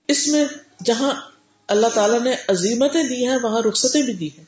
اس 0.09 0.29
میں 0.29 0.45
جہاں 0.85 1.13
اللہ 1.69 1.87
تعالیٰ 1.95 2.23
نے 2.23 2.35
عظیمتیں 2.49 3.03
دی 3.03 3.29
ہیں، 3.29 3.39
وہاں 3.43 3.63
رخصتیں 3.63 4.03
بھی 4.03 4.13
دی 4.13 4.29
ہیں۔ 4.29 4.45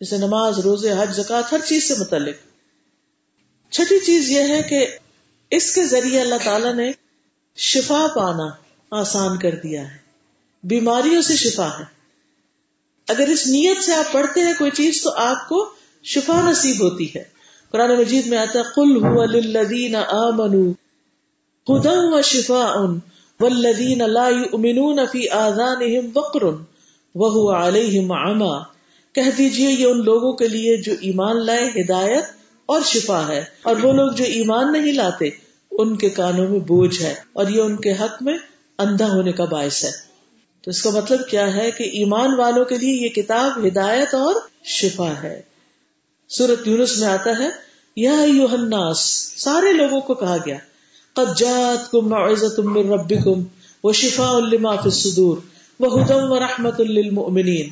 جیسے 0.00 0.16
نماز، 0.16 0.58
روزے، 0.58 0.92
حج 0.92 1.16
زکات 1.16 1.52
ہر 1.52 1.58
چیز 1.66 1.88
سے 1.88 1.94
متعلق۔ 1.98 2.36
چھٹی 3.72 3.98
چیز 3.98 4.30
یہ 4.30 4.40
ہے 4.40 4.62
کہ 4.62 4.86
اس 5.50 5.74
کے 5.74 5.86
ذریعے 5.86 6.20
اللہ 6.20 6.34
تعالیٰ 6.44 6.74
نے 6.74 6.92
شفا 7.56 8.06
پانا 8.14 8.48
آسان 8.90 9.38
کر 9.38 9.54
دیا 9.54 9.92
ہے۔ 9.92 9.98
بیماریوں 10.62 11.22
سے 11.22 11.36
شفا 11.36 11.78
ہے۔ 11.78 11.95
اگر 13.08 13.28
اس 13.28 13.46
نیت 13.46 13.84
سے 13.84 13.94
آپ 13.94 14.12
پڑھتے 14.12 14.40
ہیں 14.40 14.52
کوئی 14.58 14.70
چیز 14.70 15.02
تو 15.02 15.10
آپ 15.16 15.48
کو 15.48 15.70
شفا 16.04 16.50
نصیب 16.50 16.82
ہوتی 16.82 17.06
ہے۔ 17.16 17.24
قرآن 17.72 17.98
مجید 17.98 18.26
میں 18.26 18.38
آتا 18.38 18.62
کل 18.74 18.88
للذین 19.32 19.96
آمنوا 19.96 20.72
ہدا 21.68 21.92
و 21.94 22.22
شفا 22.22 22.72
ان 22.74 22.98
والذین 23.40 23.98
لا 23.98 24.28
یؤمنون 24.28 24.98
فی 25.12 25.30
آذانہم 25.30 26.10
وقر 26.14 26.42
وهو 27.14 27.66
علیہم 27.66 28.12
عما 28.12 28.62
کہہ 29.14 29.30
دیجیے 29.38 29.70
یہ 29.70 29.86
ان 29.86 30.04
لوگوں 30.04 30.32
کے 30.32 30.48
لیے 30.48 30.76
جو 30.76 30.92
ایمان 31.00 31.46
لائے 31.46 31.80
ہدایت 31.80 32.24
اور 32.66 32.80
شفا 32.84 33.28
ہے۔ 33.28 33.44
اور 33.62 33.76
وہ 33.76 33.92
لوگ 33.92 34.12
جو 34.12 34.24
ایمان 34.24 34.72
نہیں 34.72 34.92
لاتے، 34.92 35.28
ان 35.70 35.96
کے 35.96 36.08
کانوں 36.08 36.48
میں 36.48 36.60
بوجھ 36.60 37.02
ہے 37.02 37.14
اور 37.32 37.48
یہ 37.48 37.60
ان 37.60 37.76
کے 37.76 37.92
حق 37.92 38.22
میں 38.22 38.38
اندھا 38.78 39.06
ہونے 39.06 39.32
کا 39.32 39.44
باعث 39.44 39.84
ہے۔ 39.84 39.90
تو 40.66 40.70
اس 40.70 40.82
کا 40.82 40.90
مطلب 40.90 41.28
کیا 41.28 41.54
ہے 41.54 41.70
کہ 41.70 41.82
ایمان 41.82 42.34
والوں 42.34 42.64
کے 42.64 42.78
لیے 42.78 42.94
یہ 42.94 43.08
کتاب 43.08 43.66
ہدایت 43.66 44.14
اور 44.14 44.34
شفا 44.64 45.22
ہے۔ 45.22 45.42
سورت 46.28 46.68
یونس 46.68 46.98
میں 46.98 47.08
آتا 47.08 47.30
ہے، 47.38 47.48
یا 47.96 48.22
الناس، 48.52 49.00
سارے 49.36 49.72
لوگوں 49.72 50.00
کو 50.00 50.14
کہا 50.14 50.36
گیا، 50.46 50.56
قد 51.12 51.38
جاتکم 51.38 52.08
معزتم 52.08 52.72
من 52.72 52.92
ربکم 52.92 53.44
و 53.84 53.92
شفاء 53.92 54.38
لما 54.38 54.74
فی 54.74 54.80
الصدور 54.84 55.36
و 55.80 55.98
ہدم 55.98 56.32
و 56.32 56.40
رحمت 56.40 56.80
للمؤمنین۔ 56.80 57.68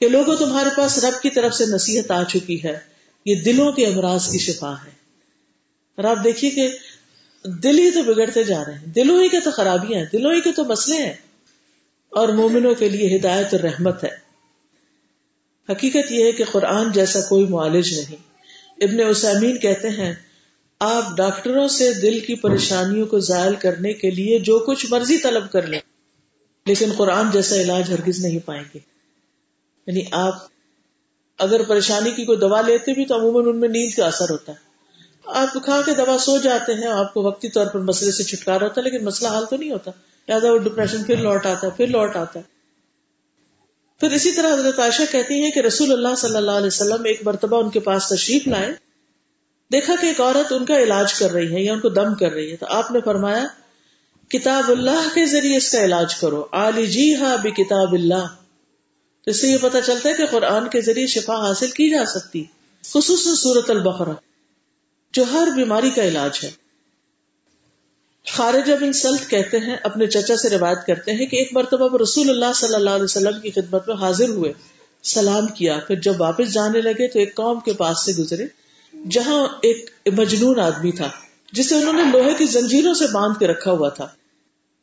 کہ 0.00 0.08
لوگوں 0.08 0.36
تمہارے 0.36 0.68
پاس 0.76 1.04
رب 1.04 1.22
کی 1.22 1.30
طرف 1.30 1.54
سے 1.54 1.66
نصیحت 1.66 2.10
آ 2.10 2.22
چکی 2.22 2.64
ہے، 2.64 2.78
یہ 3.26 3.34
دلوں 3.34 3.72
کے 3.72 3.86
امراض 3.86 4.30
کی 4.30 4.38
شفا 4.38 4.72
ہے۔ 4.72 4.90
اور 5.96 6.04
آپ 6.04 6.24
دیکھیے 6.24 6.50
کہ 6.50 6.68
دل 7.44 7.78
ہی 7.78 7.90
تو 7.90 8.02
بگڑتے 8.02 8.44
جا 8.44 8.64
رہے 8.66 8.74
ہیں، 8.74 8.86
دلوں 8.86 9.22
ہی 9.22 9.28
کے 9.28 9.40
تو 9.40 9.50
خرابیاں 9.50 10.00
ہیں، 10.00 10.06
دلوں 10.12 10.32
ہی 10.32 10.40
کے 10.40 10.52
تو 10.52 10.64
مسئلے 10.64 11.02
ہیں۔ 11.02 11.25
اور 12.16 12.28
مومنوں 12.28 12.74
کے 12.74 12.88
لیے 12.88 13.16
ہدایت 13.16 13.46
اور 13.52 13.60
رحمت 13.60 14.04
ہے۔ 14.04 14.08
حقیقت 15.68 16.12
یہ 16.12 16.24
ہے 16.24 16.32
کہ 16.32 16.44
قرآن 16.52 16.92
جیسا 16.92 17.20
کوئی 17.20 17.46
معالج 17.46 17.98
نہیں۔ 17.98 18.16
ابن 18.80 19.08
اسامین 19.08 19.58
کہتے 19.58 19.88
ہیں، 19.88 20.14
آپ 20.80 21.16
ڈاکٹروں 21.16 21.68
سے 21.68 21.92
دل 21.92 22.20
کی 22.20 22.34
پریشانیوں 22.34 23.06
کو 23.06 23.18
ظاہر 23.20 23.52
کرنے 23.52 23.92
کے 23.92 24.10
لیے 24.10 24.38
جو 24.38 24.58
کچھ 24.58 24.86
مرضی 24.90 25.18
طلب 25.18 25.52
کر 25.52 25.66
لیں، 25.66 25.80
لیکن 26.66 26.92
قرآن 26.96 27.30
جیسا 27.30 27.56
علاج 27.56 27.92
ہرگز 27.92 28.24
نہیں 28.24 28.38
پائیں 28.38 28.64
گے۔ 28.74 28.78
یعنی 29.86 30.00
آپ 30.10 30.34
اگر 31.38 31.62
پریشانی 31.62 32.10
کی 32.10 32.24
کوئی 32.24 32.38
دوا 32.38 32.60
لیتے 32.60 32.94
بھی 32.94 33.06
تو 33.06 33.14
عموماً 33.14 33.46
ان 33.46 33.60
میں 33.60 33.68
نیند 33.68 33.96
کا 33.96 34.06
اثر 34.06 34.30
ہوتا 34.30 34.52
ہے۔ 34.52 34.58
آپ 35.24 35.56
کھا 35.64 35.80
کے 35.86 35.94
دوا 35.94 36.18
سو 36.18 36.38
جاتے 36.38 36.74
ہیں، 36.74 36.86
آپ 36.86 37.14
کو 37.14 37.22
وقتی 37.22 37.48
طور 37.48 37.66
پر 37.66 37.80
مسئلے 37.80 38.12
سے 38.12 38.22
چھٹکارا 38.22 38.64
ہوتا 38.64 38.80
ہے، 38.80 38.90
لیکن 38.90 39.04
مسئلہ 39.04 39.30
حل 39.38 39.44
تو 39.50 39.56
نہیں 39.56 39.70
ہوتا۔ 39.70 39.90
لہٰذا 40.28 40.52
وہ 40.52 40.58
ڈپریشن 40.58 41.04
پھر 41.04 41.16
لوٹ 41.16 41.46
آتا 41.46 41.66
ہے، 41.66 41.72
پھر 41.76 41.86
لوٹ 41.86 42.16
آتا 42.16 42.40
ہے۔ 42.40 42.44
پھر 44.00 44.10
اسی 44.10 44.32
طرح 44.32 44.54
حضرت 44.54 44.78
عائشہ 44.78 45.02
کہتی 45.12 45.42
ہیں 45.42 45.50
کہ 45.50 45.60
رسول 45.60 45.92
اللہ 45.92 46.14
صلی 46.16 46.36
اللہ 46.36 46.50
علیہ 46.50 46.66
وسلم 46.66 47.04
ایک 47.04 47.26
مرتبہ 47.26 47.64
ان 47.64 47.70
کے 47.70 47.80
پاس 47.80 48.08
تشریف 48.08 48.46
لائے۔ 48.46 48.74
دیکھا 49.72 49.94
کہ 50.00 50.06
ایک 50.06 50.20
عورت 50.20 50.52
ان 50.52 50.64
کا 50.64 50.78
علاج 50.78 51.14
کر 51.14 51.30
رہی 51.30 51.54
ہے 51.54 51.62
یا 51.62 51.72
ان 51.72 51.80
کو 51.80 51.88
دم 51.88 52.14
کر 52.14 52.32
رہی 52.32 52.50
ہے۔ 52.50 52.56
تو 52.56 52.66
آپ 52.68 52.90
نے 52.90 52.98
فرمایا، 53.04 53.44
کتاب 54.28 54.70
اللہ 54.70 55.08
کے 55.14 55.26
ذریعے 55.26 55.56
اس 55.56 55.72
کا 55.72 55.84
علاج 55.84 56.14
کرو۔ 56.14 56.46
علی 56.52 56.86
جی 56.86 57.14
ہاں 57.14 57.36
بھی 57.36 57.50
کتاب 57.50 57.92
اللہ۔ 57.92 58.26
تو 59.24 59.30
اس 59.30 59.40
سے 59.40 59.48
یہ 59.48 59.56
پتا 59.62 59.80
چلتا 59.80 60.08
ہے 60.08 60.14
کہ 60.14 60.26
قرآن 60.26 60.68
کے 60.68 60.80
ذریعے 60.80 61.06
شفا 61.06 61.48
حاصل 61.48 61.70
کی 61.70 61.90
جا 61.90 62.04
سکتی، 62.04 62.44
خصوصاً 62.84 63.34
سورت 63.34 63.70
البقرہ، 63.70 64.14
جو 65.12 65.24
ہر 65.32 65.48
بیماری 65.56 65.90
کا 65.90 66.02
علاج 66.02 66.38
ہے۔ 66.42 66.65
خارجہ 68.32 68.72
بن 68.80 68.92
سلط 68.92 69.28
کہتے 69.30 69.58
ہیں، 69.58 69.76
اپنے 69.82 70.06
چچا 70.06 70.36
سے 70.36 70.48
روایت 70.48 70.86
کرتے 70.86 71.12
ہیں 71.12 71.26
کہ 71.26 71.36
ایک 71.36 71.48
مرتبہ 71.52 71.96
رسول 72.02 72.30
اللہ 72.30 72.52
صلی 72.54 72.74
اللہ 72.74 72.90
علیہ 72.90 73.04
وسلم 73.04 73.40
کی 73.40 73.50
خدمت 73.50 73.88
میں 73.88 73.96
حاضر 73.96 74.28
ہوئے، 74.28 74.52
سلام 75.02 75.46
کیا، 75.46 75.78
پھر 75.86 76.00
جب 76.00 76.20
واپس 76.20 76.52
جانے 76.52 76.80
لگے 76.80 77.08
تو 77.08 77.18
ایک 77.18 77.34
قوم 77.34 77.60
کے 77.60 77.72
پاس 77.72 78.04
سے 78.04 78.12
گزرے، 78.12 78.46
جہاں 79.08 79.46
ایک 79.62 79.90
مجنون 80.16 80.60
آدمی 80.60 80.92
تھا، 80.92 81.10
جسے 81.52 81.74
انہوں 81.74 81.92
نے 81.92 82.02
لوہے 82.12 82.34
کی 82.38 82.44
زنجیروں 82.44 82.94
سے 82.94 83.06
باندھ 83.12 83.38
کے 83.38 83.46
رکھا 83.46 83.70
ہوا 83.70 83.88
تھا۔ 83.88 84.06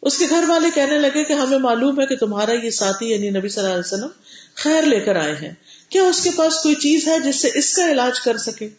اس 0.02 0.18
کے 0.18 0.26
گھر 0.30 0.44
والے 0.48 0.68
کہنے 0.76 0.98
لگے 0.98 1.24
کہ 1.24 1.34
ہمیں 1.34 1.60
معلوم 1.60 2.02
ہے 2.02 2.06
کہ 2.06 2.16
تمہارا 2.16 2.52
یہ 2.52 2.70
ساتھی 2.70 3.10
یعنی 3.10 3.30
نبی 3.30 3.50
صلی 3.50 3.64
اللہ 3.64 3.74
علیہ 3.74 3.94
وسلم 3.94 4.08
خیر 4.56 4.82
لے 4.82 5.00
کر 5.00 5.16
آئے 5.16 5.36
ہیں۔ 5.42 5.52
کیا 5.90 6.04
اس 6.04 6.24
کے 6.24 6.30
پاس 6.36 6.54
کوئی 6.64 6.76
چیز 6.76 7.08
ہے 7.08 7.20
جس 7.20 7.42
سے 7.42 7.50
اس 7.54 7.74
کا 7.74 7.92
علاج 7.92 8.20
کر 8.20 8.38
سکے؟ 8.38 8.70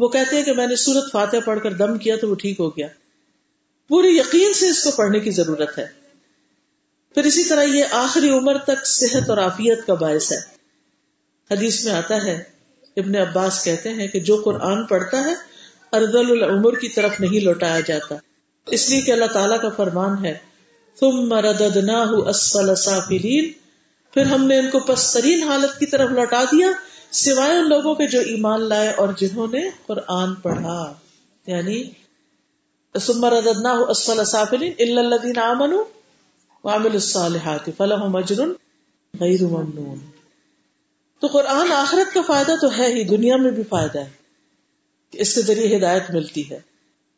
وہ 0.00 0.08
کہتے 0.08 0.36
ہیں 0.36 0.42
کہ 0.42 0.52
میں 0.52 0.66
نے 0.66 0.76
سورت 0.76 1.12
فاتح 1.12 1.36
پڑھ 1.44 1.60
کر 1.62 1.72
دم 1.72 1.98
کیا 1.98 2.16
تو 2.16 2.28
وہ 2.28 2.34
ٹھیک 2.34 2.60
ہو 2.60 2.68
گیا۔ 2.68 2.86
پوری 3.88 4.18
یقین 4.18 4.52
سے 4.52 4.68
اس 4.68 4.84
کو 4.84 4.90
پڑھنے 4.90 5.20
کی 5.20 5.30
ضرورت 5.30 5.78
ہے۔ 5.78 5.86
پھر 7.14 7.24
اسی 7.24 7.44
طرح 7.44 7.62
یہ 7.62 7.84
آخری 7.90 8.30
عمر 8.30 8.58
تک 8.58 8.86
صحت 8.86 9.30
اور 9.30 9.38
عافیت 9.38 9.86
کا 9.86 9.94
باعث 9.94 10.32
ہے۔ 10.32 10.38
حدیث 11.50 11.84
میں 11.84 11.92
آتا 11.92 12.24
ہے، 12.24 12.42
ابن 12.96 13.16
عباس 13.16 13.64
کہتے 13.64 13.88
ہیں 13.88 14.08
کہ 14.08 14.20
جو 14.20 14.42
قرآن 14.44 14.84
پڑھتا 14.84 15.24
ہے 15.24 15.34
ارد 15.92 16.14
العمر 16.14 16.74
کی 16.74 16.88
طرف 16.88 17.20
نہیں 17.20 17.40
لوٹایا 17.40 17.80
جاتا۔ 17.80 18.14
اس 18.66 18.90
لیے 18.90 19.00
کہ 19.00 19.12
اللہ 19.12 19.24
تعالیٰ 19.24 19.60
کا 19.60 19.68
فرمان 19.68 20.24
ہے 20.24 20.34
تم 21.00 21.08
مردنا 21.08 22.04
اسفل 22.26 22.74
سافلین۔ 22.74 23.52
پھر 24.14 24.22
ہم 24.22 24.46
نے 24.46 24.58
ان 24.58 24.70
کو 24.70 24.80
پسترین 24.80 25.42
حالت 25.42 25.78
کی 25.78 25.86
طرف 25.86 26.10
لوٹا 26.10 26.44
دیا، 26.44 26.68
سوائے 27.10 27.58
ان 27.58 27.68
لوگوں 27.68 27.94
کے 27.94 28.06
جو 28.06 28.20
ایمان 28.20 28.62
لائے 28.62 28.88
اور 28.88 29.08
جنہوں 29.16 29.46
نے 29.52 29.60
قرآن 29.86 30.34
پڑھا۔ 30.34 30.94
یعنی 31.46 32.03
ثم 33.00 33.24
رددناه 33.24 33.82
اسفل 33.88 34.24
سافلين 34.24 34.72
الا 34.78 35.00
الذين 35.00 35.38
امنوا 35.38 35.84
وعملوا 36.64 36.92
الصالحات 36.92 37.70
فلهم 37.76 38.16
اجر 38.16 38.42
غیر 39.20 39.42
ممنون۔ 39.42 39.98
تو 41.20 41.26
قرآن 41.26 41.72
آخرت 41.72 42.14
کا 42.14 42.20
فائدہ 42.26 42.52
تو 42.60 42.78
ہے 42.78 42.86
ہی، 42.86 43.04
دنیا 43.04 43.36
میں 43.36 43.50
بھی 43.50 43.62
فائدہ 43.62 43.98
ہے۔ 43.98 44.10
کہ 45.10 45.20
اس 45.20 45.34
کے 45.34 45.42
ذریعے 45.42 45.78
ہدایت 45.78 46.10
ملتی 46.10 46.50
ہے۔ 46.50 46.60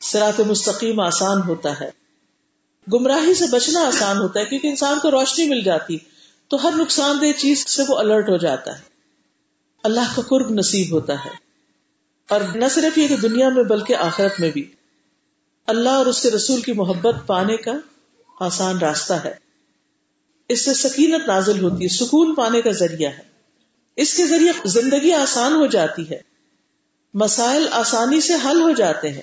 سرات 0.01 0.41
مستقیم 0.41 1.01
آسان 1.01 1.41
ہوتا 1.43 1.81
ہے۔ 1.81 1.91
گمراہی 2.93 3.35
سے 3.35 3.45
بچنا 3.51 3.81
آسان 3.81 4.16
ہوتا 4.18 4.41
ہے، 4.41 4.45
کیونکہ 4.45 4.66
انسان 4.66 4.99
کو 5.01 5.11
روشنی 5.11 5.49
مل 5.49 5.62
جاتی، 5.62 5.97
تو 6.49 6.68
ہر 6.68 6.72
نقصان 6.77 7.18
دہ 7.20 7.39
چیز 7.39 7.68
سے 7.68 7.83
وہ 7.89 7.99
الرٹ 7.99 8.29
ہو 8.29 8.37
جاتا 8.37 8.79
ہے۔ 8.79 8.83
اللہ 9.83 10.16
کا 10.16 10.22
قرب 10.29 10.51
نصیب 10.51 10.95
ہوتا 10.95 11.14
ہے۔ 11.24 11.31
اور 12.29 12.41
نہ 12.41 12.64
صرف 12.70 12.99
یہ 12.99 13.09
کہ 13.09 13.16
دنیا 13.16 13.49
میں 13.49 13.64
بلکہ 13.64 13.95
آخرت 13.95 14.41
میں 14.41 14.51
بھی۔ 14.51 14.72
اللہ 15.67 15.89
اور 15.89 16.07
اس 16.07 16.23
کے 16.23 16.31
رسول 16.31 16.61
کی 16.61 16.73
محبت 16.73 17.14
پانے 17.27 17.57
کا 17.57 17.73
آسان 18.41 18.79
راستہ 18.79 19.12
ہے۔ 19.12 19.35
اس 20.49 20.64
سے 20.64 20.75
سکینت 20.75 21.29
نازل 21.29 21.62
ہوتی 21.62 21.85
ہے، 21.85 21.89
سکون 21.89 22.35
پانے 22.35 22.62
کا 22.62 22.71
ذریعہ 22.71 23.11
ہے۔ 23.11 23.23
اس 23.97 24.14
کے 24.14 24.27
ذریعے 24.27 24.53
زندگی 24.64 25.12
آسان 25.12 25.53
ہو 25.53 25.67
جاتی 25.67 26.11
ہے۔ 26.11 26.19
مسائل 27.14 27.67
آسانی 27.71 28.21
سے 28.21 28.33
حل 28.45 28.61
ہو 28.61 28.71
جاتے 28.71 29.12
ہیں۔ 29.12 29.23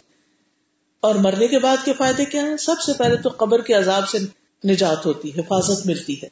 اور 1.01 1.15
مرنے 1.15 1.47
کے 1.47 1.59
بعد 1.59 1.77
کے 1.85 1.93
فائدے 1.93 2.25
کیا 2.25 2.41
ہیں؟ 2.41 2.57
سب 2.57 2.81
سے 2.85 2.93
پہلے 2.93 3.17
تو 3.17 3.29
قبر 3.29 3.61
کے 3.61 3.73
عذاب 3.73 4.09
سے 4.09 4.17
نجات 4.67 5.05
ہوتی 5.05 5.35
ہے، 5.35 5.39
حفاظت 5.39 5.85
ملتی 5.85 6.21
ہے۔ 6.21 6.27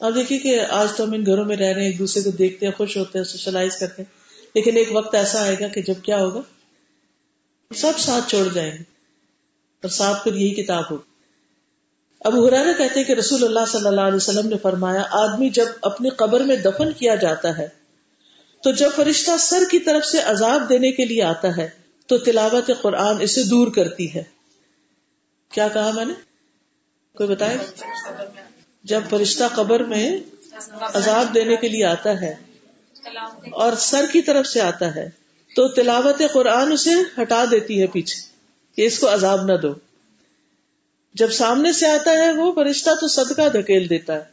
اب 0.00 0.14
دیکھیے 0.14 0.38
کہ 0.38 0.60
آج 0.60 0.88
تو 0.96 1.04
ہم 1.04 1.12
ان 1.12 1.26
گھروں 1.26 1.44
میں 1.44 1.56
رہ 1.56 1.72
رہے 1.72 1.80
ہیں، 1.80 1.88
ایک 1.88 1.98
دوسرے 1.98 2.22
کو 2.22 2.30
دیکھتے 2.30 2.66
ہیں، 2.66 2.72
خوش 2.72 2.96
ہوتے 2.96 3.18
ہیں، 3.18 3.24
سوشلائز 3.24 3.76
کرتے 3.76 4.02
ہیں۔ 4.02 4.18
لیکن 4.54 4.76
ایک 4.76 4.88
وقت 4.92 5.14
ایسا 5.14 5.42
آئے 5.42 5.56
گا 5.60 5.68
کہ 5.68 5.82
جب 5.82 5.94
کیا 6.02 6.18
ہوگا؟ 6.18 6.40
سب 7.74 7.92
ساتھ 7.98 8.30
چھوڑ 8.30 8.48
جائیں 8.54 8.72
گے۔ 8.72 8.95
اور 9.82 9.88
ساتھ 9.88 10.24
پھر 10.24 10.34
یہی 10.34 10.54
کتاب 10.54 10.84
ہوگی۔ 10.90 11.14
اب 12.20 12.34
حرارا 12.34 12.72
کہتے 12.78 13.04
کہ 13.04 13.12
رسول 13.12 13.44
اللہ 13.44 13.64
صلی 13.68 13.86
اللہ 13.86 14.00
علیہ 14.00 14.16
وسلم 14.16 14.48
نے 14.48 14.56
فرمایا، 14.62 15.02
آدمی 15.10 15.48
جب 15.48 15.66
اپنی 15.82 16.08
قبر 16.08 16.40
میں 16.40 16.56
دفن 16.56 16.92
کیا 16.92 17.14
جاتا 17.14 17.58
ہے، 17.58 17.68
تو 18.62 18.72
جب 18.72 18.90
فرشتہ 18.96 19.30
سر 19.38 19.62
کی 19.70 19.78
طرف 19.78 20.04
سے 20.04 20.20
عذاب 20.20 20.68
دینے 20.68 20.92
کے 20.92 21.04
لیے 21.04 21.22
آتا 21.22 21.56
ہے، 21.56 21.68
تو 22.06 22.18
تلاوت 22.18 22.70
قرآن 22.82 23.20
اسے 23.20 23.42
دور 23.42 23.68
کرتی 23.68 24.14
ہے۔ 24.14 24.22
کیا 25.52 25.68
کہا 25.68 25.90
میں 25.94 26.04
نے؟ 26.04 26.12
کوئی 27.16 27.28
بتائے؟ 27.28 27.58
جب 28.82 29.00
فرشتہ 29.10 29.44
قبر 29.54 29.82
میں 29.82 30.18
عذاب 30.80 31.34
دینے 31.34 31.56
کے 31.56 31.68
لیے 31.68 31.84
آتا 31.84 32.20
ہے 32.20 32.34
اور 33.52 33.72
سر 33.72 34.04
کی 34.12 34.22
طرف 34.22 34.46
سے 34.46 34.60
آتا 34.60 34.94
ہے، 34.94 35.10
تو 35.56 35.68
تلاوت 35.68 36.22
قرآن 36.32 36.72
اسے 36.72 37.22
ہٹا 37.22 37.44
دیتی 37.50 37.82
ہے 37.82 37.86
پیچھے۔ 37.86 38.35
کہ 38.76 38.86
اس 38.86 38.98
کو 38.98 39.14
عذاب 39.14 39.44
نہ 39.44 39.52
دو۔ 39.52 39.74
جب 41.14 41.32
سامنے 41.32 41.72
سے 41.72 41.86
آتا 41.86 42.10
ہے 42.10 42.32
وہ 42.32 42.52
فرشتہ 42.52 42.90
تو 43.00 43.08
صدقہ 43.08 43.48
دھکیل 43.48 43.90
دیتا 43.90 44.14
ہے۔ 44.14 44.24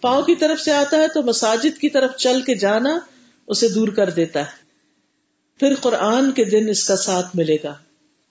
پاؤں 0.00 0.22
کی 0.22 0.34
طرف 0.34 0.60
سے 0.60 0.72
آتا 0.72 0.96
ہے 0.96 1.08
تو 1.08 1.22
مساجد 1.22 1.78
کی 1.78 1.88
طرف 1.88 2.16
چل 2.16 2.42
کے 2.42 2.54
جانا 2.54 2.98
اسے 3.46 3.68
دور 3.68 3.88
کر 3.88 4.10
دیتا 4.10 4.40
ہے۔ 4.40 4.60
پھر 5.60 5.74
قرآن 5.80 6.30
کے 6.30 6.44
دن 6.44 6.68
اس 6.68 6.84
کا 6.84 6.96
ساتھ 6.96 7.26
ملے 7.34 7.56
گا۔ 7.64 7.74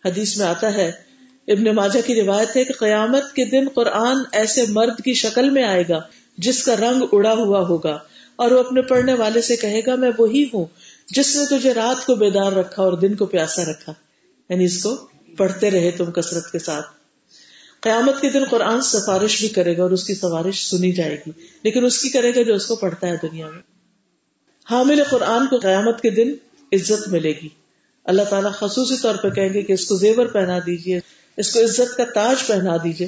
حدیث 0.06 0.38
میں 0.38 0.48
آتا 0.48 0.74
ہے، 0.74 0.92
ابن 1.48 1.76
ماجہ 1.76 2.00
کی 2.06 2.22
روایت 2.22 2.56
ہے 2.56 2.64
کہ 2.64 2.74
قیامت 2.74 3.34
کے 3.34 3.46
دن 3.46 3.68
قرآن 3.74 4.18
ایسے 4.32 4.66
مرد 4.70 5.02
کی 5.04 5.14
شکل 5.14 5.50
میں 5.50 5.64
آئے 5.64 5.84
گا 5.90 6.02
جس 6.38 6.64
کا 6.64 6.76
رنگ 6.76 7.04
اڑا 7.12 7.34
ہوا 7.34 7.60
ہوگا 7.60 8.00
اور 8.36 8.52
وہ 8.52 8.60
اپنے 8.60 8.82
پڑھنے 8.82 9.14
والے 9.14 9.42
سے 9.42 9.56
کہے 9.56 9.82
گا، 9.88 9.96
میں 9.96 10.12
وہی 10.18 10.44
ہوں 10.54 10.66
جس 11.08 11.36
نے 11.36 11.58
تجھے 11.58 11.74
رات 11.74 12.06
کو 12.06 12.16
بیدار 12.16 12.52
رکھا 12.52 12.84
اور 12.84 12.94
دن 12.94 13.16
کو 13.16 13.26
پیاسا 13.26 13.64
رکھا۔ 13.64 13.94
یعنی 14.50 14.66
اس 14.66 14.84
کو 14.84 15.08
پڑھتے 15.40 15.72
رہے 15.72 15.92
تم 15.92 16.12
کثرت 16.12 16.52
کے 16.52 16.60
ساتھ۔ 16.60 16.88
قیامت 17.82 18.22
کے 18.22 18.30
دن 18.30 18.44
قرآن 18.50 18.82
سفارش 18.82 19.40
بھی 19.40 19.48
کرے 19.48 19.78
گا 19.78 19.84
اور 19.84 19.92
اس 19.92 20.04
کی 20.04 20.16
سفارش 20.16 20.66
سنی 20.70 20.92
جائے 20.92 21.18
گی، 21.28 21.32
لیکن 21.64 21.86
اس 21.86 22.02
کی 22.02 22.10
کرے 22.10 22.36
گا 22.36 22.42
جو 22.42 22.56
اس 22.56 22.66
کو 22.66 22.76
پڑھتا 22.76 23.08
ہے 23.08 23.16
دنیا 23.22 23.50
میں۔ 23.50 23.62
حامل 24.72 25.04
قرآن 25.10 25.48
کو 25.48 25.58
قیامت 25.58 26.02
کے 26.02 26.10
دن 26.10 26.34
عزت 26.72 27.08
ملے 27.08 27.34
گی۔ 27.42 27.50
اللہ 28.06 28.24
تعالیٰ 28.30 28.52
خصوصی 28.54 28.98
طور 29.02 29.16
پہ 29.16 29.30
کہیں 29.30 29.54
گے 29.54 29.62
کہ 29.62 29.74
اس 29.74 29.86
کو 29.86 29.96
زیور 29.96 30.26
پہنا 30.26 30.60
دیجیے 30.66 31.00
اس 31.38 31.52
کو 31.54 31.60
عزت 31.60 31.98
کا 31.98 32.04
تاج 32.14 32.48
پہنا 32.48 32.78
دیجیے 32.84 33.08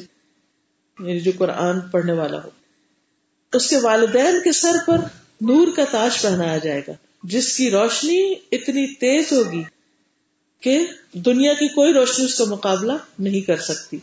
یعنی 0.99 1.19
جو 1.19 1.31
قرآن 1.37 1.79
پڑھنے 1.91 2.13
والا 2.13 2.39
ہو۔ 2.43 2.49
اس 3.53 3.69
کے 3.69 3.77
والدین 3.77 4.39
کے 4.43 4.51
سر 4.51 4.77
پر 4.85 4.97
نور 5.41 5.67
کا 5.75 5.83
تاج 5.91 6.21
پہنایا 6.21 6.57
جائے 6.57 6.81
گا، 6.87 6.93
جس 7.23 7.57
کی 7.57 7.69
روشنی 7.71 8.21
اتنی 8.51 8.85
تیز 8.95 9.31
ہوگی 9.31 9.63
کہ 10.61 10.85
دنیا 11.13 11.53
کی 11.53 11.67
کوئی 11.67 11.93
روشنی 11.93 12.25
اس 12.25 12.37
کا 12.37 12.43
مقابلہ 12.45 12.91
نہیں 13.19 13.41
کر 13.41 13.57
سکتی۔ 13.57 13.97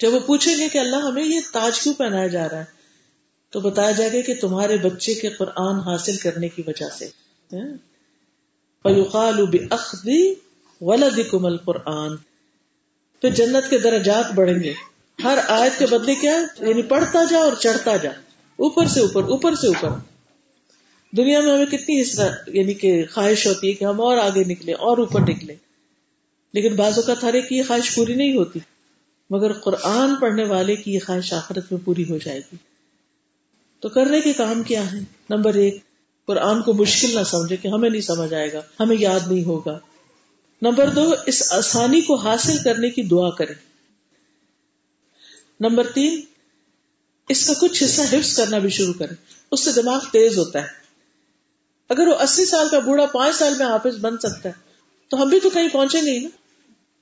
جب 0.00 0.14
وہ 0.14 0.18
پوچھیں 0.18 0.58
گے 0.58 0.68
کہ 0.68 0.78
اللہ 0.78 0.96
ہمیں 0.96 1.24
یہ 1.24 1.40
تاج 1.52 1.80
کیوں 1.80 1.94
پہنایا 1.94 2.26
جا 2.26 2.48
رہا 2.48 2.58
ہے، 2.58 2.64
تو 3.50 3.60
بتایا 3.60 3.90
جائے 3.90 4.12
گا 4.12 4.20
کہ 4.20 4.34
تمہارے 4.40 4.76
بچے 4.76 5.14
کے 5.14 5.28
قرآن 5.28 5.80
حاصل 5.80 6.16
کرنے 6.16 6.48
کی 6.48 6.62
وجہ 6.66 6.88
سے۔ 6.98 7.06
ہاں۔ 7.52 7.94
القرآن۔ 11.32 12.16
پھر 13.20 13.30
جنت 13.30 13.70
کے 13.70 13.78
درجات 13.78 14.32
بڑھیں 14.34 14.62
گے۔ 14.62 14.72
ہر 15.24 15.38
آیت 15.48 15.78
کے 15.78 15.86
بدلے 15.86 16.14
کیا 16.14 16.32
یعنی 16.60 16.82
پڑھتا 16.82 17.24
جا 17.24 17.38
اور 17.38 17.52
چڑھتا 17.52 17.96
جا۔ 17.96 18.10
اوپر 18.56 18.86
سے 18.86 19.00
اوپر 19.00 19.24
اوپر 19.24 19.54
سے 19.54 19.66
اوپر۔ 19.66 19.88
دنیا 21.16 21.40
میں 21.40 21.52
ہمیں 21.52 21.66
کتنی 21.66 22.02
حصہ 22.02 22.22
یعنی 22.46 22.74
کہ 22.74 23.04
خواہش 23.12 23.46
ہوتی 23.46 23.68
ہے 23.68 23.72
کہ 23.72 23.84
ہم 23.84 24.00
اور 24.00 24.16
آگے 24.16 24.44
نکلے 24.44 24.72
اور 24.72 24.98
اوپر 24.98 25.20
نکلے 25.20 25.54
لیکن 26.52 26.76
بعض 26.76 26.96
اوقات 26.96 27.24
ہر 27.24 27.32
ایک 27.32 27.48
کی 27.48 27.56
یہ 27.56 27.62
خواہش 27.66 27.94
پوری 27.94 28.14
نہیں 28.14 28.36
ہوتی، 28.36 28.58
مگر 29.30 29.52
قرآن 29.52 30.14
پڑھنے 30.14 30.44
والے 30.44 30.76
کی 30.76 30.94
یہ 30.94 30.98
خواہش 31.06 31.32
آخرت 31.32 31.72
میں 31.72 31.80
پوری 31.84 32.04
ہو 32.10 32.18
جائے 32.18 32.38
گی۔ 32.38 32.56
تو 33.80 33.88
کرنے 33.88 34.20
کے 34.20 34.32
کام 34.32 34.62
کیا 34.62 34.92
ہے 34.92 34.98
نمبر 35.30 35.54
ایک، 35.54 35.76
قرآن 36.26 36.62
کو 36.62 36.72
مشکل 36.72 37.14
نہ 37.14 37.24
سمجھے 37.24 37.56
کہ 37.56 37.68
ہمیں 37.68 37.90
نہیں 37.90 38.00
سمجھ 38.00 38.34
آئے 38.34 38.52
گا، 38.52 38.60
ہمیں 38.80 38.96
یاد 38.98 39.32
نہیں 39.32 39.44
ہوگا۔ 39.44 39.78
نمبر 40.62 40.90
دو، 40.90 41.14
اس 41.26 41.52
آسانی 41.52 42.00
کو 42.00 42.14
حاصل 42.14 42.58
کرنے 42.64 42.90
کی 42.90 43.02
دعا 43.02 43.30
کرے 43.30 43.54
نمبر 45.60 45.86
تین، 45.86 46.20
اس 47.28 47.46
کا 47.46 47.52
کچھ 47.60 47.82
حصہ 47.82 48.02
حفظ 48.02 48.36
کرنا 48.36 48.58
بھی 48.58 48.68
شروع 48.68 48.94
کرے 48.98 49.14
اس 49.50 49.64
سے 49.64 49.72
دماغ 49.72 50.00
تیز 50.12 50.38
ہوتا 50.38 50.62
ہے۔ 50.62 50.83
اگر 51.88 52.06
وہ 52.06 52.14
اسی 52.14 52.44
سال 52.44 52.68
کا 52.68 52.78
بوڑھا 52.78 53.06
پانچ 53.06 53.36
سال 53.36 53.54
میں 53.58 53.66
حافظ 53.66 53.96
بن 54.00 54.18
سکتا 54.18 54.48
ہے، 54.48 54.54
تو 55.08 55.22
ہم 55.22 55.28
بھی 55.28 55.40
تو 55.40 55.50
کہیں 55.50 55.68
پہنچے 55.68 56.00
نہیں 56.00 56.20
نا۔ 56.20 56.28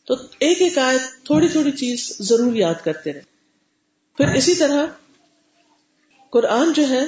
تو 0.06 0.14
ایک 0.40 0.62
ایک 0.62 0.78
آیت 0.78 1.26
تھوڑی 1.26 1.48
تھوڑی 1.48 1.70
چیز 1.70 2.16
ضرور 2.20 2.54
یاد 2.54 2.74
کرتے 2.84 3.12
رہے 3.12 3.20
پھر 4.16 4.34
اسی 4.34 4.54
طرح 4.54 4.86
قرآن 6.30 6.72
جو 6.72 6.88
ہے، 6.88 7.06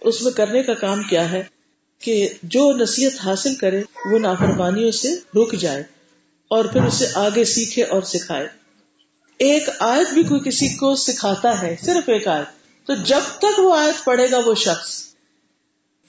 اس 0.00 0.22
میں 0.22 0.32
کرنے 0.32 0.62
کا 0.62 0.74
کام 0.74 1.02
کیا 1.02 1.32
ہے 1.32 1.42
کہ 1.98 2.28
جو 2.42 2.72
نصیحت 2.72 3.12
حاصل 3.24 3.54
کرے، 3.54 3.82
وہ 4.12 4.18
نافرمانیوں 4.18 4.90
سے 4.90 5.14
رک 5.36 5.52
جائے 5.52 5.82
اور 6.48 6.64
پھر 6.64 6.82
اسے 6.82 7.06
آگے 7.14 7.44
سیکھے 7.44 7.84
اور 7.84 8.02
سکھائے۔ 8.02 8.48
ایک 9.38 9.68
آیت 9.78 10.14
بھی 10.14 10.22
کوئی 10.22 10.40
کسی 10.40 10.68
کو 10.68 10.94
سکھاتا 10.94 11.62
ہے، 11.62 11.76
صرف 11.82 12.08
ایک 12.08 12.28
آیت۔ 12.28 12.46
تو 12.86 12.94
جب 12.94 13.20
تک 13.38 13.58
وہ 13.58 13.76
آیت 13.76 14.04
پڑھے 14.04 14.30
گا 14.30 14.38
وہ 14.38 14.54
شخص 14.54 15.11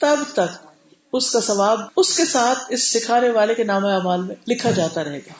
تب 0.04 0.32
تک 0.32 0.66
اس 1.12 1.32
کا 1.32 1.40
ثواب 1.40 1.80
اس 1.96 2.16
کے 2.16 2.24
ساتھ 2.24 2.58
اس 2.68 2.92
سکھانے 2.92 3.30
والے 3.30 3.54
کے 3.54 3.64
نام 3.64 3.86
اعمال 3.86 4.22
میں 4.22 4.34
لکھا 4.48 4.70
جاتا 4.70 5.04
رہے 5.04 5.18
گا۔ 5.18 5.32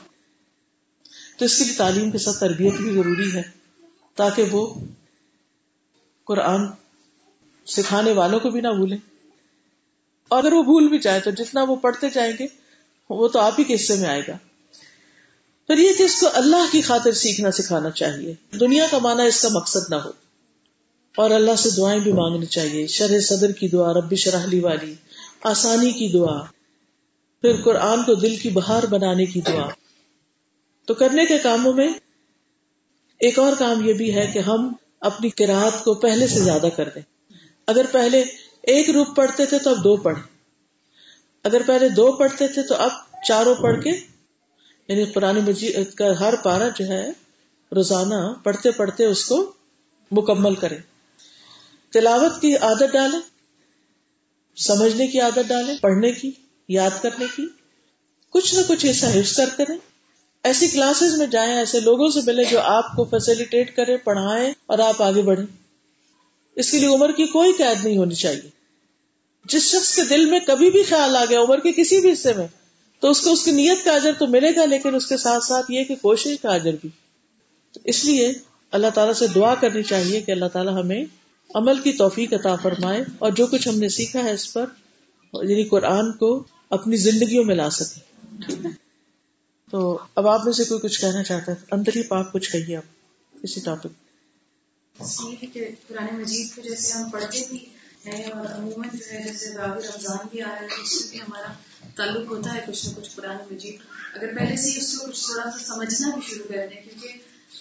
تو 1.39 1.45
اس 1.45 1.59
کے 1.59 1.65
لیے 1.65 1.75
تعلیم 1.75 2.11
کے 2.11 2.19
ساتھ 2.19 2.41
تربیت 2.41 2.75
بھی 2.75 2.95
ضروری 2.95 3.35
ہے 3.35 3.43
تاکہ 4.15 4.43
وہ 4.43 4.75
قرآن 6.25 6.61
سکھانے 7.67 8.13
والوں 8.13 8.41
کو 8.41 8.51
بھی 8.51 8.61
نہ 8.61 8.69
بھولیں۔ 8.69 8.99
اور 10.29 10.43
اگر 10.43 10.53
وہ 10.53 10.63
بھول 10.63 10.89
بھی 10.89 10.99
جائے 10.99 11.21
تو 11.21 11.31
جتنا 11.31 11.63
وہ 11.63 11.77
پڑھتے 11.77 12.11
جائیں 12.11 12.33
گے، 12.39 12.47
وہ 13.11 13.29
تو 13.29 13.39
آپ 13.39 13.55
ہی 13.59 13.65
کے 13.65 13.75
حصے 13.75 13.95
میں 13.95 14.09
آئے 14.09 14.23
گا۔ 14.29 14.37
پھر 15.67 15.79
یہ 15.79 15.93
کہ 15.93 16.03
اس 16.03 16.21
کو 16.21 16.29
اللہ 16.35 16.73
کی 16.73 16.83
خاطر 16.83 17.13
سیکھنا 17.13 17.51
سکھانا 17.51 17.91
چاہیے۔ 17.91 18.35
دنیا 18.61 18.87
کا 18.91 18.99
مانا 18.99 19.23
اس 19.23 19.43
کا 19.43 19.49
مقصد 19.53 19.91
نہ 19.91 19.95
ہو۔ 19.95 20.11
اور 21.17 21.31
اللہ 21.31 21.55
سے 21.59 21.71
دعائیں 21.77 22.01
بھی 22.01 22.13
مانگنی 22.13 22.47
چاہیے۔ 22.47 22.87
شرح 22.87 23.21
صدر 23.21 23.53
کی 23.53 23.69
دعا، 23.69 23.93
ربی 23.93 24.17
شرحلی 24.17 24.61
والی۔ 24.61 24.95
آسانی 25.43 25.93
کی 25.93 26.09
دعا۔ 26.09 26.43
پھر 27.41 27.63
قرآن 27.65 28.03
کو 28.03 28.15
دل 28.15 28.37
کی 28.37 28.51
بہار 28.51 28.83
بنانے 28.83 29.27
کی 29.27 29.41
دعا۔ 29.41 29.69
تو 30.85 30.95
کرنے 30.95 31.27
کے 31.27 31.39
کاموں 31.39 31.73
میں 31.73 31.89
ایک 33.21 33.39
اور 33.39 33.53
کام 33.59 33.89
یہ 33.89 33.93
بھی 33.93 34.15
ہے 34.15 34.27
کہ 34.27 34.39
ہم 34.39 34.73
اپنی 35.01 35.31
کراہت 35.31 35.85
کو 35.85 35.95
پہلے 35.95 36.27
سے 36.27 36.41
زیادہ 36.41 36.67
کر 36.77 36.89
دیں۔ 36.95 37.03
اگر 37.67 37.85
پہلے 37.93 38.21
ایک 38.63 38.91
روپ 38.91 39.17
پڑھتے 39.17 39.47
تھے 39.47 39.59
تو 39.59 39.71
اب 39.71 39.85
دو 39.85 39.97
پڑھے 39.97 40.23
اگر 41.45 41.63
پہلے 41.67 41.89
دو 41.89 42.13
پڑھتے 42.13 42.49
تھے 42.49 42.63
تو 42.63 42.75
اب 42.75 42.91
چاروں 43.29 43.55
پڑھ 43.55 43.83
کے۔ 43.83 43.91
یعنی 44.89 45.05
قرآن 45.05 45.37
مجید 45.37 45.95
کا 45.95 46.21
ہر 46.21 46.35
پارا 46.43 46.69
جو 46.69 46.85
ہے، 46.85 47.11
روزانہ 47.77 48.35
پڑھتے 48.43 48.71
پڑھتے 48.71 49.05
اس 49.05 49.25
کو 49.25 49.53
مکمل 50.11 50.55
کرے 50.55 50.94
تلاوت 51.95 52.41
کی 52.41 52.57
عادت 52.57 52.93
ڈالے 52.93 53.17
سمجھنے 54.57 55.07
کی 55.07 55.21
عادت 55.21 55.49
ڈالے 55.49 55.73
پڑھنے 55.81 56.13
کی، 56.13 56.31
یاد 56.69 57.03
کرنے 57.03 57.25
کی، 57.37 57.47
کچھ 58.31 58.55
نہ 58.55 58.61
کچھ 58.69 58.87
ایسا 58.87 59.09
حفظ 59.09 59.37
کرتے 59.37 59.65
رہے 59.69 59.77
ایسی 60.43 60.69
کلاسز 60.69 61.19
میں 61.19 61.27
جائیں، 61.27 61.55
ایسے 61.55 61.81
لوگوں 61.81 62.09
سے 62.09 62.21
ملے 62.27 62.45
جو 62.45 62.61
آپ 62.61 62.97
کو 62.97 63.05
فیسلٹیٹ 63.05 63.77
کرے 63.77 63.97
پڑھائیں 63.97 64.55
اور 64.67 64.79
آپ 64.79 65.03
آگے 65.03 65.23
بڑھیں۔ 65.23 65.47
اس 66.57 66.71
کے 66.71 66.79
لیے 66.79 66.89
عمر 66.89 67.13
کی 67.13 67.27
کوئی 67.27 67.53
قید 67.53 67.85
نہیں 67.85 67.97
ہونی 67.97 68.15
چاہیے۔ 68.15 68.51
جس 69.45 69.63
شخص 69.63 69.97
کے 69.97 70.03
دل 70.05 70.25
میں 70.25 70.41
کبھی 70.47 70.71
بھی 70.71 70.83
خیال 70.83 71.17
آ 71.17 71.25
گیا، 71.25 71.41
عمر 71.41 71.61
کے 71.61 71.73
کسی 71.73 72.01
بھی 72.01 72.13
حصے 72.13 72.33
میں، 72.33 72.47
تو 73.01 73.11
اس 73.11 73.21
کو 73.21 73.33
اس 73.33 73.45
کی 73.45 73.51
نیت 73.51 73.85
کا 73.85 73.93
اجر 73.93 74.13
تو 74.19 74.27
ملے 74.27 74.51
گا، 74.57 74.65
لیکن 74.65 74.95
اس 74.95 75.07
کے 75.07 75.17
ساتھ 75.17 75.45
ساتھ 75.45 75.71
یہ 75.71 75.85
کہ 75.85 75.95
کوشش 75.95 76.37
کا 76.43 76.55
اجر 76.55 76.73
بھی۔ 76.81 76.89
تو 77.73 77.81
اس 77.85 78.05
لیے 78.05 78.33
اللہ 78.71 78.87
تعالیٰ 78.95 79.15
سے 79.15 79.27
دعا 79.27 79.55
کرنی 79.55 79.83
چاہیے 79.83 80.21
کہ 80.21 80.33
اللہ 80.33 80.49
تعالیٰ 80.53 80.81
ہمیں 80.81 81.05
عمل 81.55 81.81
کی 81.81 81.93
توفیق 81.93 82.33
عطا 82.33 82.57
فرمائے 82.57 83.05
اور 83.19 83.33
جو 83.33 83.47
کچھ 83.47 83.69
ہم 83.69 83.79
نے 83.79 83.89
سیکھا 83.89 84.25
ہے 84.25 84.33
اس 84.33 84.53
پر 84.53 84.65
یعنی 85.33 85.65
قرآن 85.65 86.13
کو 86.13 86.45
اپنی 86.71 86.97
زندگیوں 86.97 87.45
میں 87.45 87.55
لا 87.55 87.71
سکے۔ 87.71 88.01
تو 89.71 89.99
اب 90.15 90.29
آپ 90.29 90.45
میں 90.45 90.53
سے 90.53 90.65
کوئی 90.65 90.81
کچھ 90.81 91.01
کہنا 91.01 91.23
چاہتا 91.23 91.53
ہے؟ 91.53 91.57
اندر 91.71 91.97
ہی 91.97 92.03
پاک 92.03 92.33
کچھ 92.33 92.53
کہیے 92.53 92.77
آپ۔ 92.77 92.83
اسی 93.43 93.61
ٹاپک 93.61 94.05
قرآن 95.89 96.21
مجید 96.21 96.55
کو 96.55 96.63
جیسے 96.63 96.93
ہم 96.93 97.11
پڑھتے 97.11 97.43
بھی 97.51 97.65
ہیں 98.07 98.25
اور 98.25 98.47
عموماً 98.47 98.89
جو 98.93 99.13
ہے 99.13 99.23
جیسے 99.27 99.55
رمضان 99.55 100.27
بھی 100.31 100.43
آ 100.43 100.49
رہا 100.49 100.61
ہے، 100.61 100.83
اس 100.83 101.03
سے 101.03 101.09
بھی 101.11 101.21
ہمارا 101.21 101.53
تعلق 101.97 102.31
ہوتا 102.31 102.55
ہے 102.55 102.61
کچھ 102.67 102.87
نہ 102.87 102.95
کچھ 102.95 103.11
قرآن 103.15 103.37
مجید۔ 103.51 103.77
اگر 104.15 104.37
پہلے 104.37 104.57
سے 104.57 104.79
اس 104.79 104.99
کو 104.99 105.07
کچھ 105.07 105.27
تھوڑا 105.27 105.51
سا 105.51 105.75
سمجھنا 105.75 106.11
بھی 106.15 106.35
شروع 106.35 106.45
کر 106.49 106.67
دیں، 106.75 106.83
کیونکہ 106.83 107.09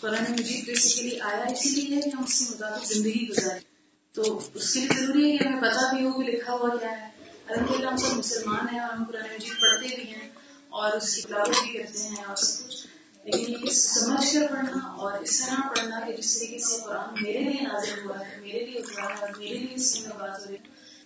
قرآن 0.02 0.32
مجید 0.32 0.66
بیسیکلی 0.66 1.20
آیا 1.20 1.44
اسی 1.44 1.70
لیے 1.70 1.96
ہے 1.96 2.02
کہ 2.02 2.10
ہم 2.18 2.24
اس 2.24 2.40
کے 2.40 2.46
مطابق 2.50 2.94
زندگی 2.94 3.28
گزارے 3.30 3.73
تو 4.14 4.42
اس 4.54 4.74
کے 4.74 4.80
لیے 4.80 5.02
ضروری 5.02 5.32
ہے 5.32 5.38
کہ 5.38 5.48
ہمیں 5.48 5.62
پتا 5.62 5.94
بھی 5.94 6.06
ہو 6.06 6.12
کہ 6.12 6.32
لکھا 6.32 6.54
ہوا 6.54 6.78
کیا 6.78 6.92
ہے۔ 6.92 7.10
الحمد 7.48 7.80
للہ 7.80 7.90
ہم 7.90 7.98
سب 7.98 8.18
مسلمان 8.18 8.70
ہیں 8.72 8.80
اور 8.80 8.94
ہم 8.94 9.04
قرآن 9.04 9.22
مجید 9.22 9.62
پڑھتے 9.62 9.96
بھی 9.96 10.04
ہیں 10.04 10.30
اور 10.70 10.92
اس 10.92 11.16
کی 11.16 11.22
تلاوت 11.22 11.64
بھی 11.64 11.74
کرتے 11.74 12.00
ہیں 12.00 12.24
اور 12.24 12.36
سب 12.36 12.68
کچھ۔ 12.68 12.88
لیکن 13.24 13.54
یہ 13.66 13.72
سمجھ 13.72 14.34
کر 14.34 14.48
پڑھنا 14.50 14.88
اور 14.88 15.14
اس 15.14 15.40
طرح 15.40 15.68
پڑھنا 15.70 16.00
کہ 16.00 16.14
جس 16.14 16.38
طریقے 16.38 16.58
سے 16.60 16.78
قرآن 16.84 17.24
میرے 17.24 17.40
لیے 17.40 17.62
نازل 17.62 18.06
ہوا 18.06 18.20
ہے، 18.20 18.38
میرے 18.42 18.66
لیے 18.66 18.80
اترا 18.80 19.10
ہے 19.10 19.14
اور 19.14 19.30
میرے 19.38 19.58
لیے 19.58 19.76
اس 19.76 20.02
میں 20.02 20.10
بات 20.20 20.40
ہو 20.40 20.46
رہی 20.50 20.58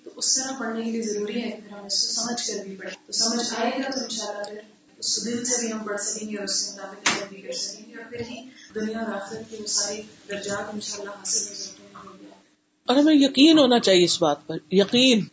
تو 0.04 0.10
اس 0.16 0.36
طرح 0.36 0.52
پڑھنے 0.60 0.84
کے 0.84 0.92
لیے 0.92 1.02
ضروری 1.02 1.42
ہے 1.44 1.52
کہ 1.52 1.74
ہم 1.74 1.86
اس 1.86 2.08
کو 2.08 2.14
سمجھ 2.14 2.48
کر 2.48 2.64
بھی 2.64 2.76
پڑھیں۔ 2.76 2.96
تو 3.06 3.12
سمجھ 3.12 3.54
آئے 3.58 3.72
گا 3.78 3.92
تو 3.92 4.00
ان 4.04 4.10
شاء 4.10 4.26
اللہ 4.26 4.44
پھر 4.44 4.60
اس 4.98 5.26
دل 5.26 5.46
سے 5.46 5.62
بھی 5.62 5.74
ہم 5.74 5.84
پڑھ 5.84 6.02
سکیں 6.02 6.30
گے 6.30 6.36
اور 6.38 6.44
اس 6.44 6.66
کے 6.66 6.72
مطابق 6.72 7.30
بھی 7.30 7.42
کر 7.42 7.54
سکیں 7.54 7.86
گے۔ 7.90 7.96
اور 7.96 8.12
پھر 8.12 8.20
ہی 8.20 8.50
دنیا 8.76 9.00
اور 9.00 9.22
آخرت 9.22 9.50
کے 9.50 9.58
وہ 9.60 9.68
سارے 9.68 10.02
درجات 10.30 10.74
ان 10.74 10.82
شاء 10.82 10.98
اللہ 10.98 11.12
حاصل 11.12 11.40
ہو 11.40 11.54
سکتے 11.56 11.64
ہیں 11.66 11.67
اور 12.88 12.96
ہمیں 12.96 13.16
یقین 13.16 13.60
ہونا 13.60 13.80
چاہیے 13.80 14.06
اس 14.06 14.22
بات 14.22 14.48
پر۔ 14.48 14.58
یقین 14.72 15.26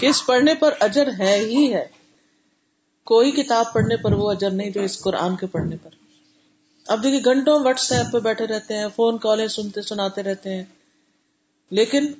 کہ 0.00 0.06
اس 0.06 0.26
پڑھنے 0.26 0.54
پر 0.54 0.74
اجر 0.80 1.08
ہے 1.18 1.36
ہی 1.36 1.74
ہے۔ 1.74 1.88
کوئی 3.04 3.30
کتاب 3.30 3.72
پڑھنے 3.72 3.96
پر 3.96 4.12
وہ 4.12 4.30
اجر 4.30 4.50
نہیں 4.50 4.70
جو 4.70 4.80
اس 4.80 5.00
قرآن 5.00 5.36
کے 5.36 5.46
پڑھنے 5.46 5.76
پر۔ 5.82 5.90
اب 6.86 7.02
دیکھیے، 7.02 7.20
گھنٹوں 7.24 7.64
واٹس 7.64 7.92
ایپ 7.92 8.12
پہ 8.12 8.18
بیٹھے 8.18 8.46
رہتے 8.46 8.74
ہیں، 8.74 8.86
فون 8.96 9.18
کالیں 9.18 9.48
سنتے، 9.48 9.82
سناتے 9.82 10.22
رہتے 10.22 10.54
ہیں۔ 10.54 10.64
لیکن 11.70 12.12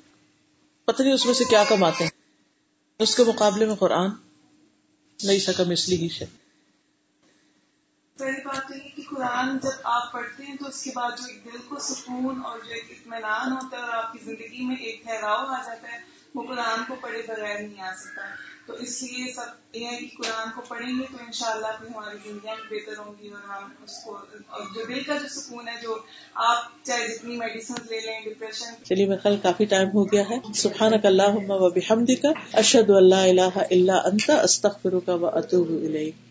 پتہ 0.85 1.03
نہیں 1.03 1.13
اس 1.13 1.27
میں 1.27 1.35
سے 1.35 1.45
کیا 1.45 1.65
کماتے 1.69 2.05
ہیں۔ 2.05 2.11
اس 2.99 3.17
کے 3.17 3.25
مقابلے 3.25 3.65
میں 3.65 3.75
قرآن 3.75 4.11
نہیں 5.23 5.39
سکا 5.39 5.65
مسلی 5.67 5.97
ہی 5.97 6.09
سے 6.09 6.25
پہلی 8.17 8.41
بات 8.45 8.69
کہ 8.69 8.88
قرآن 9.19 9.57
جب 9.63 9.87
آپ 9.93 10.13
پڑھتے 10.13 10.45
ہیں 10.45 10.57
تو 10.57 10.67
اس 10.67 10.83
کے 10.83 10.91
بعد 10.95 11.11
جو 11.19 11.25
ایک 11.29 11.45
دل 11.45 11.59
کو 11.69 11.79
سکون 11.79 12.41
اور 12.45 12.59
جو 12.59 12.75
ایک 12.75 12.91
اطمینان 12.91 13.53
ہوتا 13.53 13.77
ہے 13.77 13.83
اور 13.83 13.95
آپ 13.95 14.13
کی 14.13 14.19
زندگی 14.25 14.65
میں 14.67 14.77
ایک 14.77 15.03
ٹھہراؤ 15.05 15.47
آ 15.47 15.63
جاتا 15.67 15.93
ہے، 15.93 15.99
وہ 16.35 16.43
قرآن 16.43 16.85
کو 16.89 16.95
پڑھے 17.01 17.23
بغیر 17.29 17.59
نہیں 17.61 17.81
آ 17.81 17.93
سکتا۔ 17.97 18.23
تو 18.67 18.75
اس 18.75 19.03
لیے 19.03 19.33
سب 19.33 19.77
یہ 19.77 19.87
ہے 19.87 19.97
کہ 19.97 20.07
قرآن 20.17 20.51
کو 20.55 20.63
پڑھیں 20.69 20.89
گے 20.89 21.05
تو 21.13 21.19
انشاءاللہ 21.27 21.67
پھر 21.79 21.87
ہماری 21.87 22.19
زندگیاں 22.25 22.55
بھی 22.55 22.77
بہتر 22.77 22.99
ہوں 22.99 23.13
گی 23.21 23.29
اور 23.29 23.49
ہم 23.49 23.73
اس 23.85 23.97
کو، 24.05 24.17
اور 24.49 24.63
جو 24.75 24.85
دل 24.89 25.03
کا 25.03 25.17
جو 25.17 25.29
سکون 25.29 25.69
ہے، 25.69 25.75
جو 25.83 25.99
آپ 26.35 26.69
چاہے 26.83 27.09
جتنی 27.09 27.37
میڈیسن 27.37 27.83
لے 27.91 28.01
لیں 28.01 28.21
ڈپریشن 28.25 28.85
چلیے 28.85 29.07
میں 29.07 29.17
کل 29.23 29.37
کافی 29.43 29.65
ٹائم 29.65 29.89
ہو 29.89 30.05
گیا 30.13 30.29
ہے۔ 30.31 30.39
سبحان 30.55 31.01
اللہ 31.03 31.43
و 31.51 31.71
بحمد 31.71 32.15
کا 32.23 32.33
اشد 32.59 32.91
اللہ 32.97 33.29
الہ 33.31 33.67
الا 33.67 33.99
انت، 34.05 34.31
استغفرک 34.31 35.09
و 35.09 35.27
اتوب 35.27 35.77
الیک۔ 35.83 36.28